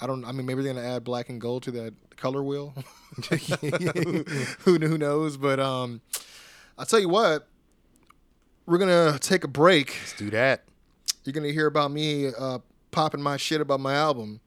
[0.00, 0.24] I don't.
[0.24, 2.74] I mean, maybe they're gonna add black and gold to that color wheel.
[4.60, 5.36] who, who knows?
[5.36, 6.00] But um,
[6.78, 7.46] I'll tell you what.
[8.66, 9.96] We're gonna take a break.
[10.00, 10.64] let's do that.
[11.24, 12.60] You're gonna hear about me uh,
[12.92, 14.40] popping my shit about my album.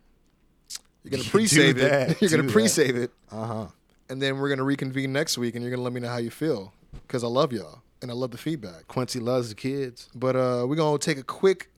[1.03, 2.21] You're gonna pre-save that, it.
[2.21, 3.67] You're do gonna pre-save it, Uh huh.
[4.09, 6.29] and then we're gonna reconvene next week, and you're gonna let me know how you
[6.29, 6.73] feel
[7.05, 8.87] because I love y'all and I love the feedback.
[8.87, 10.07] Quincy loves the kids.
[10.15, 11.69] But uh, we're gonna take a quick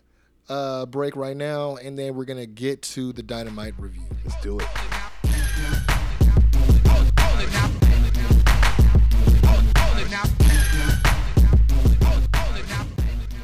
[0.49, 4.03] uh, break right now, and then we're gonna get to the dynamite review.
[4.23, 4.67] Let's do it.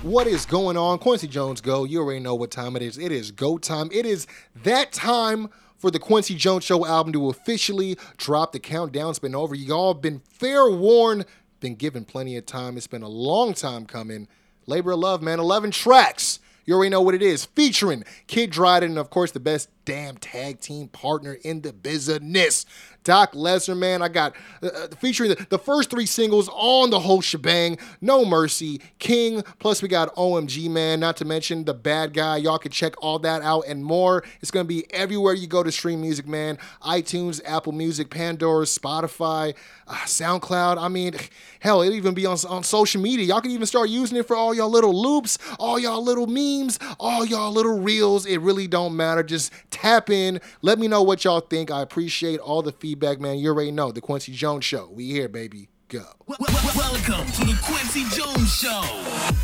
[0.04, 0.98] What is going on?
[1.00, 1.86] Quincy Jones Go.
[1.86, 2.98] You already know what time it is.
[2.98, 3.88] It is go time.
[3.94, 4.28] It is
[4.64, 5.48] that time
[5.78, 8.52] for the Quincy Jones Show album to officially drop.
[8.52, 9.56] The countdown's been over.
[9.56, 11.26] Y'all been fair warned,
[11.60, 12.76] been given plenty of time.
[12.76, 14.28] It's been a long time coming.
[14.68, 15.40] Labor of Love, man.
[15.40, 16.41] 11 tracks.
[16.66, 17.46] You already know what it is.
[17.46, 22.66] Featuring Kid Dryden and, of course, the best damn tag team partner in the business.
[23.04, 24.02] Doc Lesnar, man.
[24.02, 27.78] I got uh, uh, featuring the, the first three singles on the whole shebang.
[28.00, 31.00] No Mercy, King, plus we got OMG, man.
[31.00, 32.38] Not to mention the bad guy.
[32.38, 34.24] Y'all can check all that out and more.
[34.42, 36.58] It's going to be everywhere you go to stream music, man.
[36.84, 39.56] iTunes, Apple Music, Pandora, Spotify,
[39.88, 40.78] uh, SoundCloud.
[40.78, 41.16] I mean,
[41.60, 43.26] hell, it'll even be on, on social media.
[43.26, 46.78] Y'all can even start using it for all y'all little loops, all y'all little memes,
[47.00, 48.28] all y'all little reels.
[48.28, 49.24] It really don't matter.
[49.24, 50.40] Just tap in.
[50.62, 51.72] Let me know what y'all think.
[51.72, 53.38] I appreciate all the feedback, man.
[53.40, 54.90] You already know the Quincy Jones Show.
[54.94, 55.70] We here, baby.
[55.88, 56.06] Go.
[56.28, 58.82] Wel- wel- Welcome to the Quincy Jones Show,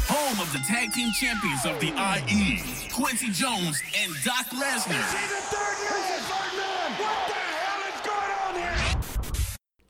[0.08, 2.62] home of the tag team champions of the IE,
[2.94, 5.04] Quincy Jones and Doc Lesnar.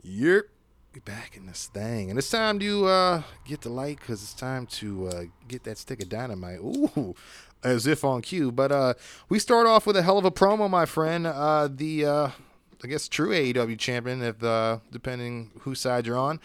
[0.03, 0.45] Yep.
[1.07, 2.09] Back in this thing.
[2.09, 5.77] And it's time to uh, get the light because it's time to uh, get that
[5.77, 6.59] stick of dynamite.
[6.59, 7.15] Ooh,
[7.63, 8.51] as if on cue.
[8.51, 8.93] But uh,
[9.29, 11.25] we start off with a hell of a promo, my friend.
[11.25, 12.29] Uh, the, uh,
[12.83, 16.41] I guess, true AEW champion, if uh, depending whose side you're on.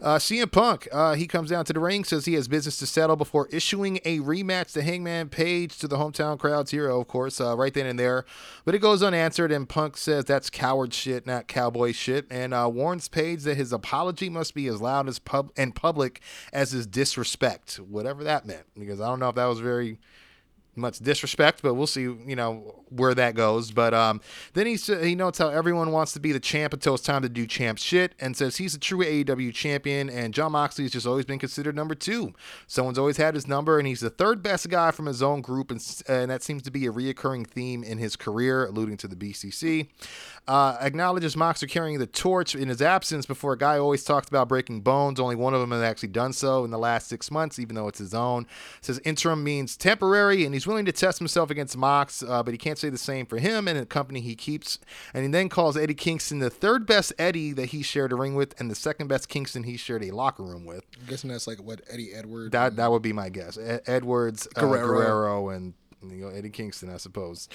[0.00, 2.86] Uh, CM Punk, uh, he comes down to the ring, says he has business to
[2.86, 7.40] settle before issuing a rematch to Hangman Page to the hometown crowd's hero, of course,
[7.40, 8.24] uh, right then and there.
[8.64, 12.68] But it goes unanswered, and Punk says that's coward shit, not cowboy shit, and uh,
[12.72, 16.20] warns Page that his apology must be as loud as pub and public
[16.52, 18.66] as his disrespect, whatever that meant.
[18.78, 19.98] Because I don't know if that was very
[20.74, 23.70] much disrespect, but we'll see, you know, where that goes.
[23.70, 24.20] But um,
[24.54, 27.22] then he sa- he notes how everyone wants to be the champ until it's time
[27.22, 30.92] to do champ shit, and says he's a true AEW champion, and Jon Moxley has
[30.92, 32.32] just always been considered number two.
[32.66, 35.70] Someone's always had his number, and he's the third best guy from his own group,
[35.70, 39.16] and, and that seems to be a reoccurring theme in his career, alluding to the
[39.16, 39.88] BCC.
[40.48, 44.48] Uh, acknowledges Moxley carrying the torch in his absence before a guy always talked about
[44.48, 45.20] breaking bones.
[45.20, 47.86] Only one of them has actually done so in the last six months, even though
[47.86, 48.48] it's his own.
[48.80, 52.58] Says interim means temporary, and he's willing to test himself against Mox, uh, but he
[52.58, 54.80] can't say the same for him and the company he keeps.
[55.14, 58.34] And he then calls Eddie Kingston the third best Eddie that he shared a ring
[58.34, 60.84] with, and the second best Kingston he shared a locker room with.
[61.00, 62.50] I'm guessing that's like what Eddie Edwards.
[62.50, 63.56] That that would be my guess.
[63.56, 64.86] E- Edwards, uh, Guerrero.
[64.88, 67.48] Guerrero, and you know, Eddie Kingston, I suppose.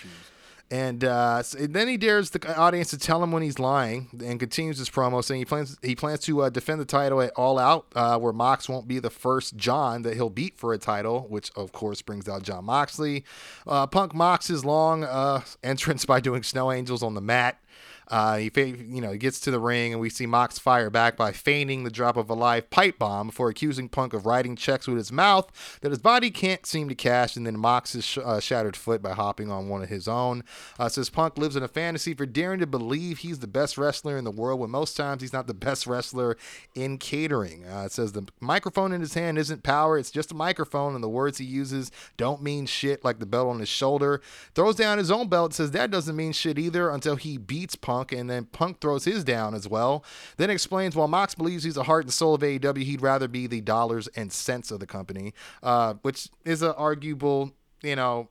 [0.70, 4.10] And uh, s- and then he dares the audience to tell him when he's lying,
[4.24, 7.32] and continues his promo saying he plans he plans to uh, defend the title at
[7.38, 10.78] All Out, uh, where Mox won't be the first John that he'll beat for a
[10.78, 13.24] title, which of course brings out Jon Moxley.
[13.66, 17.62] Uh, Punk mocks his long uh, entrance by doing snow angels on the mat.
[18.10, 21.18] Uh, he, you know, he gets to the ring, and we see Mox fire back
[21.18, 24.88] by feigning the drop of a live pipe bomb before accusing Punk of writing checks
[24.88, 27.62] with his mouth that his body can't seem to cash, and then
[27.92, 30.44] his sh- uh, shattered foot by hopping on one of his own.
[30.80, 34.18] Uh, says Punk lives in a fantasy for daring to believe he's the best wrestler
[34.18, 36.38] in the world, when most times he's not the best wrestler
[36.76, 37.66] in catering.
[37.68, 41.04] Uh, it says the microphone in his hand isn't power; it's just a microphone, and
[41.04, 44.22] the words he uses don't mean shit like the belt on his shoulder.
[44.56, 47.97] Throws down his own belt, says that doesn't mean shit either until he beats Punk
[47.98, 50.04] Punk, and then Punk throws his down as well.
[50.38, 53.48] Then explains while Mox believes he's the heart and soul of AEW, he'd rather be
[53.48, 55.34] the dollars and cents of the company,
[55.64, 57.52] uh, which is an arguable,
[57.82, 58.30] you know,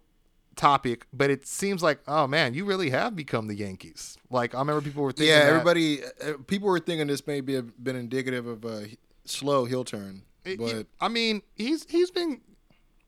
[0.55, 1.07] topic.
[1.13, 4.17] But it seems like, oh man, you really have become the Yankees.
[4.31, 7.57] Like I remember people were thinking, Yeah, everybody, uh, people were thinking this may be
[7.57, 12.41] a, been indicative of a slow heel turn, but it- I mean, he's he's been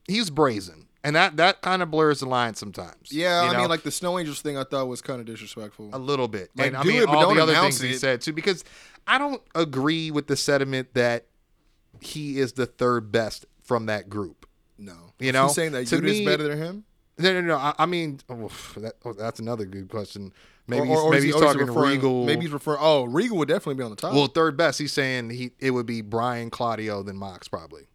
[0.07, 3.11] he's brazen, and that that kind of blurs the line sometimes.
[3.11, 5.89] yeah, you I mean, like the Snow Angels thing, I thought was kind of disrespectful.
[5.93, 6.49] a little bit.
[6.55, 7.99] Like, and I do mean, it, all the other things he it.
[7.99, 8.63] said too, because
[9.07, 11.25] I don't agree with the sentiment that
[12.01, 14.45] he is the third best from that group.
[14.77, 16.83] no, You know, He's saying that Yuta's me- better than him.
[17.17, 17.55] No, no, no.
[17.57, 20.31] I, I mean, oh, that, oh, that's another good question.
[20.67, 21.91] Maybe Or- he's, or- or maybe is he- he's or is he oh, talking referring-
[21.95, 22.25] Regal.
[22.25, 22.77] Maybe he's referring.
[22.81, 24.13] Oh, Regal would definitely be on the top.
[24.13, 24.79] well, third best.
[24.79, 27.87] He's saying he it would be Bryan Claudio than Mox probably.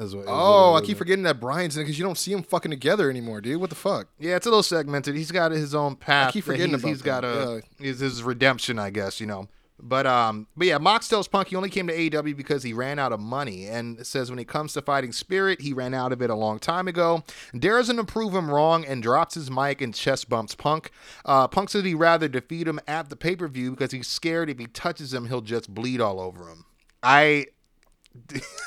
[0.00, 2.42] Is what- is oh, I keep forgetting that Bryan's in because you don't see him
[2.42, 3.60] fucking together anymore, dude.
[3.60, 4.08] What the fuck?
[4.18, 5.14] Yeah, it's a little segmented.
[5.14, 6.28] He's got his own path.
[6.28, 9.20] I keep forgetting he's, about he's got that, a his, his redemption, I guess.
[9.20, 9.48] You know.
[9.82, 12.98] But um, but yeah, Mox tells Punk he only came to AEW because he ran
[12.98, 16.20] out of money, and says when it comes to fighting spirit, he ran out of
[16.22, 17.24] it a long time ago.
[17.58, 20.90] Dares him to prove him wrong and drops his mic and chest bumps Punk.
[21.24, 24.50] Uh, Punk said he'd rather defeat him at the pay per view because he's scared
[24.50, 26.64] if he touches him, he'll just bleed all over him.
[27.02, 27.46] I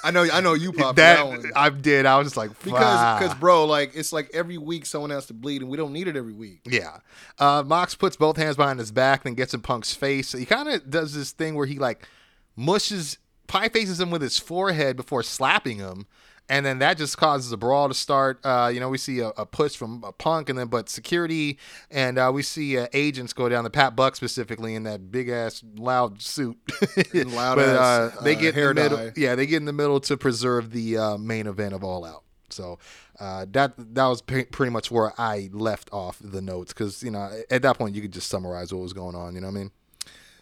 [0.04, 2.06] I know, I know you pop that, that one I did.
[2.06, 5.34] I was just like because, because, bro, like it's like every week someone has to
[5.34, 6.62] bleed, and we don't need it every week.
[6.66, 7.00] Yeah.
[7.38, 10.32] Uh, Mox puts both hands behind his back, then gets in Punk's face.
[10.32, 12.08] He kind of does this thing where he like
[12.56, 13.18] mushes,
[13.48, 16.08] pie faces him with his forehead before slapping him.
[16.50, 18.40] And then that just causes a brawl to start.
[18.44, 21.58] Uh, you know, we see a, a push from a Punk, and then but security,
[21.90, 23.64] and uh, we see uh, agents go down.
[23.64, 26.58] The Pat Buck specifically in that big ass loud suit,
[27.14, 28.98] Loud But, ass, they uh, get hair in the middle.
[28.98, 29.14] dye.
[29.16, 32.24] Yeah, they get in the middle to preserve the uh, main event of All Out.
[32.50, 32.78] So
[33.22, 37.10] uh, that that was pre- pretty much where I left off the notes because you
[37.12, 39.34] know at that point you could just summarize what was going on.
[39.34, 39.72] You know what I mean?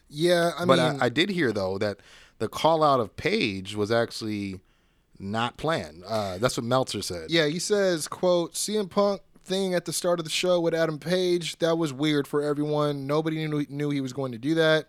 [0.10, 2.00] Yeah, I but mean, I, I did hear though that
[2.40, 4.60] the call out of Page was actually
[5.22, 6.04] not planned.
[6.06, 7.30] Uh, that's what Meltzer said.
[7.30, 11.00] Yeah, he says, quote, CM Punk thing at the start of the show with Adam
[11.00, 13.08] Page, that was weird for everyone.
[13.08, 14.88] Nobody knew, knew he was going to do that.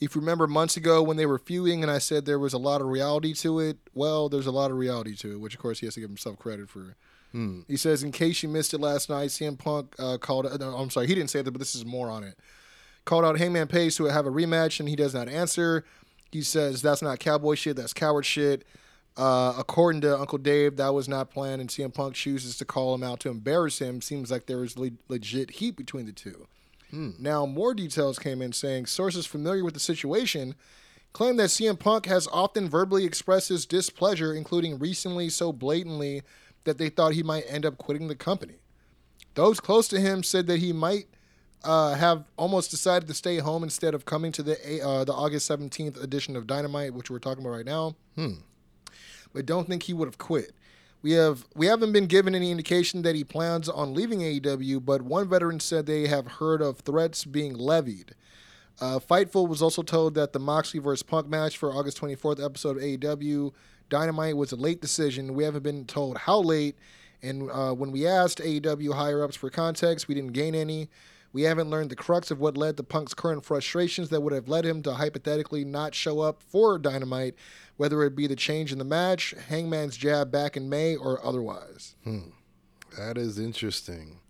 [0.00, 2.58] If you remember months ago when they were feuding and I said there was a
[2.58, 5.60] lot of reality to it, well, there's a lot of reality to it, which of
[5.60, 6.96] course he has to give himself credit for.
[7.68, 10.74] He says, in case you missed it last night, CM Punk uh, called, uh, no,
[10.76, 12.38] I'm sorry, he didn't say that, but this is more on it.
[13.04, 15.84] Called out Hangman Page to have a rematch and he does not answer.
[16.30, 18.64] He says, that's not cowboy shit, that's coward shit.
[19.18, 22.94] Uh, according to Uncle Dave, that was not planned, and CM Punk chooses to call
[22.94, 24.00] him out to embarrass him.
[24.00, 26.46] Seems like there is le- legit heat between the two.
[27.18, 30.54] Now, more details came in saying sources familiar with the situation
[31.12, 36.22] claim that CM Punk has often verbally expressed his displeasure, including recently so blatantly
[36.64, 38.60] that they thought he might end up quitting the company.
[39.34, 41.06] Those close to him said that he might
[41.64, 45.50] uh, have almost decided to stay home instead of coming to the uh, the August
[45.50, 47.96] 17th edition of Dynamite, which we're talking about right now
[49.38, 50.50] but don't think he would have quit.
[51.00, 55.00] We have we haven't been given any indication that he plans on leaving AEW, but
[55.00, 58.16] one veteran said they have heard of threats being levied.
[58.80, 61.04] Uh, Fightful was also told that the Moxley vs.
[61.04, 63.52] Punk match for August 24th episode of AEW
[63.88, 65.34] Dynamite was a late decision.
[65.34, 66.74] We haven't been told how late,
[67.22, 70.88] and uh, when we asked AEW higher ups for context, we didn't gain any.
[71.32, 74.48] We haven't learned the crux of what led to Punk's current frustrations that would have
[74.48, 77.34] led him to hypothetically not show up for Dynamite,
[77.76, 81.96] whether it be the change in the match, Hangman's jab back in May, or otherwise.
[82.96, 84.20] That is interesting.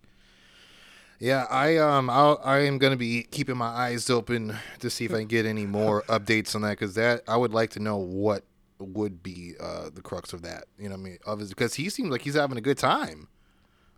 [1.19, 5.11] Yeah, I um I'll, I am gonna be keeping my eyes open to see if
[5.13, 7.97] I can get any more updates on that because that I would like to know
[7.97, 8.43] what
[8.79, 10.65] would be uh, the crux of that.
[10.77, 11.17] You know what I mean?
[11.25, 13.27] Of his because he seems like he's having a good time.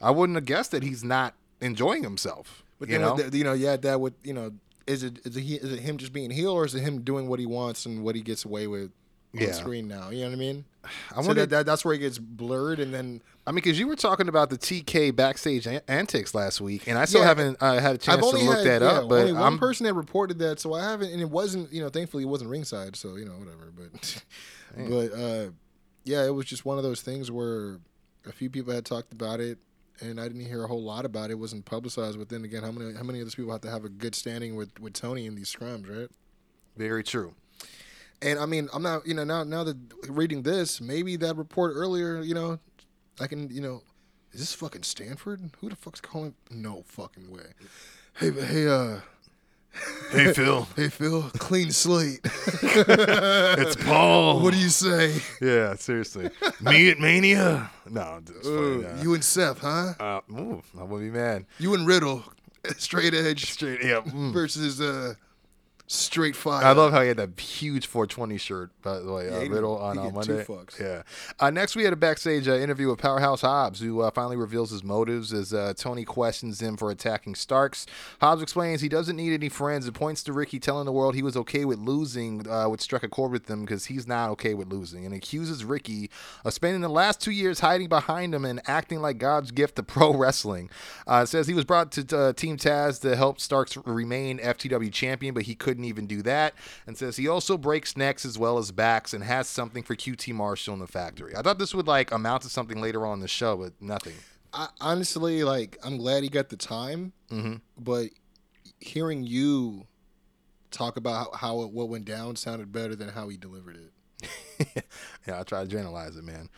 [0.02, 2.64] I wouldn't have guessed that he's not enjoying himself.
[2.82, 4.52] But you then, know, with the, you know, yeah, that would, you know,
[4.88, 7.02] is it is it, he, is it him just being heel, or is it him
[7.04, 8.92] doing what he wants and what he gets away with
[9.36, 9.52] on Yeah.
[9.52, 10.10] screen now?
[10.10, 10.66] You know what I mean?
[10.84, 11.34] I so wonder.
[11.42, 14.28] that, that that's where it gets blurred, and then I mean, because you were talking
[14.28, 17.28] about the TK backstage an- antics last week, and I still Yeah.
[17.28, 19.10] haven't uh, had a chance to look had that yeah, up.
[19.10, 21.84] But only one I'm person that reported that, so I haven't, and it wasn't, you
[21.84, 23.72] know, thankfully it wasn't ringside, so you know, whatever.
[23.78, 24.24] But,
[24.90, 25.52] but uh,
[26.04, 27.78] yeah, it was just one of those things where
[28.26, 29.60] a few people had talked about it,
[30.02, 31.34] and I didn't hear a whole lot about it.
[31.34, 32.18] It wasn't publicized.
[32.18, 34.16] But then again, how many how many of these people have to have a good
[34.16, 36.10] standing with with Tony in these scrums, right?
[36.78, 37.34] very true.
[38.22, 41.74] And I mean, I'm not, you know, now now that reading this, maybe that report
[41.76, 42.60] earlier, you know,
[43.20, 43.82] I can, you know,
[44.32, 45.42] is this fucking Stanford?
[45.60, 46.36] Who the fuck's calling?
[46.50, 47.54] No fucking way.
[48.16, 49.00] Hey, but hey, uh,
[50.12, 52.20] Hey Phil, hey, Phil, clean slate.
[52.26, 54.42] it's Paul.
[54.42, 55.22] what do you say?
[55.42, 56.30] Yeah, seriously.
[56.60, 57.72] Me at Mania?
[57.90, 59.02] No, it's funny.
[59.02, 59.94] You and Seth, huh?
[59.98, 61.46] uh, ooh, I wouldn't be mad.
[61.60, 62.26] You and Riddle.
[62.78, 64.02] straight edge Straight, yeah.
[64.02, 64.32] mm.
[64.34, 65.14] versus uh,
[65.92, 66.64] straight fire.
[66.64, 69.78] I love how he had that huge 420 shirt, by the way, Yeah, uh, Riddle
[69.78, 70.44] on uh, two Monday.
[70.44, 70.80] fucks.
[70.80, 71.04] Yeah.
[71.40, 74.72] Uh, next, we had a backstage uh, interview with Powerhouse Hobbs, who uh, finally reveals
[74.72, 77.86] his motives as uh, Tony questions him for attacking Starks.
[78.22, 81.24] Hobbs explains he doesn't need any friends and points to Ricky telling the world he
[81.24, 84.54] was okay with losing, uh, which struck a chord with them because he's not okay
[84.54, 86.10] with losing, and accuses Ricky
[86.46, 89.84] of spending the last two years hiding behind him and acting like God's gift to
[89.92, 90.70] pro wrestling.
[91.06, 95.34] Uh, says he was brought to uh, Team Taz to help Starks remain FTW champion,
[95.34, 96.54] but he couldn't even do that.
[96.88, 100.34] And says he also breaks necks as well as backs and has something for QT
[100.34, 101.36] Marshall in the factory.
[101.36, 104.16] I thought this would like amount to something later on in the show, but nothing.
[104.54, 107.56] I, honestly, like, I'm glad he got the time, Mm-hmm.
[107.78, 108.10] but
[108.80, 109.88] hearing you
[110.72, 114.84] talk about how, how it, what went down sounded better than how he delivered it.
[115.28, 116.50] yeah, I try to generalize it, man.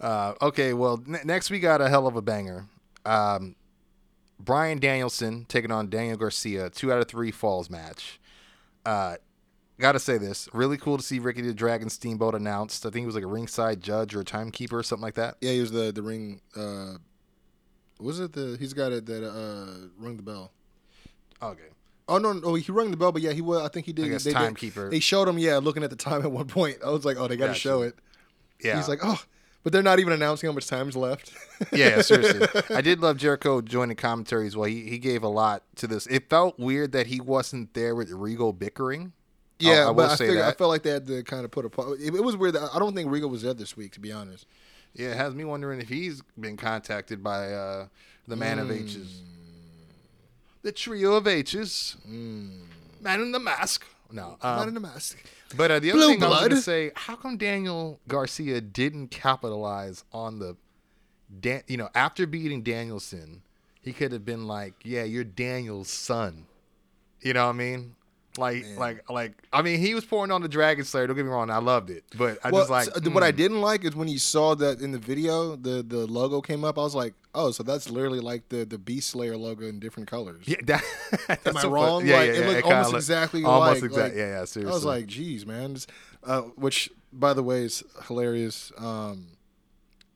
[0.00, 2.66] Uh, okay, well, n- next we got a hell of a banger.
[3.04, 3.54] Um,
[4.40, 8.18] Bryan Danielson taking on Daniel Garcia, two out of three falls match.
[8.84, 9.16] Uh,
[9.78, 12.84] gotta say this, really cool to see Ricky the Dragon Steamboat announced.
[12.86, 15.36] I think he was like a ringside judge or a timekeeper or something like that.
[15.40, 16.40] Yeah, he was the the ring.
[16.56, 16.94] Uh,
[18.00, 18.56] was it the?
[18.58, 20.52] He's got it that uh, rung the bell.
[21.42, 21.62] Okay.
[22.08, 23.62] Oh no, no, he rung the bell, but yeah, he was.
[23.62, 24.06] I think he did.
[24.06, 24.90] I guess they, they- timekeeper.
[24.90, 26.78] They showed him, yeah, looking at the time at one point.
[26.84, 27.60] I was like, oh, they got to Gotcha.
[27.60, 27.94] show it.
[28.62, 28.76] Yeah.
[28.76, 29.20] He's like, oh,
[29.62, 31.32] but they're not even announcing how much time's left.
[31.72, 32.46] yeah, seriously.
[32.74, 34.66] I did love Jericho joining commentary as well.
[34.66, 36.06] He, he gave a lot to this.
[36.06, 39.12] It felt weird that he wasn't there with Regal bickering.
[39.58, 41.44] yeah, I, I will but I, say figured, I felt like they had to kind
[41.44, 41.92] of put a.
[41.92, 42.54] It, it was weird.
[42.54, 44.46] That, I don't think Regal was there this week, to be honest.
[44.94, 47.86] Yeah, it has me wondering if he's been contacted by uh,
[48.28, 49.22] the man of H's.
[50.62, 51.96] The trio of H's.
[52.06, 53.84] Man in the mask.
[54.12, 54.36] No.
[54.42, 55.18] not Um, in a mask.
[55.56, 58.60] but uh, the other Blue thing I was going to say, how come Daniel Garcia
[58.60, 60.56] didn't capitalize on the,
[61.40, 63.42] Dan- you know, after beating Danielson,
[63.80, 66.46] he could have been like, yeah, you're Daniel's son.
[67.20, 67.94] You know what I mean?
[68.38, 69.32] Like, like, like.
[69.52, 71.06] I mean, he was pouring on the Dragon Slayer.
[71.06, 73.30] Don't get me wrong, I loved it, but I Well, just like so- what I
[73.30, 73.36] mm.
[73.36, 76.78] didn't like is when you saw that in the video, the the logo came up.
[76.78, 80.08] I was like, oh, so that's literally like the the Beast Slayer logo in different
[80.10, 80.44] colors.
[80.46, 80.82] Yeah, that,
[81.28, 82.06] that's Am I so wrong?
[82.06, 83.90] Yeah, like, yeah, it yeah, looked kinda almost look- exactly almost like.
[83.90, 84.08] exact.
[84.08, 84.44] like- yeah, yeah.
[84.44, 84.70] Seriously.
[84.70, 85.76] I was like, geez, man.
[86.24, 88.70] Uh, which, by the way, is hilarious.
[88.78, 89.26] Um,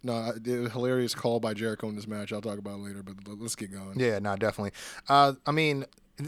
[0.03, 2.33] no, the hilarious call by Jericho in this match.
[2.33, 3.99] I'll talk about it later, but let's get going.
[3.99, 4.71] Yeah, no, definitely.
[5.09, 5.85] Uh, I mean,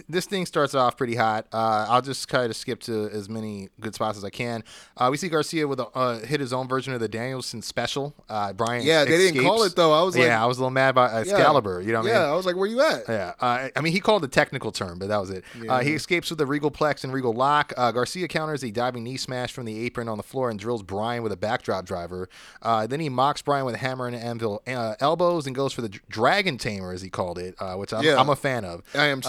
[0.09, 1.47] this thing starts off pretty hot.
[1.53, 4.63] Uh, I'll just kind of skip to as many good spots as I can.
[4.97, 8.15] Uh, we see Garcia with a uh, hit his own version of the Danielson special.
[8.29, 9.93] Uh, Bryan, Yeah, they didn't call it, though.
[9.93, 11.33] I was like- yeah, I was a little mad about Yeah.
[11.39, 12.13] You know what yeah, I mean?
[12.13, 13.09] Yeah, I was like, where you at?
[13.09, 15.45] Yeah, uh, I mean, he called the technical term, but that was it.
[15.69, 17.73] Uh, he escapes with a Regal Plex and Regal Lock.
[17.77, 20.83] Uh, Garcia counters a diving knee smash from the apron on the floor and drills
[20.83, 22.29] Bryan with a backdrop driver.
[22.63, 25.81] Uh, then he mocks Bryan with a hammer and anvil uh, elbows and goes for
[25.83, 28.19] the dr- Dragon Tamer, as he called it, uh, which I'm, Yeah.
[28.21, 28.83] I'm a fan of.
[28.95, 29.29] I am too.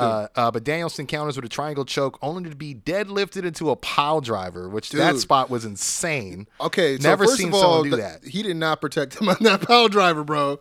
[0.49, 4.19] Uh, but Danielson counters with a triangle choke, only to be deadlifted into a pile
[4.19, 6.47] driver, which that spot was insane.
[6.59, 8.23] Okay, so Never seen all, someone do th- that.
[8.27, 10.59] He did not protect him on that power driver, bro.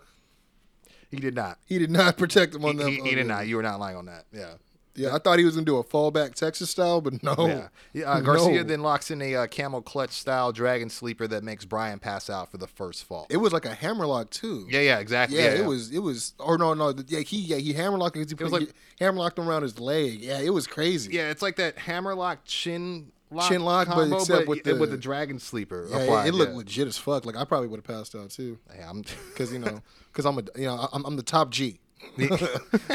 [1.11, 1.57] He did not.
[1.65, 2.91] He did not protect him He, on that.
[2.91, 3.47] he- he did not.
[3.47, 4.27] You were not lying on that.
[4.31, 4.55] Yeah.
[4.99, 7.35] Yeah, I thought he was gonna do a fallback Texas style, but no.
[7.39, 7.69] Yeah.
[7.93, 8.63] yeah uh, Garcia No.
[8.65, 12.51] then locks in a uh, camel clutch style dragon sleeper that makes Bryan pass out
[12.51, 13.27] for the first fall.
[13.31, 14.67] It was like a hammerlock too.
[14.71, 15.39] yeah, yeah, exactly.
[15.39, 15.91] Yeah, yeah, it was.
[15.93, 16.35] It was.
[16.39, 16.93] Or no, no.
[17.07, 17.39] Yeah, he.
[17.39, 18.17] Yeah, he hammerlocked.
[18.17, 20.21] He, was like- he hammerlocked him around his leg.
[20.21, 21.13] Yeah, it was crazy.
[21.15, 24.97] Yeah, it's like that hammerlock chin lock Chin lock, but except with with the- the
[24.97, 25.87] dragon sleeper.
[25.91, 26.59] Yeah, it- applied, it looked yeah.
[26.59, 27.25] legit as fuck.
[27.27, 29.81] Like I probably would have passed out too, Yeah, I'm because you know,
[30.13, 31.79] because I'm a, you know, I'm, I'm the top G,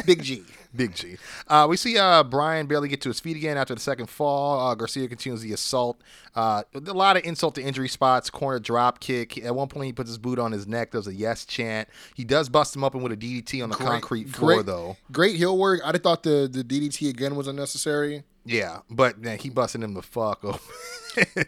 [0.06, 0.44] big G.
[0.76, 1.18] Big G.
[1.48, 4.68] Uh, we see uh, Bryan barely get to his feet again after the second fall.
[4.68, 6.02] Uh, Garcia continues the assault.
[6.36, 9.38] Uh, a lot of insult to injury spots, corner drop kick.
[9.44, 10.92] At one point, he puts his boot on his neck.
[10.92, 11.90] There's a yes chant.
[12.16, 14.98] He does bust him open with a DDT on the concrete floor, great, though.
[15.12, 15.82] Great heel work.
[15.86, 18.24] I thought the the DDT again was unnecessary.
[18.46, 20.60] Yeah, but man, he busted him the fuck up.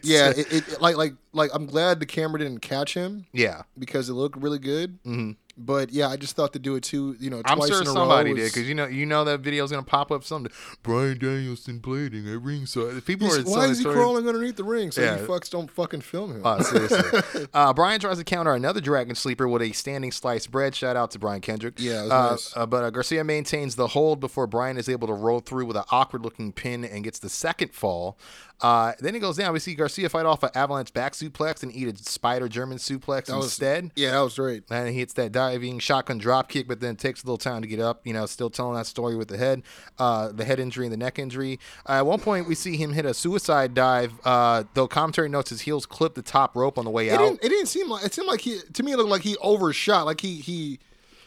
[0.04, 3.62] Yeah, it, it- like like like I'm glad the camera didn't catch him yeah.
[3.76, 5.02] because it looked really good.
[5.02, 5.32] Mm-hmm.
[5.58, 7.16] But yeah, I just thought to do it too.
[7.18, 9.24] You know, I'm twice sure in a somebody row did because you know you know
[9.24, 10.50] that video's gonna pop up someday.
[10.82, 13.02] Bryan Danielson blading at ringside.
[13.06, 13.94] People He's- are why is he excited.
[13.96, 14.90] crawling underneath the ring?
[14.90, 15.18] So Yeah.
[15.18, 16.42] you fucks don't fucking film him.
[16.44, 17.46] Oh, seriously.
[17.54, 20.74] uh, Bryan tries to counter another dragon sleeper with a standing sliced bread.
[20.74, 21.74] Shout out to Brian Kendrick.
[21.78, 22.56] Yeah, it was uh, nice.
[22.56, 25.76] uh, but uh, Garcia maintains the hold before Brian is able to roll through with
[25.78, 28.18] an awkward looking pin and gets the second fall.
[28.60, 29.52] Uh, then he goes down.
[29.52, 33.26] We see Garcia fight off an avalanche back suplex and eat a spider German suplex
[33.26, 33.90] That was- instead.
[33.96, 34.64] yeah, that was great.
[34.70, 37.60] And he hits that diving shotgun drop kick, but then it takes a little time
[37.62, 38.00] to get up.
[38.06, 39.62] You know, still telling that story with the head,
[39.98, 41.58] uh, the head injury and the neck injury.
[41.88, 44.14] Uh, at one point, we see him hit a suicide dive.
[44.24, 47.18] Uh, though commentary notes his heels clip the top rope on the way It out.
[47.18, 47.44] didn't.
[47.44, 48.04] It didn't seem like.
[48.06, 48.60] It seemed like he.
[48.72, 50.06] To me, it looked like he overshot.
[50.06, 50.78] Like he he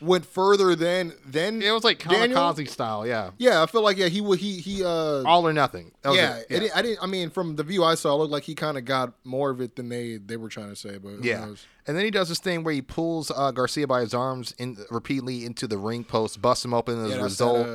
[0.01, 3.31] went further than than It was like kamikaze style, yeah.
[3.37, 5.91] Yeah, I feel like yeah he would he he uh All or nothing.
[6.03, 7.03] Was yeah, it, I didn't.
[7.03, 9.49] I mean, from the view I saw, it looked like he kind of got more
[9.49, 10.97] of it than they they were trying to say.
[10.97, 11.53] But Yeah.
[11.87, 14.77] And then he does this thing where he pulls uh, Garcia by his arms in
[14.91, 17.67] repeatedly into the ring post, busts him open as yeah, a result.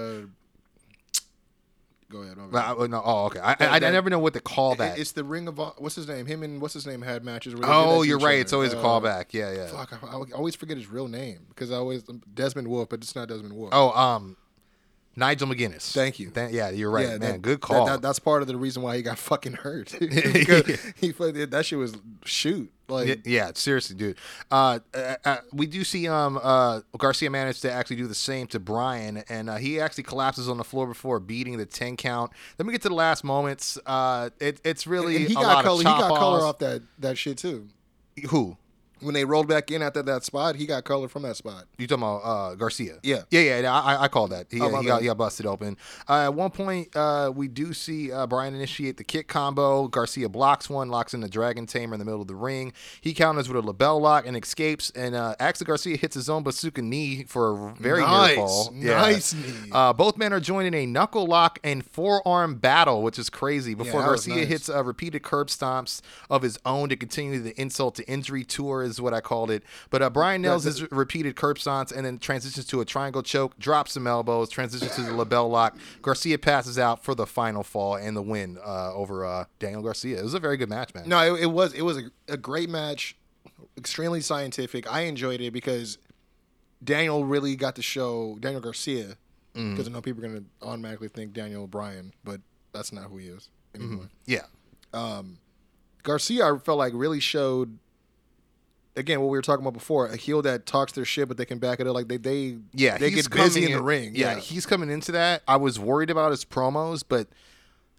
[2.15, 2.37] Uh, go ahead.
[2.53, 2.91] my bad.
[2.91, 3.41] No, oh, okay.
[3.41, 4.99] I, That- I, I that- never know what to call that.
[4.99, 6.27] It's the Ring of what's his name?
[6.27, 7.55] Him and what's his name had matches.
[7.55, 8.35] Where oh, you're right.
[8.35, 8.41] other.
[8.41, 9.27] It's always a Uh, callback.
[9.33, 9.67] Yeah, yeah.
[9.67, 12.03] Fuck, I, I always forget his real name because I always
[12.35, 13.71] Desmond Wolfe, but it's not Desmond Wolfe.
[13.73, 14.37] Oh, um,
[15.17, 15.93] Nigel McGuinness.
[15.93, 16.31] Thank you.
[16.31, 17.21] Tha- yeah, you're right, Yeah, man.
[17.21, 17.87] that- Good call.
[17.87, 19.91] that- that's part of the reason why he got fucking hurt.
[20.97, 24.17] he played- that shit was shoot like Yeah, yeah, seriously, dude.
[24.51, 28.47] Uh, uh, uh, we do see um uh Garcia managed to actually do the same
[28.49, 32.33] to Bryan, and uh, he actually collapses on the floor before beating the ten count.
[32.57, 33.79] Then we get to the last moments.
[33.87, 35.79] Uh, it, it's really and he a got color.
[35.79, 37.69] He chop got color off that that shit too.
[38.31, 38.57] Who?
[39.05, 41.65] When they rolled back in after that spot, he got color from that spot.
[41.79, 42.99] You talking about uh, Garcia?
[43.03, 43.23] Yeah.
[43.31, 43.61] yeah, yeah.
[43.61, 44.47] yeah, I, I call that.
[44.51, 45.01] He, Oh, he, got, bad.
[45.03, 45.77] he got busted open.
[46.09, 49.89] Uh, at one point, uh, we do see uh, Bryan initiate the kick combo.
[49.89, 52.73] Garcia blocks one, locks in the Dragon Tamer in the middle of the ring.
[53.01, 54.91] He counters with a LeBell Lock and escapes.
[54.95, 58.29] And uh, actually, Garcia hits his own bazooka knee for a very Nice.
[58.37, 58.73] near fall.
[58.75, 59.71] Nice knee.
[59.73, 63.75] Uh, both men are joined in a knuckle lock and forearm battle, which is crazy.
[63.75, 64.49] Before was Garcia nice.
[64.49, 66.01] hits uh, repeated curb stomps
[66.31, 69.63] of his own to continue the insult to injury tour, is what I called it.
[69.91, 73.59] But uh, Bryan nails his repeated curb stomps and then transitions to a triangle choke,
[73.59, 75.77] drops some elbows, transitions to the LeBell Lock.
[76.03, 80.19] Garcia passes out for the final fall and the win uh, over uh, Daniel Garcia.
[80.19, 81.09] It was a very good match, man.
[81.09, 83.17] No, it, it was it was a, a great match,
[83.77, 84.91] extremely scientific.
[84.91, 85.99] I enjoyed it because
[86.83, 89.17] Daniel really got to show Daniel Garcia
[89.55, 89.71] Mm.
[89.71, 92.41] because I know people are gonna automatically think Daniel Bryan, but
[92.73, 94.09] that's not who he is anymore.
[94.27, 94.47] Yeah.
[96.03, 97.79] Garcia, I felt like really showed.
[98.97, 101.45] Again, what we were talking about before, a heel that talks their shit, but they
[101.45, 101.95] can back it up.
[101.95, 104.13] Like they, they, Yeah, they get busy coming in the ring.
[104.15, 105.43] Yeah, he's coming into that.
[105.49, 107.27] I was worried about his promos, but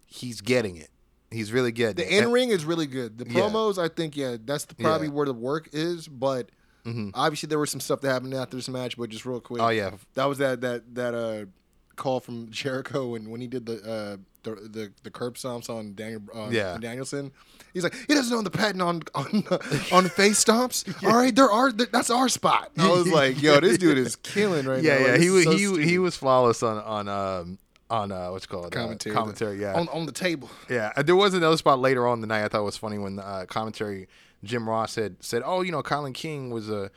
[0.06, 0.88] he's getting it.
[1.30, 3.18] He's really good The in ring is really good.
[3.18, 3.40] The Yeah.
[3.42, 5.12] promos, I think, yeah, that's the, probably Yeah.
[5.12, 6.08] where the work is.
[6.08, 6.50] But
[7.14, 8.96] obviously, there was some stuff that happened after this match.
[8.96, 9.90] But just real quick, Oh, yeah.
[10.14, 11.44] that was that that that uh
[11.96, 14.16] call from Jericho when when he did the uh
[14.54, 16.78] the the, the curb stomps on Daniel uh, Yeah.
[16.78, 17.32] Danielson.
[17.74, 19.44] He's like, he doesn't own the patent on on
[19.92, 20.84] on face stomps.
[21.04, 22.70] All right, there are that's our spot.
[22.78, 24.98] I was like, yo, this dude is killing right yeah, now.
[24.98, 25.12] Like, yeah.
[25.12, 25.84] this He was so he stupid.
[25.84, 27.58] he was flawless on on um
[27.90, 29.14] on uh what's it called Uh, commentary.
[29.14, 29.60] commentary.
[29.60, 30.48] Yeah, on on the table.
[30.70, 33.18] Yeah, there was another spot later on in the night I thought was funny when
[33.18, 34.08] uh, commentary
[34.42, 36.90] Jim Ross said said, "Oh, you know, Colin King was a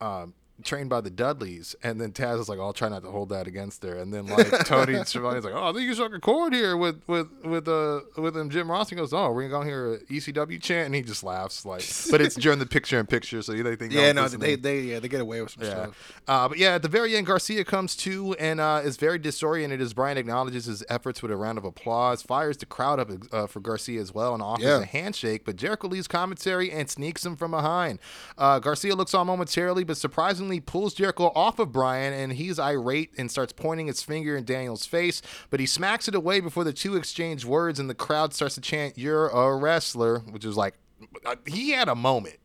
[0.00, 3.28] um, trained by the Dudleys," and then Taz was like, "I'll try not to hold
[3.30, 6.12] that against her." And then like Tony and Schiavone's like, "Oh, I think you struck
[6.14, 9.48] a chord here with with with uh with him." Jim Ross he goes, "Oh, we're
[9.48, 12.66] gonna go hear a ECW chant," and he just laughs like, but it's during the
[12.66, 15.40] picture in picture, so they think Yeah, no, no, they they yeah they get away
[15.42, 15.70] with some Yeah.
[15.70, 16.12] stuff.
[16.28, 19.80] Uh, but yeah, at the very end, Garcia comes to and uh, is very disoriented
[19.80, 23.46] as Bryan acknowledges his efforts with a round of applause, fires the crowd up uh,
[23.46, 24.80] for Garcia as well, and offers Yeah.
[24.80, 25.44] a handshake.
[25.44, 27.98] But Jericho leaves commentary and sneaks him from behind.
[28.38, 33.10] Uh, Garcia looks on momentarily, but surprisingly pulls Jericho off of Bryan, and he's irate
[33.18, 35.22] and starts pointing his finger in Daniel's face.
[35.50, 38.60] But he smacks it away before the two exchange words, and the crowd starts to
[38.60, 40.74] chant, "You're a wrestler," which is like
[41.24, 42.36] uh, he had a moment.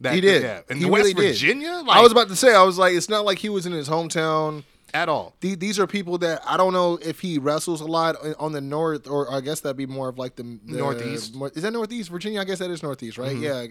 [0.00, 0.42] That, He did.
[0.42, 0.60] Yeah.
[0.68, 1.32] In he West really did.
[1.34, 3.72] Virginia, I was about to say, I was like, it's not like he was in
[3.72, 4.64] his hometown.
[4.92, 5.34] at all.
[5.40, 8.60] The- These are people that I don't know if he wrestles a lot on the
[8.60, 11.34] north, or I guess that'd be more of like the, the Northeast.
[11.36, 12.40] more- Is that northeast Virginia?
[12.40, 13.36] I guess that is northeast, right?
[13.36, 13.66] Yeah.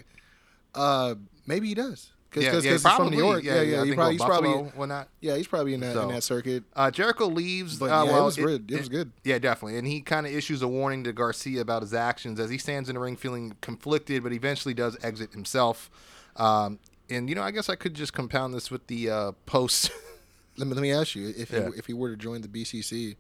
[0.74, 2.12] Uh, maybe he does.
[2.32, 3.18] Cause, Yeah, cause, yeah, 'cause he's from probably.
[3.18, 3.44] New York.
[3.44, 5.10] Yeah, Yeah, yeah, he probably, he's Buffalo, probably, whatnot.
[5.20, 6.64] yeah, he's probably in that So, in that circuit.
[6.74, 7.78] Uh, Jericho leaves.
[7.78, 8.72] But uh, yeah, it well, was good.
[8.72, 9.12] It was good.
[9.26, 9.78] Yeah, definitely.
[9.78, 12.88] And he kind of issues a warning to Garcia about his actions as he stands
[12.88, 15.90] in the ring feeling conflicted, but eventually does exit himself.
[16.38, 16.80] Um,
[17.10, 19.92] and you know, I guess I could just compound this with the uh, post.
[20.58, 23.16] Let me let me ask you if he, if he were to join the BCC,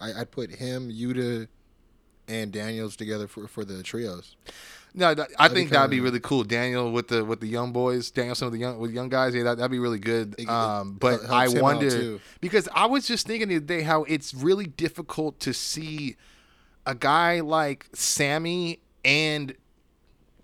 [0.00, 1.48] I, I'd put him, Yuta,
[2.28, 4.36] and Daniels together for for the trios.
[4.96, 6.42] No, that, I think that'd be really cool.
[6.42, 9.34] Daniel with the with the young boys, Daniel some of the young with young guys.
[9.34, 10.34] Yeah, that, that'd be really good.
[10.38, 14.04] It- it Um, but I wonder because I was just thinking the other day how
[14.04, 16.16] it's really difficult to see
[16.86, 19.54] a guy like Sammy and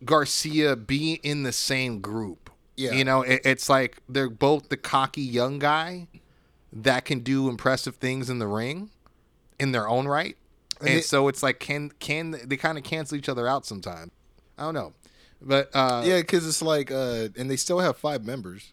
[0.04, 2.50] Garcia be in the same group.
[2.76, 2.92] Yeah.
[2.92, 6.08] You know, it, it's like they're both the cocky young guy
[6.72, 8.90] that can do impressive things in the ring
[9.58, 10.36] in their own right.
[10.80, 13.64] And, And they- so it's like can can they kind of cancel each other out
[13.66, 14.10] sometimes.
[14.58, 14.92] I don't know.
[15.40, 18.72] But uh Yeah, because it's like, uh, and they still have five members.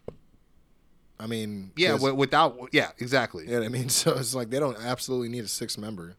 [1.20, 3.46] I mean, yeah, wi- without yeah, exactly.
[3.46, 3.90] you know I mean.
[3.90, 6.16] So it's like they don't absolutely need a sixth member.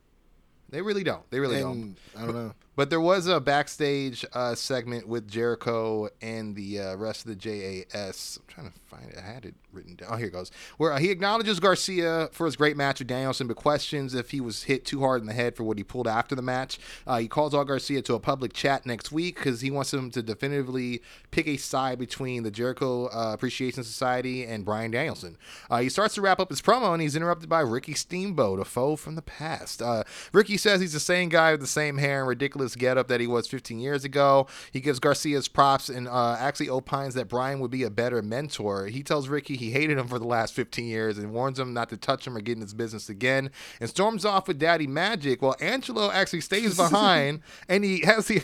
[0.68, 1.28] They really don't.
[1.30, 1.96] They really don't.
[2.16, 2.54] I don't know.
[2.76, 7.34] But there was a backstage uh, segment with Jericho and the uh, rest of the
[7.36, 8.38] JAS.
[8.40, 9.18] I'm trying to find it.
[9.18, 10.08] I had it written down.
[10.12, 10.50] Oh, here it goes.
[10.76, 14.64] Where he acknowledges Garcia for his great match with Danielson, but questions if he was
[14.64, 16.78] hit too hard in the head for what he pulled after the match.
[17.06, 20.10] Uh, he calls out Garcia to a public chat next week because he wants him
[20.10, 25.36] to definitively pick a side between the Jericho uh, Appreciation Society and Bryan Danielson.
[25.70, 28.64] Uh, he starts to wrap up his promo and he's interrupted by Ricky Steamboat, a
[28.64, 29.82] foe from the past.
[29.82, 33.20] Uh, Ricky says he's the same guy with the same hair and ridiculous getup that
[33.20, 34.46] he was 15 years ago.
[34.72, 38.86] He gives Garcia's props and uh, actually opines that Bryan would be a better mentor.
[38.86, 41.88] He tells Ricky he hated him for the last 15 years and warns him not
[41.90, 43.50] to touch him or get in his business again
[43.80, 48.42] and storms off with Daddy Magic while Angelo actually stays behind and he has the.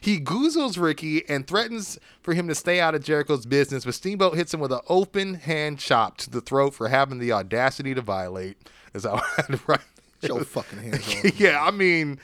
[0.00, 4.34] He goozles Ricky and threatens for him to stay out of Jericho's business, but Steamboat
[4.34, 8.00] hits him with an open hand chop to the throat for having the audacity to
[8.00, 8.56] violate.
[8.94, 9.80] Is how I had to write.
[10.24, 11.38] Show fucking hands off.
[11.38, 12.18] yeah, I mean,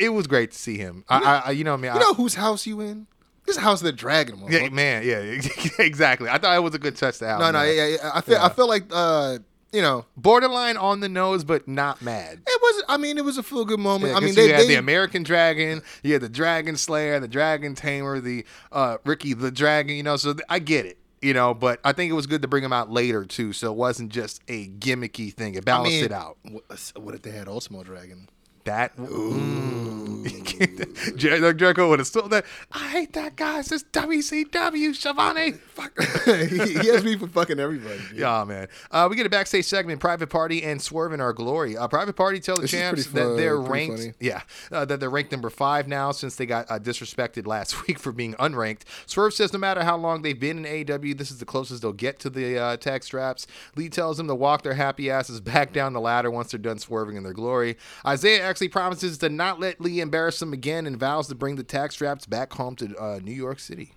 [0.00, 1.04] it was great to see him.
[1.08, 3.06] I, I, I you know, I mean, You I- know whose house you in?
[3.46, 5.18] This house of the dragon, yeah, man, yeah,
[5.78, 6.28] exactly.
[6.30, 7.26] I thought it was a good touch to.
[7.38, 8.10] No, no, yeah, yeah.
[8.14, 8.44] I feel, Yeah.
[8.44, 9.38] I feel like, uh,
[9.72, 12.40] you know, borderline on the nose, but not mad.
[12.46, 12.84] it was.
[12.88, 14.12] I mean, it was a feel good moment.
[14.12, 17.18] Yeah, I mean, they, you had they the American Dragon, you had the Dragon Slayer,
[17.20, 19.96] the Dragon Tamer, the uh, Ricky the Dragon.
[19.96, 20.96] You know, so th- I get it.
[21.20, 23.70] You know, but I think it was good to bring him out later too, so
[23.72, 25.54] it wasn't just a gimmicky thing.
[25.54, 26.36] It I balanced mean, it out.
[26.50, 28.28] What, what if they had Ultimo Dragon?
[28.64, 30.04] That mm.
[31.16, 32.44] Jer- Jericho would have still that.
[32.72, 33.58] I hate that guy.
[33.58, 35.52] It's just WCW, Schiavone.
[35.74, 35.92] Fuck.
[36.24, 37.98] he, he has me for fucking everybody.
[38.08, 38.18] dude.
[38.20, 38.68] Yeah, man.
[38.90, 41.76] Uh, we get a backstage segment, Private Party and Swerve in our glory.
[41.76, 43.98] Uh, Private Party tell the This champs that they're ranked.
[43.98, 44.12] funny.
[44.20, 47.98] Yeah, uh, that they're ranked number five now since they got uh, disrespected last week
[47.98, 48.82] for being unranked.
[49.06, 51.92] Swerve says no matter how long they've been in AW, this is the closest they'll
[51.92, 53.46] get to the uh, tag straps.
[53.76, 56.78] Lee tells them to walk their happy asses back down the ladder once they're done
[56.78, 57.76] swerving in their glory.
[58.08, 61.64] Isiah actually promises to not let Lee embarrass him again and vows to bring the
[61.64, 63.90] tag straps back home to uh, New York City.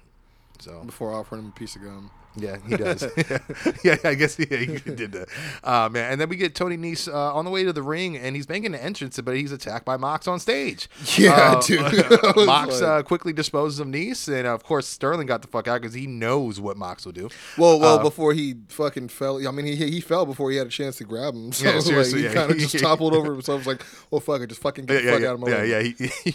[0.57, 2.09] So Before offering him a piece of gum.
[2.37, 3.03] Yeah, he does.
[3.83, 5.27] yeah, I guess yeah, he did that.
[5.63, 8.17] Uh, man, and then we get Tony Nese uh, on the way to the ring,
[8.17, 10.89] and he's making an entrance, but he's attacked by Mox on stage.
[11.17, 12.35] Yeah, Uh, dude.
[12.45, 15.81] Mox uh, quickly disposes of Nese, and uh, of course Sterling got the fuck out
[15.81, 17.29] because he knows what Mox will do.
[17.57, 19.45] Well, well, Uh, before he fucking fell.
[19.47, 21.51] I mean, he he fell before he had a chance to grab him.
[21.53, 22.33] So Yeah, like, he yeah.
[22.33, 23.59] kind of just toppled over himself.
[23.61, 25.49] Was like, well, fuck it, just fucking get yeah, the fuck yeah, out of my
[25.49, 25.67] yeah, way.
[25.69, 26.31] yeah, he,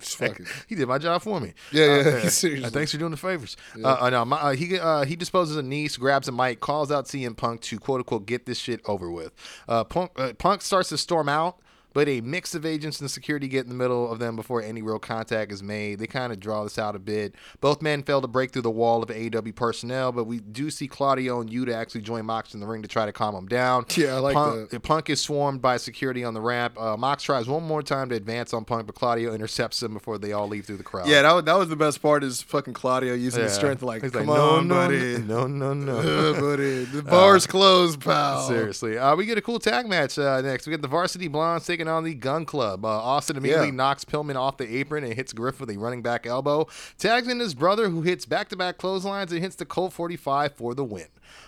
[0.00, 1.52] fucking- he did my job for me.
[1.72, 2.70] Yeah, yeah, seriously.
[2.70, 3.56] thanks for doing the favors.
[3.82, 6.92] Uh, uh, no, my, uh, he uh, he disposes a Nese, grabs a mic, calls
[6.92, 9.32] out CM Punk to quote unquote get this shit over with.
[9.68, 11.58] Uh, Punk, uh, Punk starts to storm out.
[11.96, 14.82] But a mix of agents and security get in the middle of them before any
[14.82, 15.98] real contact is made.
[15.98, 17.34] They kind of draw this out a bit.
[17.62, 20.88] Both men fail to break through the wall of AEW personnel, but we do see
[20.88, 23.86] Claudio and Yuta actually join Mox in the ring to try to calm him down.
[23.96, 24.82] Yeah, I like Punk, that.
[24.82, 26.78] Punk is swarmed by security on the ramp.
[26.78, 30.18] Uh, Mox tries one more time to advance on Punk, but Claudio intercepts him before
[30.18, 31.08] they all leave through the crowd.
[31.08, 32.22] Yeah, that was, that was the best part.
[32.22, 35.72] Is fucking Claudio using his strength, like, He's come like, on, no, buddy, no, no,
[35.72, 36.30] no, no.
[36.30, 38.46] Uh, buddy, the bar's closed, pal.
[38.46, 40.66] Seriously, uh, we get a cool tag match uh, next.
[40.66, 42.84] We get the Varsity Blondes taking on the Gun Club.
[42.84, 43.72] Uh, Austin immediately Yeah.
[43.74, 46.66] knocks Pillman off the apron and hits Griff with a running back elbow.
[46.98, 50.84] Tags in his brother, who hits back-to-back clotheslines and hits the Colt 45 for the
[50.84, 51.06] win.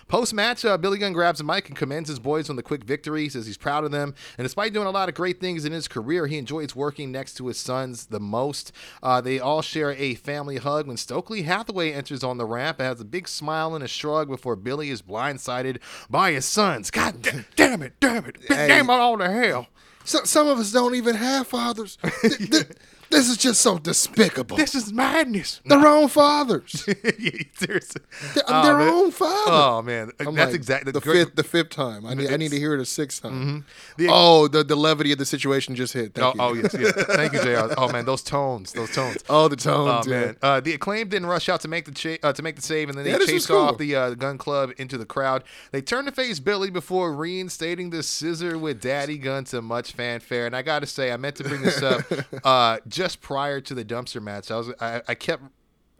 [0.09, 2.83] Post match, uh, Billy Gunn grabs a mic and commends his boys on the quick
[2.83, 3.23] victory.
[3.23, 5.71] He says he's proud of them, and despite doing a lot of great things in
[5.71, 8.71] his career, he enjoys working next to his sons the most.
[9.03, 12.87] Uh, they all share a family hug when Stokely Hathaway enters on the ramp and
[12.87, 15.77] has a big smile and a shrug before Billy is blindsided
[16.09, 16.89] by his sons.
[16.91, 17.21] God
[17.55, 19.67] damn it, damn it, damn it all to hell.
[20.05, 21.97] So, some of us don't even have fathers.
[22.21, 22.67] Th- th-
[23.09, 24.57] this is just so despicable.
[24.57, 25.61] This is madness.
[25.65, 26.85] their own fathers,
[27.19, 28.01] Yeah, Seriously.
[28.33, 29.51] their, Oh, their own father.
[29.51, 31.35] Oh man, I'm that's like, exactly the great- fifth.
[31.35, 32.05] The fifth time.
[32.05, 32.31] I need.
[32.31, 33.65] I need to hear it a sixth time.
[33.97, 36.17] The- oh, the the levity of the situation just hit.
[36.19, 36.39] Oh, you.
[36.39, 36.71] oh yes.
[37.15, 37.73] Thank you, Jr.
[37.77, 39.23] Oh man, those tones, those tones.
[39.29, 40.07] Oh, the tones.
[40.07, 40.19] Oh yeah.
[40.19, 42.61] man, uh, the acclaim didn't rush out to make the cha- uh, to make the
[42.61, 43.57] save, and then they Yeah, chased cool.
[43.57, 45.43] off the uh, gun club into the crowd.
[45.71, 50.45] They turned to face Billy before reinstating the scissor with Daddy Gun to much fanfare.
[50.45, 52.01] And I got to say, I meant to bring this up
[52.43, 54.51] uh, just prior to the dumpster match.
[54.51, 55.43] I was I, I kept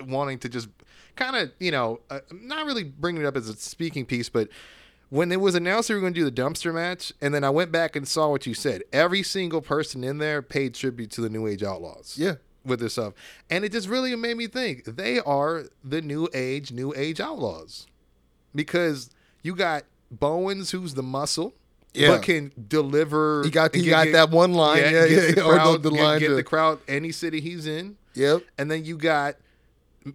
[0.06, 0.68] wanting to just
[1.16, 4.50] kind of you know uh, not really bringing it up as a speaking piece, but.
[5.12, 7.50] When it was announced they were going to do the dumpster match, and then I
[7.50, 8.84] went back and saw what you said.
[8.94, 12.36] Every single person in there paid tribute to the New Age Outlaws Yeah.
[12.64, 13.16] with this stuff.
[13.50, 17.88] And it just really made me think they are the new age, new age outlaws.
[18.54, 19.10] Because
[19.42, 21.56] you got Bowens, who's the muscle,
[21.94, 22.10] Yeah.
[22.10, 23.44] but can deliver.
[23.44, 25.58] He got- he get- got get- that one line, yeah, gets yeah, the or the-
[25.60, 27.98] crowd, the get- line get to- the crowd any city he's in.
[28.14, 28.44] Yep.
[28.58, 29.36] And then you got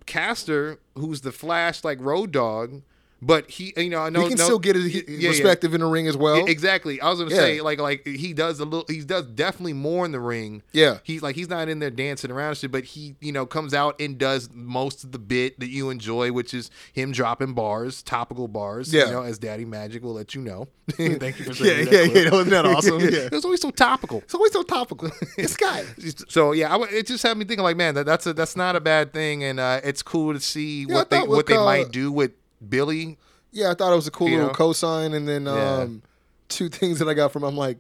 [0.07, 2.83] Caster, who's the Flash like Road Dogg,
[3.25, 5.55] but he, you know, I know he can no- still get his, Yeah, his yeah.
[5.63, 6.37] in the ring as well.
[6.39, 7.01] Yeah, exactly.
[7.01, 7.37] I was gonna Yeah.
[7.41, 8.85] say like like he does a little.
[8.89, 10.63] He does definitely more in the ring.
[10.73, 10.99] Yeah.
[11.03, 13.73] He's like he's not in there dancing around and shit, but he you know comes
[13.75, 18.03] out and does most of the bit that you enjoy, which is him dropping bars,
[18.03, 18.93] topical bars.
[18.93, 19.07] Yeah.
[19.07, 20.69] You know, as Daddy Magic will let you know.
[20.97, 22.15] Thank you for Yeah, saying yeah, that.
[22.15, 22.23] yeah.
[22.25, 23.01] yeah, Wasn't that awesome?
[23.05, 23.09] Yeah.
[23.27, 24.19] it was always so topical.
[24.19, 25.11] It's always so topical.
[25.37, 25.85] this guy.
[26.29, 28.55] So yeah, I, w- it just had me thinking like, man, that, that's a that's
[28.57, 31.47] not a bad thing, and uh, it's cool to see Yeah, I what they what
[31.47, 32.33] they uh, might do with
[32.69, 33.19] Billy.
[33.53, 34.55] Yeah, I thought it was a cool You little know?
[34.55, 35.79] cosign, and then Yeah.
[35.83, 36.03] um,
[36.49, 37.43] two things that I got from.
[37.45, 37.79] I'm like,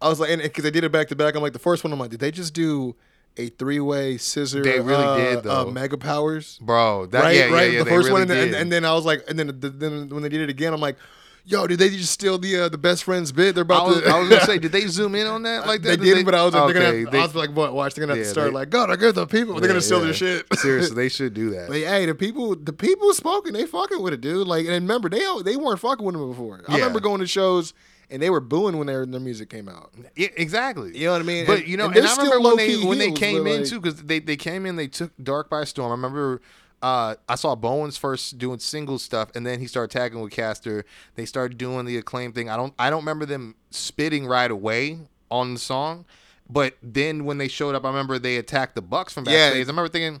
[0.00, 1.34] I was like, because I did it back to back.
[1.34, 2.94] I'm like, the first one, I'm like, did they just do
[3.36, 4.62] a three way scissor?
[4.62, 5.70] They really uh, did, uh, though.
[5.70, 7.36] mega powers, Bro, that right?
[7.36, 7.70] yeah, right.
[7.72, 8.54] yeah, yeah, the first really one, and, then- did.
[8.54, 10.80] and then I was like, and then the, then when they did it again, I'm
[10.80, 10.96] like,
[11.44, 13.54] yo, did they just steal the uh, the best friends bit?
[13.54, 14.08] They're I about was, to.
[14.08, 16.00] I was gonna say, did they zoom in on that like that?
[16.00, 16.14] they that?
[16.16, 17.10] did, but I was like, they're okay, gonna.
[17.10, 17.74] they- I was like, what?
[17.74, 19.54] Watch, they're gonna have Yeah, to start they- like, God, I get the people.
[19.54, 20.04] They're yeah, gonna steal yeah.
[20.04, 20.46] their shit.
[20.58, 21.68] Seriously, they should do that.
[21.68, 24.46] But hey, the people, the people spoken, they fucking with it, dude.
[24.46, 26.62] Like, and remember, they they weren't fucking with them before.
[26.68, 27.74] I remember going to shows
[28.10, 29.92] and they were booing when their their music came out.
[30.16, 30.96] Yeah, exactly.
[30.98, 31.46] You know what I mean?
[31.46, 33.64] But And- you know, and and, I remember when they when they came but, in
[33.64, 35.90] too, because they they came in, they took Dark by Storm.
[35.90, 36.40] I remember.
[36.82, 40.84] Uh, I saw Bowens first doing single stuff, and then he started tagging with Caster.
[41.14, 42.48] They started doing the acclaim thing.
[42.48, 44.98] I don't, I don't remember them spitting right away
[45.30, 46.06] on the song,
[46.48, 49.48] but then when they showed up, I remember they attacked the Bucks from Yeah.
[49.50, 49.66] backstage.
[49.66, 50.20] I remember thinking,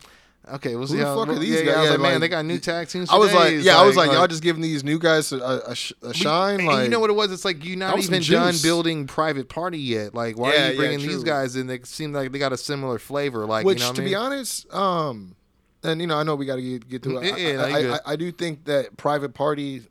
[0.52, 1.66] okay, what's Who the, fuck are these yeah, guys?
[1.66, 3.10] Yeah, I was Yeah, like, man, like, they got new tag teams.
[3.10, 5.74] I was like, yeah, I was like, y'all just giving these new guys a, a,
[6.02, 6.58] a shine.
[6.60, 7.32] and Like, you know what it was?
[7.32, 10.14] It's like you're not even done building private party yet.
[10.14, 11.66] Like, why Yeah, are you bringing these guys in?
[11.68, 13.46] They seem like they got a similar flavor.
[13.46, 15.34] Like, Which, you know what to I be honest, um,
[15.82, 17.38] and you know, I know we got to get, get through it.
[17.38, 17.94] Yeah, yeah, I, you I.
[17.94, 19.82] I, I do think that private party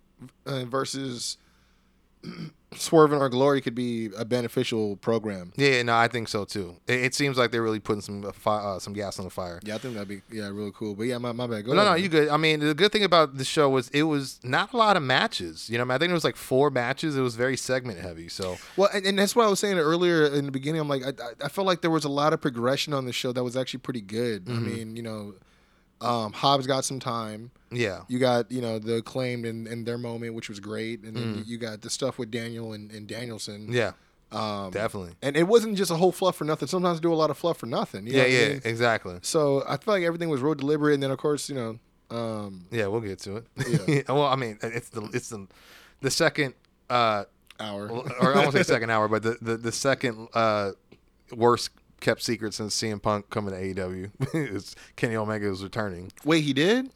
[0.45, 1.37] uh, versus
[2.75, 5.53] Swerve in Our Glory could be a beneficial program.
[5.55, 6.75] Yeah, no, I think so too.
[6.85, 9.31] It, it seems like they're really putting some uh, fi- uh, some gas on the
[9.31, 9.59] fire.
[9.63, 10.93] Yeah, I think that'd be yeah really cool.
[10.93, 11.65] But yeah, my, my bad.
[11.65, 12.03] Go No, ahead, no, man.
[12.03, 12.27] you good.
[12.29, 15.03] I mean, the good thing about the show was it was not a lot of
[15.03, 15.67] matches.
[15.69, 17.17] You know, I, mean, I think it was like four matches.
[17.17, 18.27] It was very segment heavy.
[18.29, 20.81] So Well, and, and that's what I was saying earlier in the beginning.
[20.81, 23.13] I'm like, I, I- I felt like there was a lot of progression on the
[23.13, 24.47] show that was actually pretty good.
[24.49, 25.33] I mean, you know,
[26.01, 27.51] um, Hobbs got some time.
[27.71, 31.03] yeah, You got, you know, the acclaimed in, in their moment, which was great.
[31.03, 33.67] And then you got the stuff with Daniel and, and Danielson.
[33.71, 33.91] yeah,
[34.31, 35.13] Um, definitely.
[35.21, 36.67] And it wasn't just a whole fluff for nothing.
[36.67, 38.07] Sometimes they do a lot of fluff for nothing.
[38.07, 38.61] You know Yeah, I yeah, mean?
[38.63, 39.19] exactly.
[39.21, 40.93] So I feel like everything was real deliberate.
[40.95, 41.79] And then, of course, you know,
[42.11, 43.45] um, Yeah, we'll get to it.
[43.87, 44.01] Yeah.
[44.13, 45.45] well, I mean, it's the it's the
[46.01, 46.53] the second
[46.89, 47.25] uh
[47.59, 47.87] hour.
[47.91, 50.71] or I won't say second hour, but the the, the second uh
[51.35, 51.69] worst
[51.99, 56.11] kept secret since CM Punk coming to AEW is Kenny Omega is returning.
[56.23, 56.89] Wait, he did?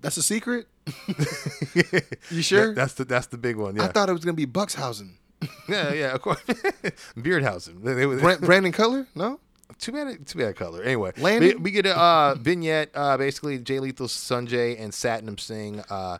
[0.00, 0.66] That's a secret?
[2.30, 2.68] You sure?
[2.68, 3.76] That- that's the that's the big one.
[3.76, 3.84] Yeah.
[3.84, 5.14] I thought it was going to be Buxhausen.
[5.68, 6.14] yeah, yeah.
[6.14, 6.40] Of course,
[7.16, 7.82] Beardhausen.
[7.82, 9.06] They, they, Brand, Brandon Color?
[9.14, 9.40] No?
[9.78, 10.82] too bad, too bad color.
[10.82, 11.48] Anyway, Landon?
[11.48, 12.90] we, we get a uh, vignette.
[12.94, 15.80] Uh, basically, Jay Lethal, Sonjay, and Satnam Singh.
[15.88, 16.18] Uh,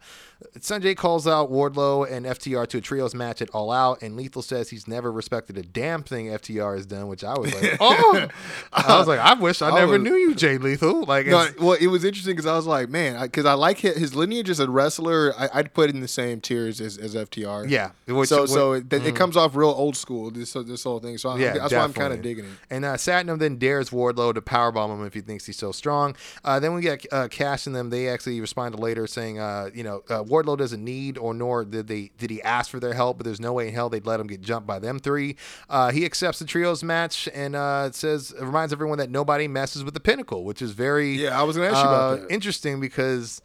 [0.59, 4.43] Sonjay calls out Wardlow and FTR to a trios match at All Out, and Lethal
[4.43, 7.09] says he's never respected a damn thing FTR has done.
[7.09, 8.29] Which I was like, oh,
[8.73, 11.05] I was like, I wish I, I never was- knew you, Jay Lethal.
[11.05, 13.79] Like, No, it's- well, it was interesting because I was like, man, because I, like
[13.79, 15.35] his, his lineage as a wrestler.
[15.39, 17.69] I, I'd put in the same tiers as, as FTR.
[17.69, 17.91] yeah.
[18.07, 20.31] Which, so so it, it comes off real old school.
[20.31, 21.19] This this whole thing.
[21.19, 22.51] So I, Yeah, that's why I'm kind of digging it.
[22.71, 26.17] And uh, Satnam then dares Wardlow to powerbomb him if he thinks he's so strong.
[26.45, 27.91] Uh, then we get uh, Cash and them.
[27.91, 31.89] They actually respond later saying, uh, you know, uh, Wardlow doesn't need or nor did
[31.89, 34.20] they did he ask for their help, but there's no way in hell they'd let
[34.20, 35.36] him get jumped by them three.
[35.69, 39.48] Uh, he accepts the trios match and uh, it says it reminds everyone that nobody
[39.48, 42.16] messes with the Pinnacle, which is very Yeah, I was gonna ask you about uh,
[42.23, 42.31] that.
[42.31, 43.43] interesting because.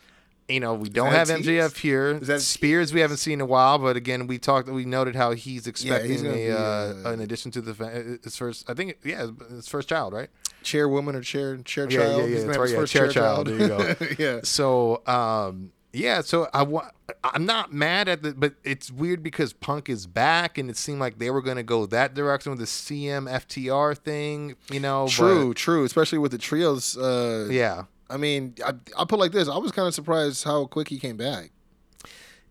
[0.48, 1.44] You know, we don't have tease?
[1.44, 2.38] MJF here.
[2.40, 4.70] Spears we haven't seen in a while, but again, we talked.
[4.70, 8.36] We noted how he's expecting gonna a, be, uh, uh, an addition to the his
[8.38, 8.70] first.
[8.70, 10.30] I think yeah, his first child, right?
[10.62, 12.18] Chairwoman or chair chair Yeah, child.
[12.20, 13.48] yeah, yeah, He's right, yeah, first chair child.
[13.48, 13.96] There you go.
[14.20, 14.40] yeah.
[14.44, 16.90] So um, yeah, so I wa-
[17.24, 21.00] I'm not mad at the, but it's weird because Punk is back, and it seemed
[21.00, 25.06] like they were going to go that direction with the CM FTR thing, you know.
[25.06, 25.84] but- True, true.
[25.86, 26.98] Especially with the trios.
[26.98, 27.84] Uh, yeah.
[28.10, 29.48] I mean, I, I'll put it like this.
[29.48, 31.52] I was kind of surprised how quick he came back.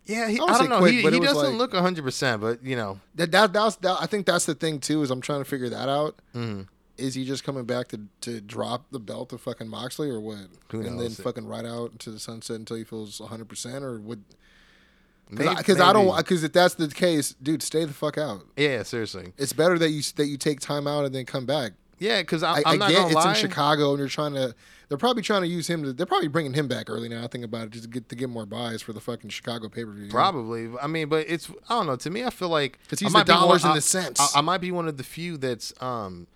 [0.06, 0.78] Yeah, he, I I, don't know.
[0.80, 3.96] quick, he he doesn't like- look 100, percent but you know, That that that's that,
[4.00, 6.16] I think that's the thing too is I'm trying to figure that out.
[6.34, 6.62] Mm-hmm.
[6.96, 10.46] Is he just coming back to, to drop the belt to fucking Moxley or what?
[10.70, 13.98] Who and then fucking ride out into the sunset until he feels 100 percent or
[13.98, 14.18] what?
[15.30, 18.42] Because I, don't because if that's the case, dude, stay the fuck out.
[18.56, 19.32] Yeah, seriously.
[19.38, 21.72] It's better that you that you take time out and then come back.
[21.98, 23.30] Yeah, because I, I'm I not get it's lie.
[23.30, 24.54] in Chicago and you're trying to.
[24.88, 25.82] They're probably trying to use him.
[25.82, 27.24] To, they're probably bringing him back early now.
[27.24, 29.68] I think about it just to get to get more buys for the fucking Chicago
[29.70, 30.10] pay per view.
[30.10, 30.68] Probably.
[30.80, 31.96] I mean, but it's I don't know.
[31.96, 33.80] To me, I feel like 'Cause I he's the be one- dollars and I- the
[33.80, 34.20] cents.
[34.36, 36.26] I, I might be one of the few that's um,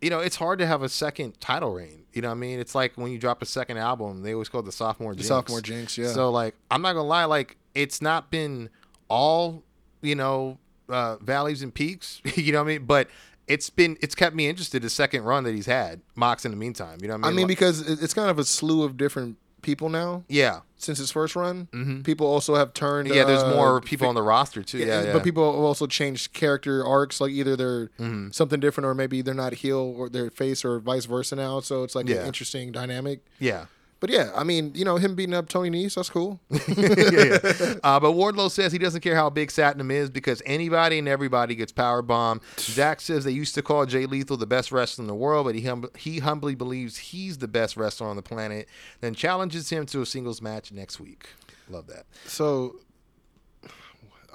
[0.00, 2.04] you know, it's hard to have a second title reign.
[2.12, 2.60] You know what I mean?
[2.60, 5.28] It's like when you drop a second album, they always call it the sophomore jinx.
[5.28, 6.08] sophomore jinx, yeah.
[6.08, 8.70] So like, I'm not gonna lie, like it's not been
[9.08, 9.62] all,
[10.02, 10.58] you know,
[10.88, 12.20] uh, valleys and peaks.
[12.34, 12.84] you know what I mean?
[12.86, 13.08] But
[13.46, 16.00] it's been it's kept me interested the second run that he's had.
[16.14, 16.98] Mox in the meantime.
[17.00, 17.24] You know what I mean?
[17.24, 17.36] I mean?
[17.36, 19.36] mean, Like- because it's kind of a slew of different
[19.66, 20.60] people now yeah.
[20.78, 21.66] since his first run.
[22.04, 23.08] People also have turned.
[23.08, 24.78] Yeah, there's uh, more people fi- on the roster too.
[24.78, 25.12] Yeah, yeah.
[25.12, 27.20] but people have also changed character arcs.
[27.20, 28.30] Like either they're Mm-hmm.
[28.30, 31.60] something different, or maybe they're not heel or they're face, or vice versa now.
[31.60, 32.20] So it's like Yeah.
[32.20, 33.20] an interesting dynamic.
[33.40, 33.66] yeah.
[33.98, 36.38] But yeah, I mean, you know, him beating up Tony Nese, that's cool.
[36.50, 36.58] yeah,
[36.98, 37.74] yeah.
[37.82, 41.54] Uh, but Wardlow says he doesn't care how big Satnam is because anybody and everybody
[41.54, 42.40] gets power bomb.
[42.74, 45.54] Dax says they used to call Jay Lethal the best wrestler in the world, but
[45.54, 48.68] he hum- he humbly believes he's the best wrestler on the planet.
[49.00, 51.28] Then challenges him to a singles match next week.
[51.68, 52.04] Love that.
[52.26, 52.76] So,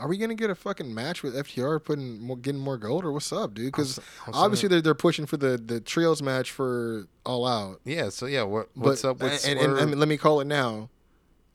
[0.01, 3.11] are we gonna get a fucking match with FTR putting more, getting more gold, or
[3.11, 3.67] what's up, dude?
[3.67, 3.99] Because
[4.33, 7.79] obviously they're they're pushing for the the trios match for All Out.
[7.85, 8.09] Yeah.
[8.09, 9.91] So yeah, what, what's But- up with and, and, Swerve?
[9.91, 10.89] and let me call it now.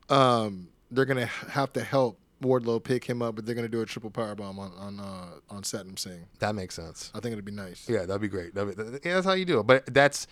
[0.09, 3.86] Um, they're gonna have to help Wardlow pick him up, but they're gonna do a
[3.86, 6.27] triple power bomb on on uh, on Satnam Singh.
[6.39, 7.10] that makes sense.
[7.14, 7.89] I think it'd be nice.
[7.89, 8.55] Yeah, that'd be great.
[8.55, 9.66] That'd be, that- yeah, that's how you do it.
[9.66, 10.27] But that's,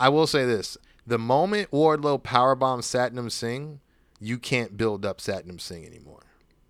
[0.00, 3.80] I will say this: the moment Wardlow power powerbombs Satnam Singh,
[4.20, 6.20] you can't build up Satnam Singh anymore.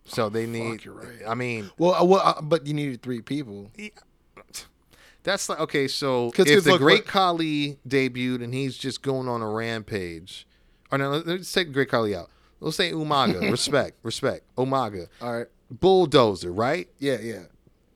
[0.08, 0.84] So they need.
[0.84, 1.22] you're right.
[1.26, 3.70] I mean, Well, uh, well, uh, but you needed three people.
[5.22, 5.88] that's like okay.
[5.88, 9.42] So 'Cause- if 'cause the look, Great what- Khali debuted and he's just going on
[9.42, 10.46] a rampage,
[10.90, 12.30] or no, let's take Great Khali out.
[12.60, 13.40] Let's say Umaga.
[13.50, 14.44] respect, respect.
[14.56, 15.46] Umaga, All right.
[15.70, 16.88] bulldozer, right?
[16.98, 17.42] Yeah, yeah.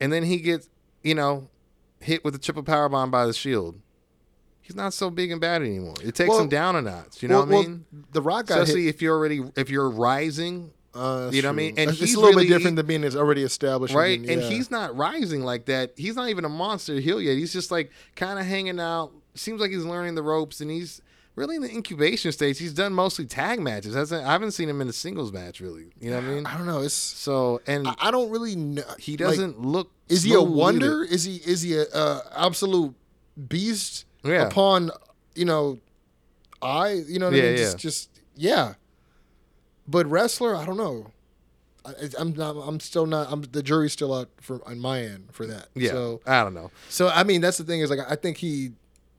[0.01, 0.69] and then he gets
[1.03, 1.49] you know
[2.01, 3.79] hit with a triple power bomb by the shield.
[4.61, 5.95] He's not so big and bad anymore.
[6.03, 7.21] It takes Well- him down a notch.
[7.23, 7.85] You know well, what I well, mean?
[8.13, 8.95] the Rock got Especially hit.
[8.97, 11.75] if you're already if you're rising, Uh, you know what I mean?
[11.79, 14.21] And it's he's a little really- bit different than being already established, right?
[14.21, 15.93] again, And he's not rising like that.
[15.97, 17.37] He's not even a monster heel yet.
[17.37, 19.11] He's just like kind of hanging out.
[19.35, 21.01] Seems like he's learning the ropes, and he's
[21.35, 22.59] really in the incubation stage.
[22.59, 23.95] He's done mostly tag matches.
[23.95, 25.87] Hasn't I haven't seen him in a singles match really.
[25.99, 26.47] You know what I mean?
[26.47, 26.81] I don't know.
[26.83, 28.83] It's So and I, I don't really know.
[28.99, 29.91] he doesn't look.
[30.11, 31.03] is he a wonder?
[31.05, 32.95] Is he is he a uh, absolute
[33.49, 34.47] beast Yeah.
[34.49, 34.91] upon
[35.35, 35.79] you know
[36.61, 37.53] I You know what Yeah, I mean?
[37.57, 37.65] yeah.
[37.65, 38.75] Just, just yeah.
[39.89, 41.11] But wrestler, I don't know.
[41.85, 42.53] I, I'm not.
[42.53, 43.27] I'm still not.
[43.31, 45.67] I'm the jury's still out for on my end for that.
[45.75, 46.71] Yeah, So I don't know.
[46.89, 48.71] so I mean that's the thing is like I think he,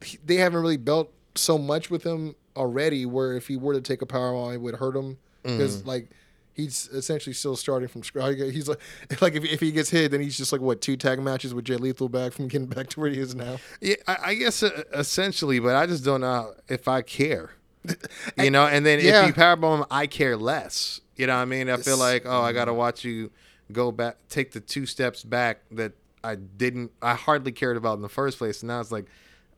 [0.02, 3.06] he they haven't really built so much with him already.
[3.06, 5.88] Where if he were to take a power it would hurt him because Mm-hmm.
[5.90, 6.10] like.
[6.56, 8.35] He's essentially still starting from scratch.
[8.38, 8.77] He's like,
[9.22, 11.65] like if, if he gets hit, then he's just like what two tag matches with
[11.65, 13.57] Jay Lethal back from getting back to where he is now.
[13.81, 17.53] Yeah, I, I guess uh, essentially, but I just don't know if I care.
[18.38, 19.22] You know, and then Yeah.
[19.22, 21.01] if you powerbomb, him, I care less.
[21.15, 21.69] You know what I mean?
[21.69, 22.55] I feel like, oh, I mm-hmm.
[22.55, 23.31] got to watch you
[23.72, 25.93] go back, take the two steps back that
[26.23, 28.61] I didn't, I hardly cared about in the first place.
[28.61, 29.05] And now it's like,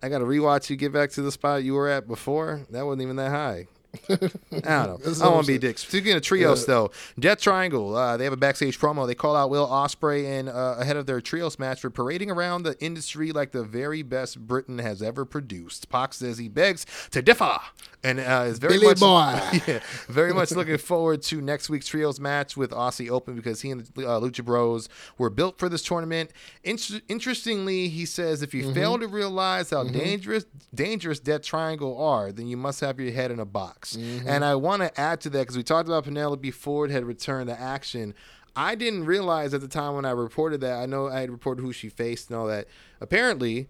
[0.02, 2.66] I got to rewatch you get back to the spot you were at before.
[2.72, 3.68] That wasn't even that high.
[4.10, 5.00] I don't know.
[5.06, 5.88] I don't want to be I'm dicks.
[5.88, 9.08] Speaking of trios, though, Death Triangle, uh, they have a backstage promo.
[9.08, 12.64] They call out Will Ospreay and uh, ahead of their trios match for parading around
[12.64, 15.90] the industry like the very best Britain has ever produced.
[15.90, 17.58] Pac says he begs to differ
[18.04, 19.00] and uh, is very Billy much
[19.68, 23.72] yeah, very much looking forward to next week's trios match with Aussie Open because he
[23.72, 26.32] and the uh, Lucha Bros were built for this tournament.
[26.64, 28.74] Inter- interestingly, he says if you Mm-hmm.
[28.74, 33.30] fail to realize how dangerous dangerous Death Triangle are, then you must have your head
[33.30, 33.85] in a box.
[33.94, 34.28] Mm-hmm.
[34.28, 37.48] And I want to add to that because we talked about Penelope Ford had returned
[37.50, 38.14] to action.
[38.56, 40.82] I didn't realize at the time when I reported that.
[40.82, 42.68] I know I had reported who she faced and all that.
[43.02, 43.68] Apparently,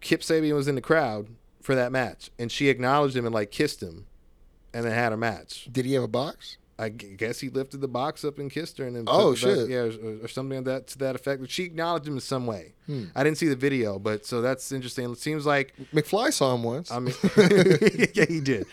[0.00, 1.28] Kip Sabian was in the crowd
[1.60, 4.06] for that match, and she acknowledged him and like kissed him,
[4.72, 5.68] and then had a match.
[5.70, 6.56] Did he have a box?
[6.76, 9.46] I guess he lifted the box up and kissed her, and then Oh, put it
[9.46, 9.68] back- shit.
[9.70, 11.48] yeah, or, or something like that to that effect.
[11.50, 12.74] She acknowledged him in some way.
[12.86, 13.04] Hmm.
[13.14, 15.08] I didn't see the video, but so that's interesting.
[15.12, 16.90] It seems like McFly saw him once.
[16.90, 17.14] I mean,
[18.14, 18.66] yeah, he did.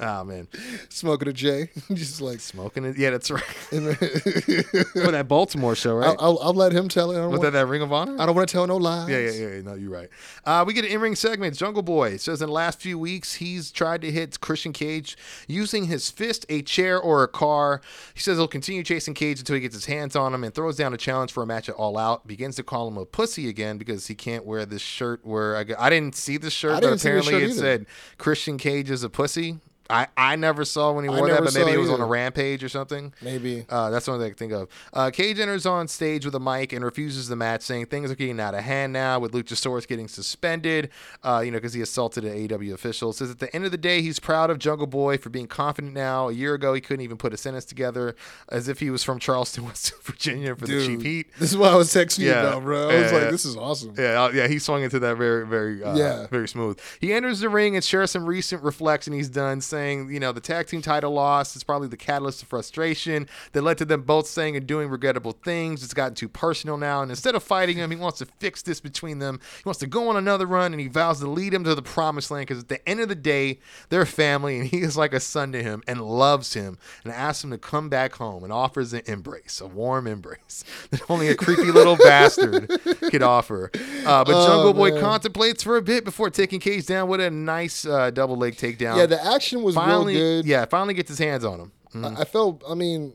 [0.00, 0.48] Oh man,
[0.88, 2.40] smoking a J, just like.
[2.40, 2.96] smoking it.
[2.96, 3.42] Yeah, that's right.
[3.42, 3.78] For
[5.12, 6.08] that Baltimore show, right?
[6.08, 7.16] I'll, I'll, I'll let him tell it.
[7.16, 8.16] I don't, want, that that Ring of Honor?
[8.18, 9.08] I don't want to tell no lies.
[9.08, 9.48] Yeah, yeah, yeah.
[9.56, 9.62] yeah.
[9.62, 10.08] No, you're right.
[10.44, 11.56] Uh, we get an in-ring segment.
[11.56, 15.16] Jungle Boy says in the last few weeks he's tried to hit Christian Cage
[15.48, 17.80] using his fist, a chair, or a car.
[18.14, 20.76] He says he'll continue chasing Cage until he gets his hands on him and throws
[20.76, 22.26] down a challenge for a match at All Out.
[22.26, 25.24] Begins to call him a pussy again because he can't wear this shirt.
[25.24, 27.60] Where I, I didn't see the shirt, but didn't see the apparently it either.
[27.60, 29.58] said Christian Cage is a pussy.
[29.90, 32.62] I, I never saw when he wore that, but maybe it was on a rampage
[32.62, 33.14] or something.
[33.22, 33.64] Maybe.
[33.70, 34.68] Uh, that's the only thing I can think of.
[34.92, 38.14] Uh, Cage enters on stage with a mic and refuses the match, saying things are
[38.14, 40.90] getting out of hand now with Luchasaurus getting suspended,
[41.22, 43.14] uh, you know, because he assaulted an AEW official.
[43.14, 45.94] Says at the end of the day, he's proud of Jungle Boy for being confident
[45.94, 46.28] now.
[46.28, 48.14] A year ago, he couldn't even put a sentence together
[48.50, 51.26] as if he was from Charleston, West Virginia for the cheap heat.
[51.38, 52.90] This is what I was texting you about, bro.
[52.90, 53.18] I was Yeah.
[53.20, 53.94] like, this is awesome.
[53.96, 56.26] Yeah, uh, yeah, he swung into that very, very, uh, Yeah.
[56.26, 56.78] very smooth.
[57.00, 60.40] He enters the ring and shares some recent reflection he's done, saying, you know, the
[60.40, 64.26] tag team title loss is probably the catalyst of frustration that led to them both
[64.26, 65.82] saying and doing regrettable things.
[65.84, 68.80] It's gotten too personal now, and instead of fighting him, he wants to fix this
[68.80, 69.40] between them.
[69.58, 71.82] He wants to go on another run, and he vows to lead him to the
[71.82, 75.12] promised land because at the end of the day, they're family, and he is like
[75.12, 78.52] a son to him and loves him, and asks him to come back home and
[78.52, 82.68] offers an embrace, a warm embrace that only a creepy little bastard
[83.10, 83.70] could offer.
[84.04, 85.00] Uh, but Jungle Boy Oh, man.
[85.02, 88.96] contemplates for a bit before taking Cage down with a nice uh, double leg takedown.
[88.96, 90.46] Yeah, the action was finally, real good.
[90.46, 91.72] yeah, finally gets his hands on him.
[91.94, 92.16] Mm.
[92.18, 92.62] I I felt.
[92.68, 93.14] I mean,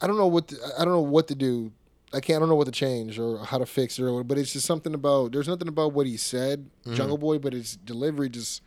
[0.00, 0.48] I- don't know what.
[0.48, 1.72] To, I don't know what to do.
[2.12, 2.36] I can't.
[2.36, 4.02] I don't know what to change or how to fix it.
[4.02, 5.32] Or, but it's just something about.
[5.32, 6.94] There's nothing about what he said, Mm-hmm.
[6.94, 8.62] Jungle Boy, but his delivery just.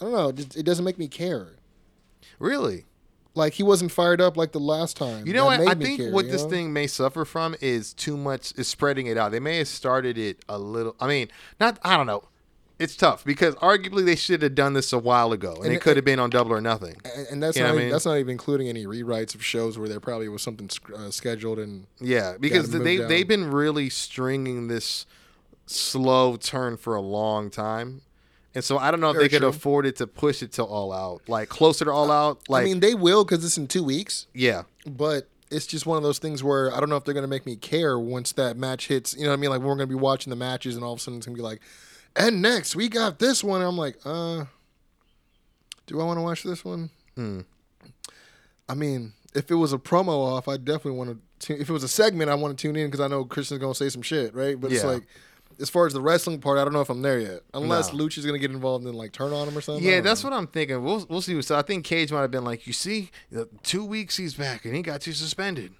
[0.00, 0.28] I don't know.
[0.28, 1.56] It, it doesn't make me care.
[2.38, 2.86] Really.
[3.34, 5.26] Like he wasn't fired up like the last time.
[5.26, 5.60] You know what?
[5.60, 6.48] I think care, what this know?
[6.50, 9.30] thing may suffer from is too much is spreading it out.
[9.30, 10.96] They may have started it a little.
[11.00, 11.28] I mean,
[11.60, 11.78] not.
[11.84, 12.24] I don't know.
[12.80, 15.80] It's tough because arguably they should have done this a while ago, and, And- it
[15.82, 16.96] could have been on Double or Nothing.
[17.04, 17.92] And, and that's You not what I even, mean?
[17.92, 21.58] that's not even including any rewrites of shows where there probably was something uh, scheduled
[21.58, 23.08] and Yeah, because they down.
[23.08, 25.04] they've been really stringing this
[25.66, 28.02] slow turn for a long time.
[28.54, 29.48] And so I don't know if Very they could true.
[29.48, 32.40] afford it to push it to all out, like closer to all out.
[32.48, 34.26] Like, I mean they will because it's in two weeks.
[34.34, 37.28] yeah, but it's just one of those things where I don't know if they're gonna
[37.28, 39.14] make me care once that match hits.
[39.14, 39.50] You know what I mean?
[39.50, 41.42] Like we're gonna be watching the matches, and all of a sudden it's gonna be
[41.42, 41.60] like,
[42.16, 43.62] and next we got this one.
[43.62, 44.44] I'm like, uh,
[45.86, 46.90] do I want to watch this one?
[47.16, 47.40] Hmm.
[48.68, 51.54] I mean, if it was a promo off, I definitely want to.
[51.60, 53.74] If it was a segment, I want to tune in because I know Christian's gonna
[53.74, 54.60] say some shit, right?
[54.60, 55.04] But it's like.
[55.58, 57.40] As far as the wrestling part, I don't know if I'm there yet.
[57.52, 57.98] Unless No.
[57.98, 59.84] Lucha's gonna get involved and like turn on him or something.
[59.84, 60.30] Yeah, that's know.
[60.30, 60.82] what I'm thinking.
[60.82, 61.42] We'll we'll see.
[61.42, 63.10] So I think Cage might have been like, you see,
[63.62, 65.74] two weeks he's back and he got you suspended.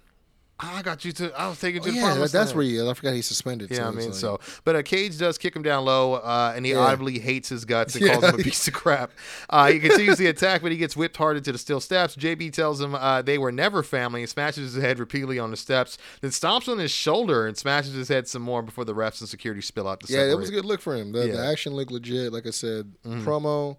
[0.63, 1.33] I got you to.
[1.39, 2.87] I was taking you to Oh, the yeah, that, that's where he is.
[2.87, 3.71] I forgot he's suspended.
[3.71, 6.53] Yeah, so I mean, like- so but uh, Cage does kick him down low, uh,
[6.55, 6.79] and he Yeah.
[6.79, 8.13] audibly hates his guts and Yeah.
[8.19, 9.11] calls him a piece of crap.
[9.49, 12.15] Uh, he continues the attack, but he gets whipped hard into the steel steps.
[12.15, 15.57] JB tells him uh, they were never family and smashes his head repeatedly on the
[15.57, 19.19] steps, then stomps on his shoulder and smashes his head some more before the refs
[19.19, 21.11] and security spill out to Yeah, it was a good look for him.
[21.11, 21.33] The, the Yeah.
[21.35, 21.51] Mm-hmm.
[21.51, 22.31] action looked legit.
[22.31, 23.77] Like I said, promo.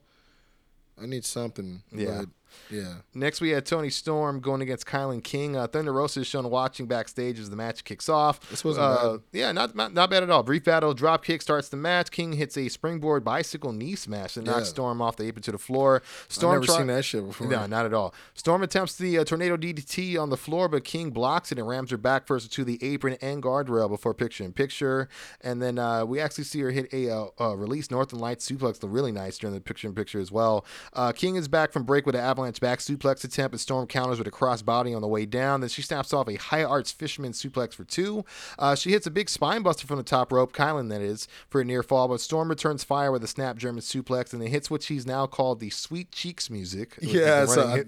[1.01, 1.83] I need something.
[1.93, 2.21] Yeah.
[2.21, 2.29] but,
[2.71, 2.95] yeah.
[3.15, 5.57] Next, we had Toni Storm going against Kylan King.
[5.57, 8.41] Uh, Thunder Rosa is shown watching backstage as the match kicks off.
[8.51, 9.21] This wasn't uh, bad.
[9.33, 10.43] Yeah, not, not not bad at all.
[10.43, 12.11] Brief battle, drop kick starts the match.
[12.11, 14.63] King hits a springboard bicycle knee smash knocks Yeah.
[14.65, 16.03] Storm off the apron to the floor.
[16.29, 17.47] Storm I've never try- seen that shit before.
[17.47, 18.15] No, not at all.
[18.35, 21.91] Storm attempts the uh, tornado DDT on the floor, but King blocks it and rams
[21.91, 25.09] her back first to the apron and guardrail before picture in picture.
[25.41, 28.83] And then uh, we actually see her hit a uh, uh, release Northern Lights suplex,
[28.83, 30.65] look really nice during the picture in picture as well.
[30.93, 34.19] Uh, King is back from break with an avalanche back suplex attempt, and Storm counters
[34.19, 35.61] with a cross body on the way down.
[35.61, 38.25] Then she snaps off a high arts fisherman suplex for two.
[38.59, 41.61] Uh, she hits a big spine buster from the top rope, Kylan that is, for
[41.61, 44.71] a near fall, but Storm returns fire with a snap German suplex and then hits
[44.71, 46.97] what she's now called the Sweet Cheeks music.
[47.01, 47.85] Yeah, so I.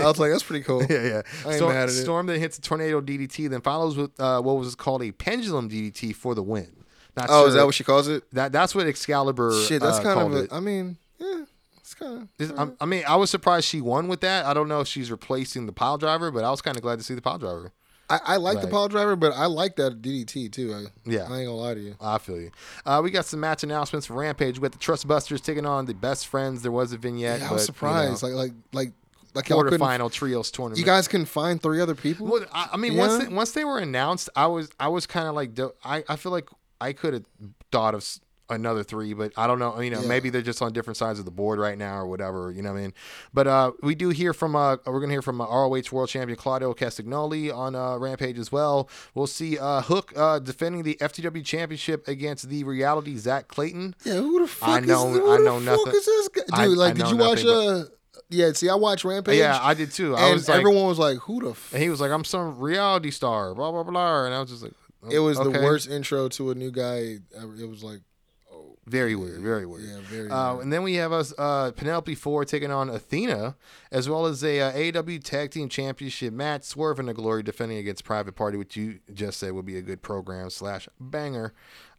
[0.00, 0.82] I was like, that's pretty cool.
[0.88, 1.22] Yeah, yeah.
[1.44, 1.92] I ain't Storm, mad at it.
[1.92, 5.68] Storm then hits a tornado DDT, then follows with uh, what was called a pendulum
[5.68, 6.68] DDT for the win.
[7.16, 8.22] Not Oh, sure- is that what she calls it?
[8.32, 10.44] that that's what Excalibur Shit, that's uh, kind of.
[10.44, 10.52] it.
[10.52, 11.44] A, I mean, yeah,
[11.94, 12.58] kind of.
[12.58, 14.46] I'm- mean, I was surprised she won with that.
[14.46, 16.98] I don't know if she's replacing the pile driver, but I was kind of glad
[16.98, 17.72] to see the pile driver.
[18.10, 18.72] I, I like the Right.
[18.72, 20.72] pile driver, but I like that DDT too.
[20.74, 21.20] I, Yeah.
[21.30, 21.94] I ain't gonna lie to you.
[22.00, 22.50] I feel you.
[22.86, 24.58] Uh, we got some match announcements for Rampage.
[24.58, 26.62] We got the Trustbusters taking on the Best Friends.
[26.62, 27.40] There was a vignette.
[27.40, 28.22] Yeah, I but, was you surprised.
[28.22, 28.92] know, like, like, like,
[29.34, 30.78] like quarterfinal trios tournament.
[30.78, 32.26] You guys can find three other people.
[32.26, 33.06] Well, I, I mean, Yeah.
[33.06, 35.50] once they, once they were announced, I was I was kind of like
[35.84, 36.48] I I feel like
[36.80, 37.24] I could have
[37.70, 38.06] thought of
[38.50, 39.78] another three, but I don't know.
[39.80, 40.08] You know, Yeah.
[40.08, 42.50] maybe they're just on different sides of the board right now or whatever.
[42.50, 42.94] You know what I mean?
[43.34, 46.36] But uh, we do hear from uh, we're gonna hear from uh, ROH World Champion
[46.38, 48.88] Claudio Castagnoli on uh, Rampage as well.
[49.14, 53.94] We'll see uh, Hook uh, defending the FTW Championship against the Reality Zack Clayton.
[54.04, 55.92] Yeah, who the fuck I know- is who I the know fuck nothing.
[56.00, 56.42] is this guy?
[56.52, 57.44] I- Dude, I like, did you watch?
[57.44, 57.48] nothing,
[57.82, 57.84] Uh,
[58.30, 59.38] yeah, see, I watched Rampage.
[59.38, 60.16] Yeah, I did too.
[60.16, 61.72] I and was like, everyone was like, "Who the?" F-?
[61.72, 64.62] and he was like, I'm some reality star, blah blah blah, and I was just
[64.62, 64.72] like,
[65.10, 67.18] It was the worst intro to a new guy.
[67.40, 67.54] ever.
[67.54, 68.00] It was like,
[68.88, 69.84] Very weird, very weird.
[69.84, 70.30] yeah, very.
[70.30, 70.64] Uh, weird.
[70.64, 73.56] and then we have us uh, Penelope Ford taking on Athena,
[73.92, 76.64] as well as a uh, AEW Tag Team Championship match.
[76.64, 79.82] Swerve and the Glory defending against Private Party, which you just said would be a
[79.82, 81.52] good program slash banger.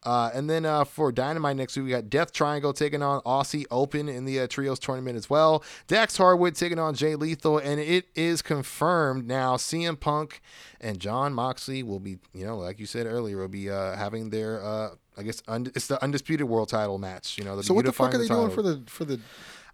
[0.03, 3.65] Uh, and then uh, for Dynamite next week, we got Death Triangle taking on Aussie
[3.69, 5.63] Open in the uh, Trios tournament as well.
[5.87, 10.41] Dax Harwood taking on Jay Lethal, and it is confirmed now CM Punk
[10.79, 14.29] and Jon Moxley will be, you know, like you said earlier, will be uh, having
[14.29, 17.37] their, uh, I guess, und- it's the undisputed world title match.
[17.37, 19.19] You know, they'll So what the fuck are they the doing for the for the?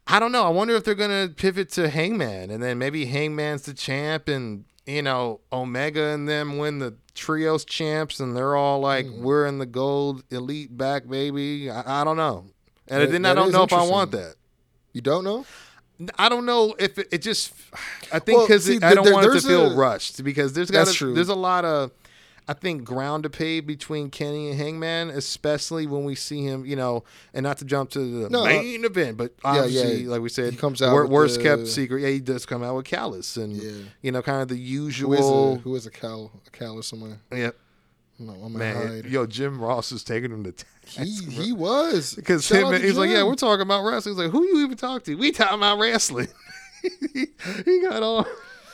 [0.07, 0.43] I don't know.
[0.43, 4.65] I wonder if they're gonna pivot to Hangman, and then maybe Hangman's the champ, and
[4.85, 9.23] you know Omega and them win the trios champs, and they're all like, Hmm.
[9.23, 12.45] "We're in the gold elite back, baby." I, I don't know,
[12.87, 14.35] and That- then I don't know if I want that.
[14.93, 15.45] You don't know?
[16.19, 17.53] I don't know if it, it just.
[18.11, 20.87] I think because see, I don't want it to feel a- rushed because there's got
[20.99, 21.91] there's a lot of.
[22.47, 26.75] I think ground to pave between Kenny and Hangman, especially when we see him, you
[26.75, 27.03] know,
[27.33, 30.29] and not to jump to the No, uh, main event, but yeah, obviously, like we
[30.29, 32.01] said, he comes out wor- worst the- kept secret.
[32.03, 33.71] Yeah, he does come out with Callis, and Yeah.
[34.03, 35.53] you know, kind of the Who is usual.
[35.53, 37.19] a, who is a cal a callus somewhere?
[37.31, 37.49] yeah,
[38.19, 39.05] No, I'm gonna man, hide.
[39.11, 40.67] yo, Jim Ross is taking him to task.
[40.99, 44.13] he he was Because him, he's like, yeah, we're talking about wrestling.
[44.15, 45.15] He's like, who you even talk to?
[45.15, 46.27] We talking about wrestling.
[47.11, 47.25] he,
[47.65, 48.27] he got all.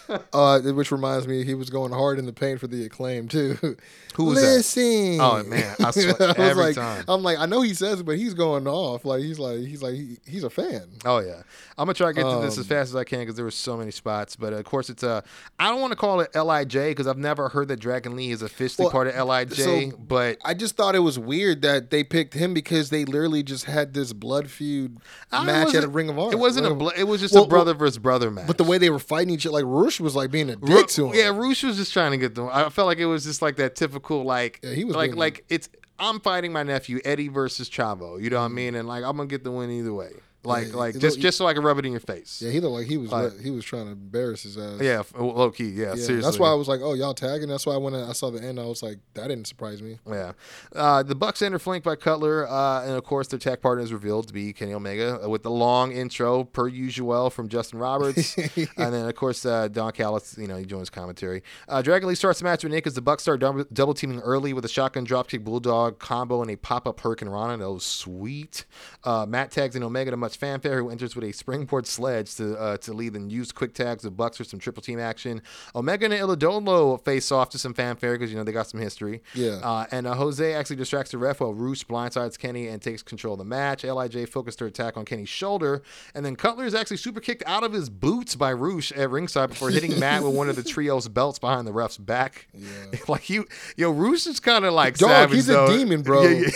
[0.33, 3.57] Uh, which reminds me, he was going hard in the paint for the acclaim too.
[4.15, 4.47] Who was that?
[4.57, 5.17] Listen.
[5.21, 7.05] Oh, man, I swear, was every like, time.
[7.07, 9.05] I'm like, I know he says it, but he's going off.
[9.05, 10.83] Like he's like, he's like, he, he's a fan.
[11.05, 11.43] Oh yeah,
[11.77, 13.45] I'm gonna try to get to this as Um, fast as I can because there
[13.45, 14.35] were so many spots.
[14.35, 15.21] But of course, it's uh,
[15.59, 18.41] I don't want to call it Lij because I've never heard that Dragon Lee is
[18.41, 19.53] officially Well, part of Lij.
[19.53, 23.43] so- but I just thought it was weird that they picked him because they literally
[23.43, 24.97] just had this blood feud
[25.31, 26.33] I match at a Ring of Honor.
[26.33, 26.69] It wasn't a.
[26.69, 28.47] Ring Bl- it was just Well, a brother versus brother match.
[28.47, 30.87] But the way they were fighting each other, like Rush was like being a dick
[30.87, 31.15] to him.
[31.15, 32.49] Yeah, Rush was just trying to get them.
[32.51, 35.43] I felt like it was just like that typical like Yeah, he was like like
[35.49, 35.69] it's
[35.99, 38.21] I'm fighting my nephew Eddie versus Chavo.
[38.21, 38.75] You know what I mean?
[38.75, 40.11] And like I'm gonna get the win either way.
[40.43, 42.41] Like Yeah, like just look- just so I can rub it in your face.
[42.43, 44.81] Yeah, he looked like he was Like- he was trying to embarrass his ass.
[44.81, 45.65] Yeah, low key.
[45.69, 46.21] Yeah, Yeah, seriously.
[46.21, 48.59] that's why I was like, "Oh, y'all tagging." That's why when I saw the end,
[48.59, 50.31] I was like, "That didn't surprise me." Yeah.
[50.75, 53.93] Uh, the Bucks enter flanked by Cutler, uh, and of course their tag partner is
[53.93, 58.35] revealed to be Kenny Omega uh, with the long intro per usual from Justin Roberts,
[58.55, 61.43] and then of course uh, Don Callis, you know, he joins commentary.
[61.67, 64.19] Uh, Dragon Lee starts the match with Nick as the Bucks start double, double teaming
[64.21, 67.59] early with a shotgun dropkick bulldog combo and a pop up hurricanrana.
[67.59, 68.65] That was sweet.
[69.03, 72.57] Uh, Matt tags in Omega to much fanfare, who enters with a springboard sledge to
[72.57, 75.41] uh, to lead and use quick tags of Bucks for some triple team action.
[75.75, 78.79] Omega and El Idolo face off to some fanfare because you know they got some
[78.79, 79.21] history.
[79.33, 79.59] Yeah.
[79.63, 83.33] Uh, and uh, Jose actually distracts the ref while Rush blindsides Kenny and takes control
[83.33, 83.83] of the match.
[83.83, 85.81] Lij focused her attack on Kenny's shoulder,
[86.15, 89.49] and then Cutler is actually super kicked out of his boots by Rush at ringside
[89.49, 92.47] before hitting Matt with one of the trio's belts behind the ref's back.
[92.53, 92.67] Yeah.
[93.07, 96.23] like you, yo, Rush is kind of like Dog, savage, he's a demon, bro.
[96.23, 96.49] Yeah, yeah.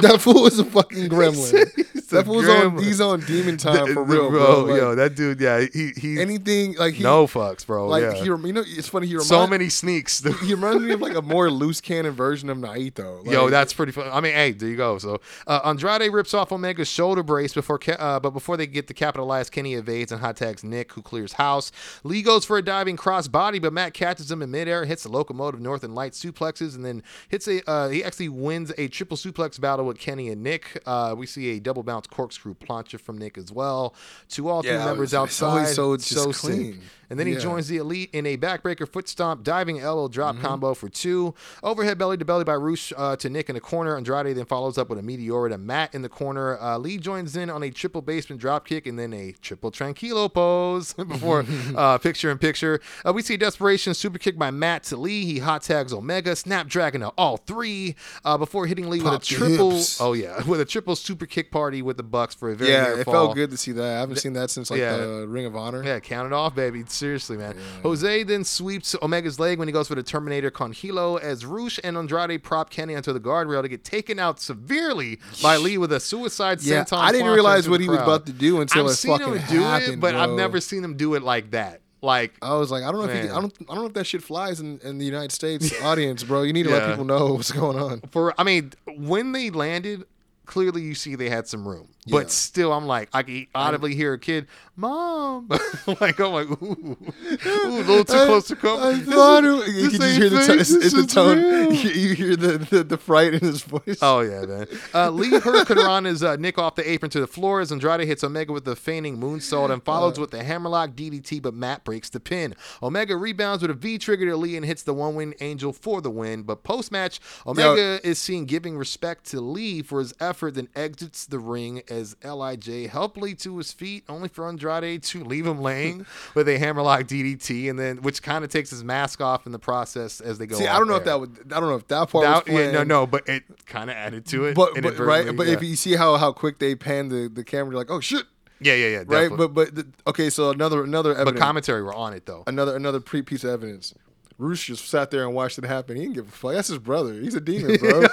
[0.00, 1.72] that fool is a fucking gremlin.
[2.10, 2.76] That fool's on.
[2.76, 2.84] gremlin.
[2.84, 4.64] He's on demon time for real, bro.
[4.64, 7.86] Like, yo, that dude, yeah, he he anything like he no fucks, bro.
[7.86, 8.14] like yeah.
[8.14, 8.24] he.
[8.24, 9.06] You know, it's funny.
[9.06, 10.20] He reminds, so many sneaks.
[10.20, 10.36] dude.
[10.40, 13.24] He reminds me of like a more loose cannon version of Naito.
[13.24, 14.08] Like, Yo, that's pretty fun.
[14.12, 14.98] I mean, hey, there you go.
[14.98, 18.94] So uh, Andrade rips off Omega's shoulder brace before, uh, but before they get to
[18.94, 21.72] capitalize, Kenny evades and hot tags Nick, who clears house.
[22.04, 25.08] Lee goes for a diving cross body, but Matt catches him in midair, hits the
[25.08, 27.68] locomotive Northern Light suplexes, and then hits a.
[27.68, 30.80] Uh, he actually wins a triple suplex battle with Kenny and Nick.
[30.86, 33.94] Uh, we see a double bounce corkscrew plancha from Nick as well.
[34.30, 35.96] To all three members always outside, so
[36.32, 36.36] sick.
[36.40, 36.80] clean.
[37.10, 37.38] And then he Yeah.
[37.40, 40.44] joins the elite in a backbreaker foot stomp, diving elbow drop Mm-hmm.
[40.44, 41.34] combo for two.
[41.62, 43.96] Overhead belly to belly by Rush uh, to Nick in the corner.
[43.96, 46.58] Andrade then follows up with a meteora to Matt in the corner.
[46.60, 50.32] Uh, Lee joins in on a triple basement drop kick and then a triple tranquilo
[50.32, 51.44] pose before
[51.76, 52.80] uh, picture in picture.
[53.06, 55.24] Uh, we see desperation super kick by Matt to Lee.
[55.24, 59.24] He hot tags Omega, snapdragon to all three uh, before hitting Lee Pop with a
[59.26, 59.80] triple.
[60.00, 62.98] Oh yeah, with a triple super kick party with the Bucks for a very yeah.
[62.98, 63.14] It fall.
[63.14, 63.96] felt good to see that.
[63.96, 64.96] I haven't seen that since like Yeah.
[64.96, 65.82] the Ring of Honor.
[65.84, 66.84] Yeah, count it off, baby.
[66.96, 67.56] Seriously, man.
[67.82, 71.78] Jose then sweeps Omega's leg when he goes for the Terminator con Hilo as Rush
[71.84, 75.92] and Andrade prop Kenny onto the guardrail to get taken out severely by Lee with
[75.92, 76.98] a suicide Yeah, senton.
[76.98, 79.42] I didn't realize what he was about to do until I've it seen fucking him
[79.48, 81.80] do it, happened, but I've never seen him do it like that.
[82.02, 83.94] Like, I was like, I don't know if he, I don't I don't know if
[83.94, 86.42] that shit flies in, in the United States audience, bro.
[86.42, 86.76] You need to Yeah.
[86.76, 88.00] let people know what's going on.
[88.10, 90.04] for I mean, when they landed,
[90.44, 91.88] clearly you see they had some room.
[92.06, 92.18] Yeah.
[92.18, 94.46] But still, I'm like, I can audibly hear a kid,
[94.76, 95.48] "Mom!"
[96.00, 96.96] like, I'm like, ooh, ooh,
[97.44, 98.80] a little too close to come.
[98.80, 101.74] I thought it, you can just hear the, this it's the tone.
[101.74, 103.98] You, you hear the, the the fright in his voice.
[104.02, 104.66] Oh yeah, man.
[104.94, 108.22] Uh, Lee Hurricane is uh, Nick off the apron to the floor as Andrade hits
[108.22, 112.20] Omega with the feigning moonsault and follows with the hammerlock DDT, but Matt breaks the
[112.20, 112.54] pin.
[112.82, 116.10] Omega rebounds with a V trigger to Lee and hits the One-Winged Angel for the
[116.10, 116.44] win.
[116.44, 121.26] But post match, Omega is seen giving respect to Lee for his effort, then exits
[121.26, 126.06] the ring as Lij helpfully to his feet, only for Andrade to leave him laying
[126.34, 129.58] with a hammerlock DDT, and then which kind of takes his mask off in the
[129.58, 130.56] process as they go.
[130.56, 131.52] See, I don't know if that would.
[131.52, 133.96] I don't know if that part That- was yeah, no, no, but it kind of
[133.96, 134.54] added to it.
[134.54, 135.54] But, but right, but yeah.
[135.54, 138.26] if you see how how quick they pan the the camera, you're like, oh shit,
[138.60, 139.30] yeah, yeah, yeah, right?
[139.34, 142.44] But but the, okay, so another another but commentary were on it though.
[142.46, 143.94] another another pre piece of evidence.
[144.38, 145.96] Rush just sat there and watched it happen.
[145.96, 146.52] He didn't give a fuck.
[146.52, 147.14] That's his brother.
[147.14, 148.06] He's a demon, bro.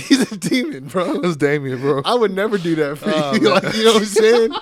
[0.00, 1.18] He's a demon, bro.
[1.20, 2.02] was Damien, bro.
[2.04, 3.48] I would never do that for Oh, you.
[3.54, 4.52] like, you know what I'm saying?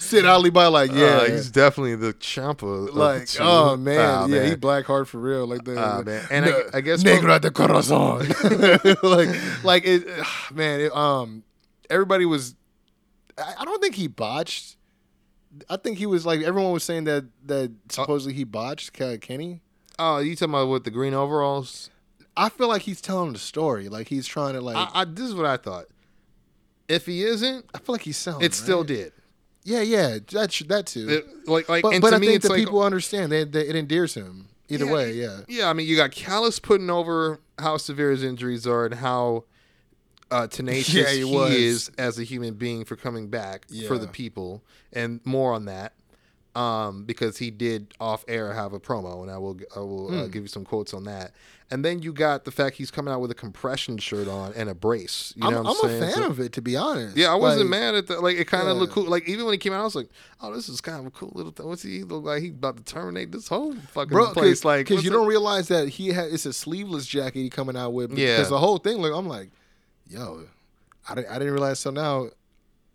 [0.00, 2.64] Sit Ali by like, yeah, Uh, he's definitely the champa.
[2.66, 6.24] like, oh man, Ah, yeah, he black heart for real, like the, Ah, man.
[6.30, 8.20] And I- the I guess negra de corazon,
[9.02, 9.28] like,
[9.64, 10.06] like it,
[10.54, 11.42] man, it, um,
[11.90, 12.54] everybody was,
[13.36, 14.76] I, I don't think he botched.
[15.68, 19.62] I think he was like everyone was saying that that supposedly he botched Ke- Kenny.
[19.98, 21.90] Oh, you talking about with the green overalls?
[22.38, 24.76] I feel like he's telling the story, like he's trying to like.
[24.76, 25.86] I, I, this is what I thought.
[26.88, 28.44] If he isn't, I feel like he's selling.
[28.44, 29.12] it still did.
[29.64, 31.08] Yeah, yeah, that sh- that too.
[31.08, 33.30] It- like, like, but but I think that like, people understand.
[33.30, 35.12] They, they, it endears him either Yeah, way.
[35.12, 35.40] Yeah.
[35.48, 39.44] Yeah, I mean, you got Callis putting over how severe his injuries are and how
[40.30, 44.06] uh, tenacious Yeah, he he, is as a human being for coming back for the
[44.06, 44.62] people,
[44.92, 45.92] and more on that.
[46.58, 50.24] Um, because he did off air have a promo, and I will I will uh,
[50.24, 50.30] Hmm.
[50.30, 51.32] give you some quotes on that.
[51.70, 54.70] And then you got the fact he's coming out with a compression shirt on and
[54.70, 55.34] a brace.
[55.36, 56.02] You I'm, know I'm, I'm, saying?
[56.02, 57.14] a fan So- of it, to be honest.
[57.14, 58.22] Yeah, I wasn't Like, mad at that.
[58.22, 58.80] Like it kind of Yeah.
[58.80, 59.04] looked cool.
[59.04, 60.08] Like even when he came out, I was like,
[60.40, 62.42] "Oh, this is kind of a cool little thing." What's he look like?
[62.42, 64.60] He about to terminate this whole fucking Bro, place.
[64.60, 67.40] cause, Like, 'cause what's you it- don't realize that he had it's a sleeveless jacket
[67.40, 68.18] he coming out with.
[68.18, 68.36] Yeah.
[68.36, 69.50] Because the whole thing, like, I'm like,
[70.08, 70.44] yo,
[71.08, 72.30] I didn't, I didn't realize So now.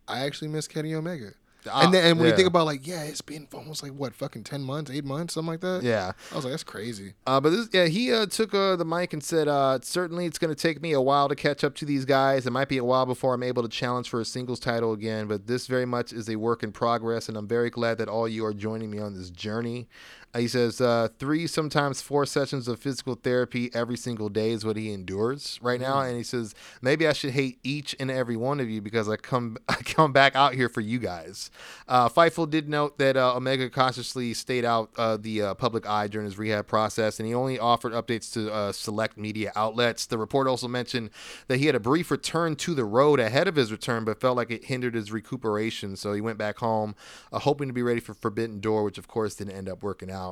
[0.05, 1.31] I actually miss Kenny Omega.
[1.69, 2.31] Ah, and then and when yeah.
[2.31, 5.33] you think about like, yeah, it's been almost like what, fucking ten months, eight months,
[5.33, 5.81] something like that.
[5.83, 6.11] Yeah.
[6.31, 7.13] I was like, that's crazy.
[7.25, 10.39] Uh, but this, yeah, he uh, took uh, the mic and said, uh, "Certainly, it's
[10.39, 12.45] going to take me a while to catch up to these guys.
[12.45, 15.27] It might be a while before I'm able to challenge for a singles title again.
[15.27, 18.27] But this very much is a work in progress, and I'm very glad that all
[18.27, 19.87] you are joining me on this journey."
[20.33, 24.65] Uh, he says, uh, three, sometimes four sessions of physical therapy every single day is
[24.65, 25.99] what he endures right now.
[25.99, 29.15] And he says, maybe I should hate each and every one of you because I
[29.17, 31.51] come I come back out here for you guys.
[31.87, 36.07] Uh, Fightful did note that uh, Omega consciously stayed out uh, the uh, public eye
[36.07, 40.05] during his rehab process, and he only offered updates to uh, select media outlets.
[40.05, 41.09] The report also mentioned
[41.47, 44.37] that he had a brief return to the road ahead of his return, but felt
[44.37, 45.95] like it hindered his recuperation.
[45.95, 46.95] So he went back home,
[47.31, 50.09] uh, hoping to be ready for Forbidden Door, which of course didn't end up working
[50.11, 50.22] out.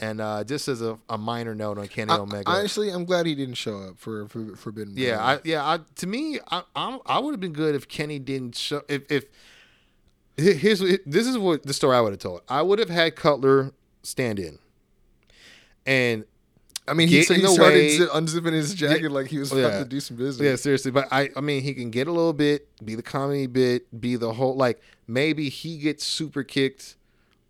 [0.00, 3.26] And uh, just as a, a minor note on Kenny I, Omega, honestly, I'm glad
[3.26, 4.94] he didn't show up for, for Forbidden.
[4.96, 5.64] yeah, I, yeah.
[5.64, 8.82] I, to me, I, I'm, I would have been good if Kenny didn't show.
[8.88, 9.24] If, if
[10.36, 12.40] here- here's this is what the story I would have told.
[12.48, 14.58] I would have had Cutler stand in,
[15.86, 16.24] and
[16.88, 19.66] I mean, he, in he started way- unzipping his jacket like he was Yeah.
[19.66, 20.44] about to do some business.
[20.44, 20.90] yeah, seriously.
[20.90, 24.16] But I, I mean, he can get a little bit, be the comedy bit, be
[24.16, 26.96] the whole like maybe he gets super kicked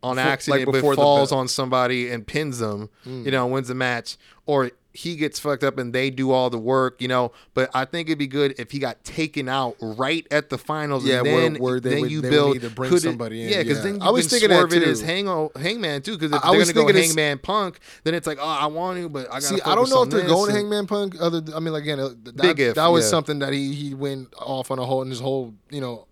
[0.03, 3.25] on accident, like before but falls on somebody and pins them, Mm.
[3.25, 4.17] you know, wins the match,
[4.47, 7.33] or he gets fucked up and they do all the work, you know.
[7.55, 11.07] But I think it'd be good if he got taken out right at the finals,
[11.07, 13.49] Yeah, and where- then, where they then would- you build need to bring somebody in,
[13.49, 13.85] Yeah, because yeah.
[13.85, 16.45] then you I was can thinking that swerve it as hang Hangman too, because if
[16.45, 19.09] I- I they're was gonna go Hangman Punk, then it's like, oh, I want to,
[19.09, 21.15] but I gotta See, I don't know if they're going to and- Hangman Punk.
[21.19, 23.11] Other, I mean, like, again, uh, that, Big if, that was yeah.
[23.11, 26.07] something that he he went off on a whole and his whole, you know,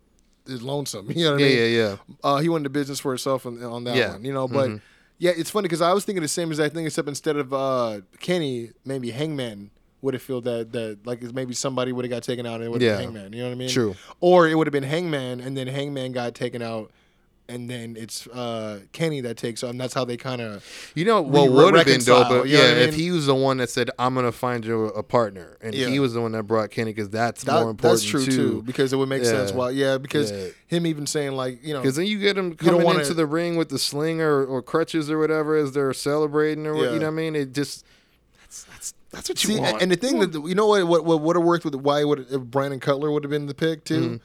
[0.51, 1.11] is lonesome.
[1.15, 1.59] You know what Yeah, I mean?
[1.59, 1.97] yeah, yeah.
[2.25, 4.05] Uh, he went into business for himself on, on that Yeah.
[4.05, 4.13] Mm-hmm.
[4.15, 4.49] one, you know.
[4.49, 4.71] But
[5.19, 8.01] yeah, it's funny because I was thinking the same exact thing, except instead of uh,
[8.21, 9.71] Kenny, maybe Hangman
[10.03, 12.69] would have felt that that like maybe somebody would have got taken out and it
[12.71, 12.97] would have Yeah.
[13.05, 13.33] been Hangman.
[13.35, 13.69] You know what I mean?
[13.69, 13.95] True.
[14.21, 16.91] Or it would have been Hangman and then Hangman got taken out.
[17.51, 19.77] And then it's uh, Kenny that takes on.
[19.77, 20.65] That's how they kind of
[20.95, 23.27] You know what re- would have been dope, but yeah, what I if he was
[23.27, 25.89] the one that said, "I'm gonna find you a partner," and Yeah.
[25.89, 28.63] he was the one that brought Kenny, because that's That- more important that's true too.
[28.63, 29.53] because it would make sense.
[29.53, 29.71] Why?
[29.71, 30.47] Yeah, because Yeah.
[30.69, 33.15] him even saying like you know, Because then you get him don't coming wanna- into
[33.15, 36.85] the ring with the sling or, or crutches or whatever as they're celebrating or what,
[36.85, 36.93] Yeah.
[36.93, 37.35] you know what I mean?
[37.37, 37.85] It just
[38.41, 39.83] that's that's, that's what you see, want.
[39.83, 42.51] and the thing that you know what what what would have worked with why would
[42.51, 44.01] Brandon Cutler would have been the pick too.
[44.01, 44.17] Mm-hmm.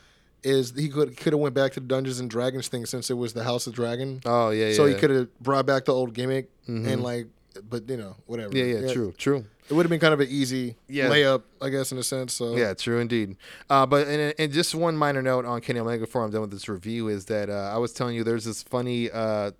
[0.45, 3.15] Is he could could have went back to the Dungeons and Dragons thing since it
[3.15, 4.21] was the House of Dragon.
[4.25, 4.73] oh yeah, yeah.
[4.75, 7.27] so he could have brought back the old gimmick and like,
[7.69, 8.55] but you know whatever.
[8.55, 9.45] Yeah, yeah, true, true.
[9.67, 11.09] It would have been kind of an easy Yeah.
[11.09, 12.33] layup, I guess, in a sense.
[12.35, 13.35] So Yeah, true indeed.
[13.67, 16.51] Uh, but and, and just one minor note on Kenny Omega before I'm done with
[16.51, 19.51] this review is that uh, I was telling you there's this funny uh,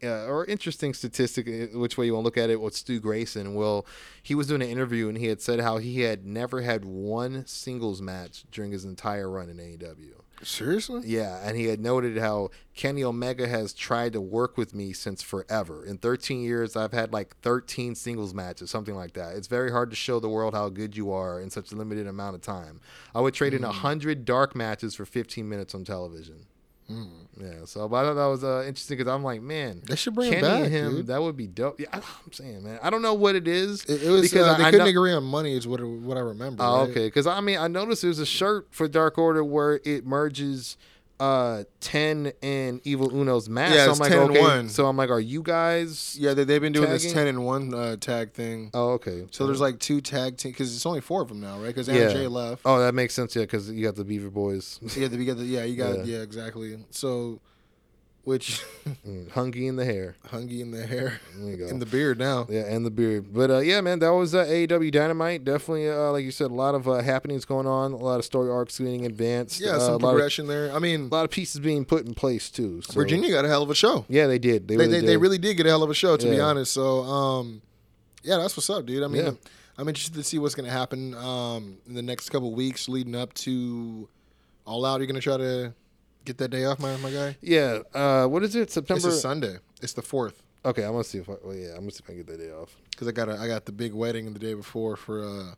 [0.00, 3.00] uh, or interesting statistic, uh, which way you want to look at it, with Stu
[3.00, 3.54] Grayson.
[3.56, 3.84] Well,
[4.22, 7.44] he was doing an interview and he had said how he had never had one
[7.48, 10.12] singles match during his entire run in AEW.
[10.42, 11.02] Seriously?
[11.04, 15.22] Yeah, and he had noted how Kenny Omega has tried to work with me since
[15.22, 15.84] forever.
[15.84, 19.36] In 13 years, I've had like 13 singles matches, something like that.
[19.36, 22.06] It's very hard to show the world how good you are in such a limited
[22.06, 22.80] amount of time.
[23.14, 23.66] I would trade in mm.
[23.66, 26.46] 100 dark matches for 15 minutes on television.
[26.88, 30.14] Yeah, so but I thought that was uh, interesting because I'm like, man, They should
[30.14, 30.90] bring him Kenny back, him.
[30.96, 31.06] dude.
[31.08, 31.78] That would be dope.
[31.78, 32.02] Yeah, I'm
[32.32, 33.84] saying, man, I don't know what it is.
[33.84, 35.82] It, it was because uh, I- they I couldn't know- agree on money, is what
[35.82, 36.62] what I remember.
[36.64, 36.90] Oh, right?
[36.90, 37.06] okay.
[37.06, 40.76] Because I mean, I noticed there's a shirt for Dark Order where it merges
[41.20, 43.74] uh 10 and Evil Uno's match.
[43.74, 44.68] Yeah, so I'm like, 10 and one.
[44.68, 46.16] So I'm like, are you guys?
[46.18, 48.70] Yeah, they, they've been doing this ten and one uh, tag thing.
[48.74, 49.26] Oh, okay.
[49.30, 51.68] So there's like two tag team because it's only four of them now, right?
[51.68, 52.12] Because yeah.
[52.12, 52.62] Jay left.
[52.64, 53.34] Oh, that makes sense.
[53.34, 55.98] Yeah, because you got the Beaver Boys, Yeah, the, you got the, yeah, you got
[56.06, 56.16] Yeah.
[56.16, 56.22] yeah.
[56.22, 56.78] exactly.
[56.90, 57.40] So,
[58.24, 58.62] which
[59.06, 60.16] Mm, Hungie in the hair.
[60.28, 61.66] Hungie in the hair, There you go.
[61.68, 62.46] in the beard now.
[62.50, 63.32] Yeah, and the beard.
[63.32, 65.44] But uh, yeah, man, that was uh, AEW Dynamite.
[65.44, 67.92] Definitely, uh, like you said, a lot of uh, happenings going on.
[67.92, 69.60] A lot of story arcs getting advanced.
[69.60, 70.72] Yeah, uh, some lot of, progression there.
[70.74, 72.82] I mean, a lot of pieces being put in place too.
[72.82, 72.92] So.
[72.94, 74.04] Virginia got a hell of a show.
[74.08, 74.68] Yeah, they did.
[74.68, 75.08] They, They really they, did.
[75.08, 76.72] they really did get a hell of a show, to be honest.
[76.72, 77.62] So, um,
[78.22, 79.02] yeah, that's what's up, dude.
[79.02, 79.30] I mean, Yeah.
[79.78, 83.14] I'm interested to see what's going to happen um, in the next couple weeks leading
[83.14, 84.08] up to
[84.66, 84.98] All Out.
[85.00, 85.72] You're going to try to
[86.24, 87.36] get that day off, my my guy.
[87.40, 87.80] Yeah.
[87.94, 88.70] Uh, what is it?
[88.70, 89.08] September.
[89.08, 89.56] It's a Sunday.
[89.82, 90.42] It's the fourth.
[90.64, 91.34] Okay, I'm gonna see if I.
[91.44, 92.76] Well, yeah, I'm gonna see if I can get that day off.
[92.90, 95.54] because I got a, I got the big wedding the day before for uh,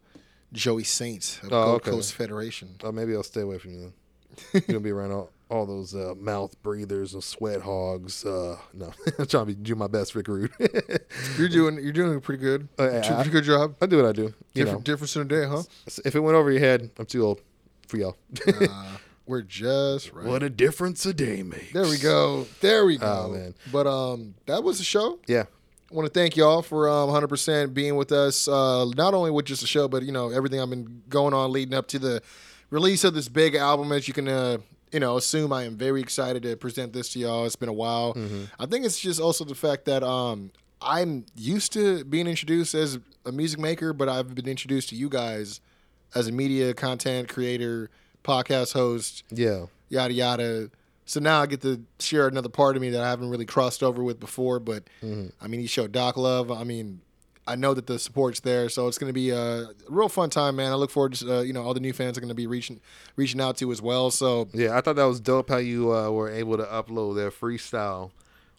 [0.53, 1.91] Joey Saints of Oh, Gold okay.
[1.91, 2.77] Coast Federation.
[2.85, 3.93] Oh, maybe I'll stay away from you.
[4.53, 8.25] You're gonna be around all, all those uh, mouth breathers and sweat hogs.
[8.25, 10.53] Uh, no, I'm trying to be, do my best, Rick Rude.
[11.39, 12.69] You're doing you're doing pretty good.
[12.79, 13.75] Uh, yeah, pretty good job.
[13.81, 14.23] I do what I do.
[14.23, 14.35] You
[14.65, 15.63] Different, know, difference in a day, huh?
[16.05, 17.41] if it went over your head, I'm too old
[17.89, 18.17] for y'all.
[19.31, 20.27] We're just right.
[20.27, 21.73] what a difference a day makes.
[21.73, 22.49] There we go.
[22.61, 23.27] There we go.
[23.29, 23.55] Oh, man.
[23.71, 25.21] But um, that was the show.
[25.29, 25.45] Yeah,
[25.89, 28.49] I want to thank y'all for um 100% being with us.
[28.49, 31.53] Uh, not only with just the show, but you know everything I've been going on
[31.53, 32.23] leading up to the
[32.71, 33.93] release of this big album.
[33.93, 34.59] As you can uh,
[34.91, 37.47] you know assume, I am very excited to present this to y'all.
[37.47, 38.17] It's been a while.
[38.59, 40.51] I think it's just also the fact that um
[40.83, 45.09] I'm used to being introduced as a music maker, but I've been introduced to you
[45.09, 45.61] guys
[46.17, 47.91] as a media content creator,
[48.25, 50.71] podcast host, yeah, yada yada.
[51.05, 53.83] So now I get to share another part of me that I haven't really crossed
[53.83, 54.61] over with before.
[54.61, 54.85] But
[55.41, 56.53] I mean, you showed Doc love.
[56.53, 57.01] I mean,
[57.49, 60.57] I know that the support's there, so it's going to be a real fun time,
[60.57, 60.71] man.
[60.71, 62.47] I look forward to uh, you know all the new fans are going to be
[62.47, 62.81] reaching
[63.17, 64.13] reaching out to as well.
[64.13, 64.77] So yeah.
[64.77, 68.13] I thought that was dope how you uh, were able to upload their freestyle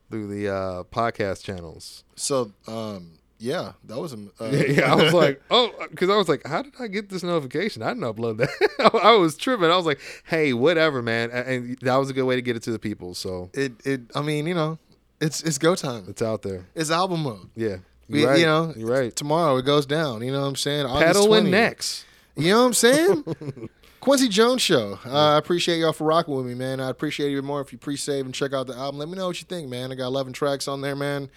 [0.10, 2.04] through the uh, podcast channels.
[2.18, 3.12] so um,
[3.42, 6.46] yeah, that was a uh, Yeah, yeah, I was like, oh, because I was like,
[6.46, 7.82] how did I get this notification?
[7.82, 9.00] I didn't upload that.
[9.04, 9.66] I was tripping.
[9.72, 11.32] I was like, hey, whatever, man.
[11.32, 13.16] And that was a good way to get it to the people.
[13.16, 14.02] So it it.
[14.16, 14.78] I mean, you know,
[15.20, 16.06] it's it's go time.
[16.08, 16.66] it's out there.
[16.76, 17.50] It's album mode.
[17.56, 17.78] Yeah,
[18.08, 18.40] We- right.
[18.40, 19.16] You know, you're right.
[19.16, 20.22] Tomorrow it goes down.
[20.22, 20.86] You know what I'm saying?
[20.86, 21.52] August Pedal and 20th.
[21.52, 22.06] necks.
[22.36, 23.70] You know what I'm saying?
[24.00, 24.98] Quincy Jones Show.
[25.06, 26.80] Uh, I appreciate y'all for rocking with me, man.
[26.80, 28.98] I appreciate it even more if you pre-save and check out the album.
[29.00, 29.92] Let me know what you think, man.
[29.92, 31.30] I got 11 tracks on there, man.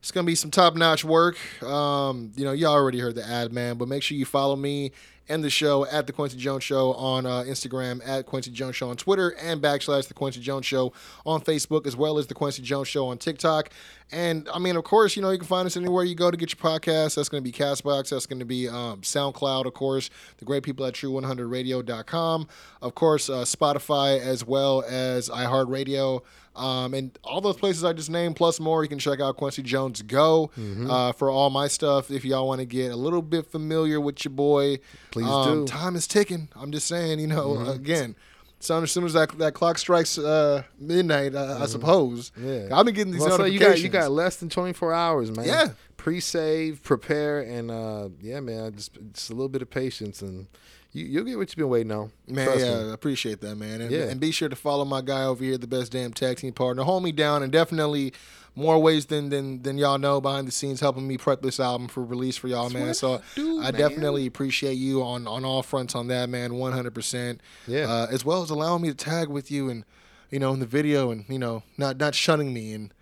[0.00, 1.36] It's gonna be some top-notch work.
[1.62, 4.92] Um, you know, you already heard the ad, man, but make sure you follow me
[5.28, 8.90] and the show at the Quincy Jones Show on uh, Instagram, at Quincy Jones Show
[8.90, 10.92] on Twitter, and backslash the Quincy Jones Show
[11.24, 13.70] on Facebook, as well as the Quincy Jones Show on TikTok.
[14.12, 16.36] And I mean, of course, you know, you can find us anywhere you go to
[16.36, 17.14] get your podcast.
[17.14, 18.10] That's going to be Castbox.
[18.10, 22.48] That's going to be um, SoundCloud, of course, the great people at True100Radio.com.
[22.82, 26.22] Of course, uh, Spotify, as well as iHeartRadio.
[26.56, 29.62] Um, and all those places I just named, plus more, you can check out Quincy
[29.62, 30.50] Jones Go
[30.90, 32.10] uh, for all my stuff.
[32.10, 34.78] If y'all want to get a little bit familiar with your boy,
[35.12, 35.66] Please um, do.
[35.66, 36.48] Time is ticking.
[36.54, 38.16] I'm just saying, you know, again.
[38.62, 42.30] So as soon as that, that clock strikes uh, midnight, uh, I suppose.
[42.38, 42.68] Yeah.
[42.72, 45.46] I've been getting these Well, so you got you got less than 24 hours, man.
[45.46, 45.68] Yeah.
[45.96, 50.46] Pre-save, prepare, and uh, yeah, man, just just a little bit of patience, and
[50.92, 52.10] you you'll get what you've been waiting on.
[52.26, 52.90] Man, Trust yeah, me.
[52.90, 53.80] I appreciate that, man.
[53.80, 54.04] And, Yeah.
[54.04, 56.82] and be sure to follow my guy over here, the best damn tag team partner.
[56.82, 58.12] Hold me down, and definitely
[58.54, 61.88] more ways than than than y'all know behind the scenes, helping me prep this album
[61.88, 62.94] for release for y'all, man.
[62.94, 63.74] So I do, I man.
[63.74, 66.54] definitely appreciate you on on all fronts on that, man.
[66.54, 67.40] One hundred percent.
[67.66, 67.90] Yeah.
[67.90, 69.84] Uh, as well as allowing me to tag with you and
[70.30, 72.94] you know in the video, and you know not not shunning me and.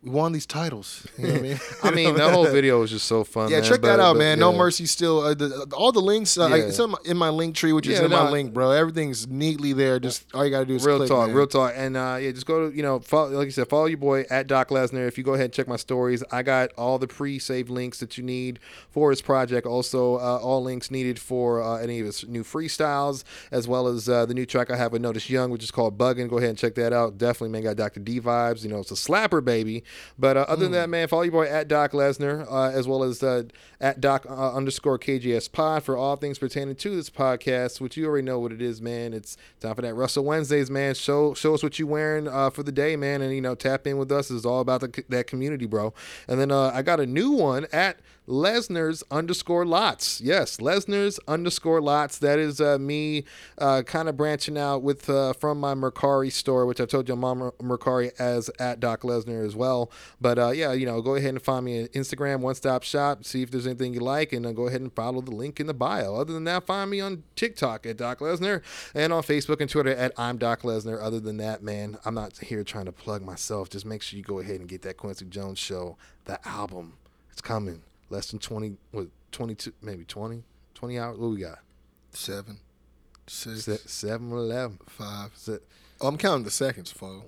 [0.00, 1.04] We won these titles.
[1.18, 1.58] You know what I mean?
[1.82, 3.50] I mean, that whole video was just so fun.
[3.50, 4.38] Yeah, man, check that out, but, man.
[4.38, 4.52] No.
[4.52, 5.20] Mercy still.
[5.22, 6.56] Uh, the, all the links, uh, Yeah.
[6.66, 8.70] it's in my, in my link tree, which is Yeah, in my link, bro.
[8.70, 9.98] Everything's neatly there.
[9.98, 11.36] Just all you gotta do is Real click, talk, man.
[11.36, 13.86] real talk, and uh, yeah, just go to you know, follow, like you said, follow
[13.86, 15.08] your boy at Doc Lesnar.
[15.08, 18.16] If you go ahead and check my stories, I got all the pre-saved links that
[18.16, 18.60] you need
[18.90, 19.66] for his project.
[19.66, 24.08] Also, uh, all links needed for uh, any of his new freestyles, as well as
[24.08, 26.28] uh, the new track I have with Notice Young, which is called Buggin.
[26.28, 27.18] Go ahead and check that out.
[27.18, 27.98] Definitely, man, got Dr.
[27.98, 28.62] D vibes.
[28.62, 29.82] You know, it's a slapper, baby.
[30.18, 30.72] But uh, other than Hmm.
[30.74, 33.44] that, man, follow your boy at Doc Lesnar, uh, as well as uh,
[33.80, 37.80] at Doc uh, underscore KJS Pod for all things pertaining to this podcast.
[37.80, 39.12] Which you already know what it is, man.
[39.14, 40.94] It's time for that Russell Wednesdays, man.
[40.94, 43.86] Show show us what you wearing uh, for the day, man, and you know tap
[43.86, 44.30] in with us.
[44.30, 45.94] It's all about the, that community, bro.
[46.26, 47.98] And then uh, I got a new one at
[48.28, 50.20] Lesnar's underscore lots.
[50.20, 52.18] Yes, Lesnar's underscore lots.
[52.18, 53.24] That is uh, me
[53.56, 57.14] uh, kind of branching out with uh, from my Mercari store, which I've told you
[57.14, 59.90] I'm on Mer- Mercari as at Doc Lesnar as well.
[60.20, 63.24] But uh, yeah, you know, go ahead and find me on Instagram, one stop shop,
[63.24, 65.66] see if there's anything you like, and then go ahead and follow the link in
[65.66, 66.16] the bio.
[66.16, 68.62] Other than that, find me on TikTok at Doc Lesnar
[68.94, 71.02] and on Facebook and Twitter at I'm Doc Lesnar.
[71.02, 73.70] Other than that, man, I'm not here trying to plug myself.
[73.70, 75.96] Just make sure you go ahead and get that Quincy Jones show,
[76.26, 76.98] the album.
[77.32, 77.82] It's coming.
[78.10, 80.42] Less than 20, what, 22, maybe 20,
[80.74, 81.18] 20 hours.
[81.18, 81.58] What we got?
[82.12, 82.58] Seven,
[83.26, 84.78] six, Se- 7 or 11.
[84.86, 85.30] five.
[85.34, 85.58] Se-
[86.00, 87.26] Oh, I'm counting the seconds, folks.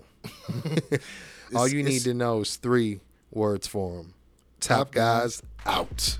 [1.56, 3.00] All you need to know is three
[3.32, 4.14] words for them.
[4.60, 6.18] Top Top guys guys out.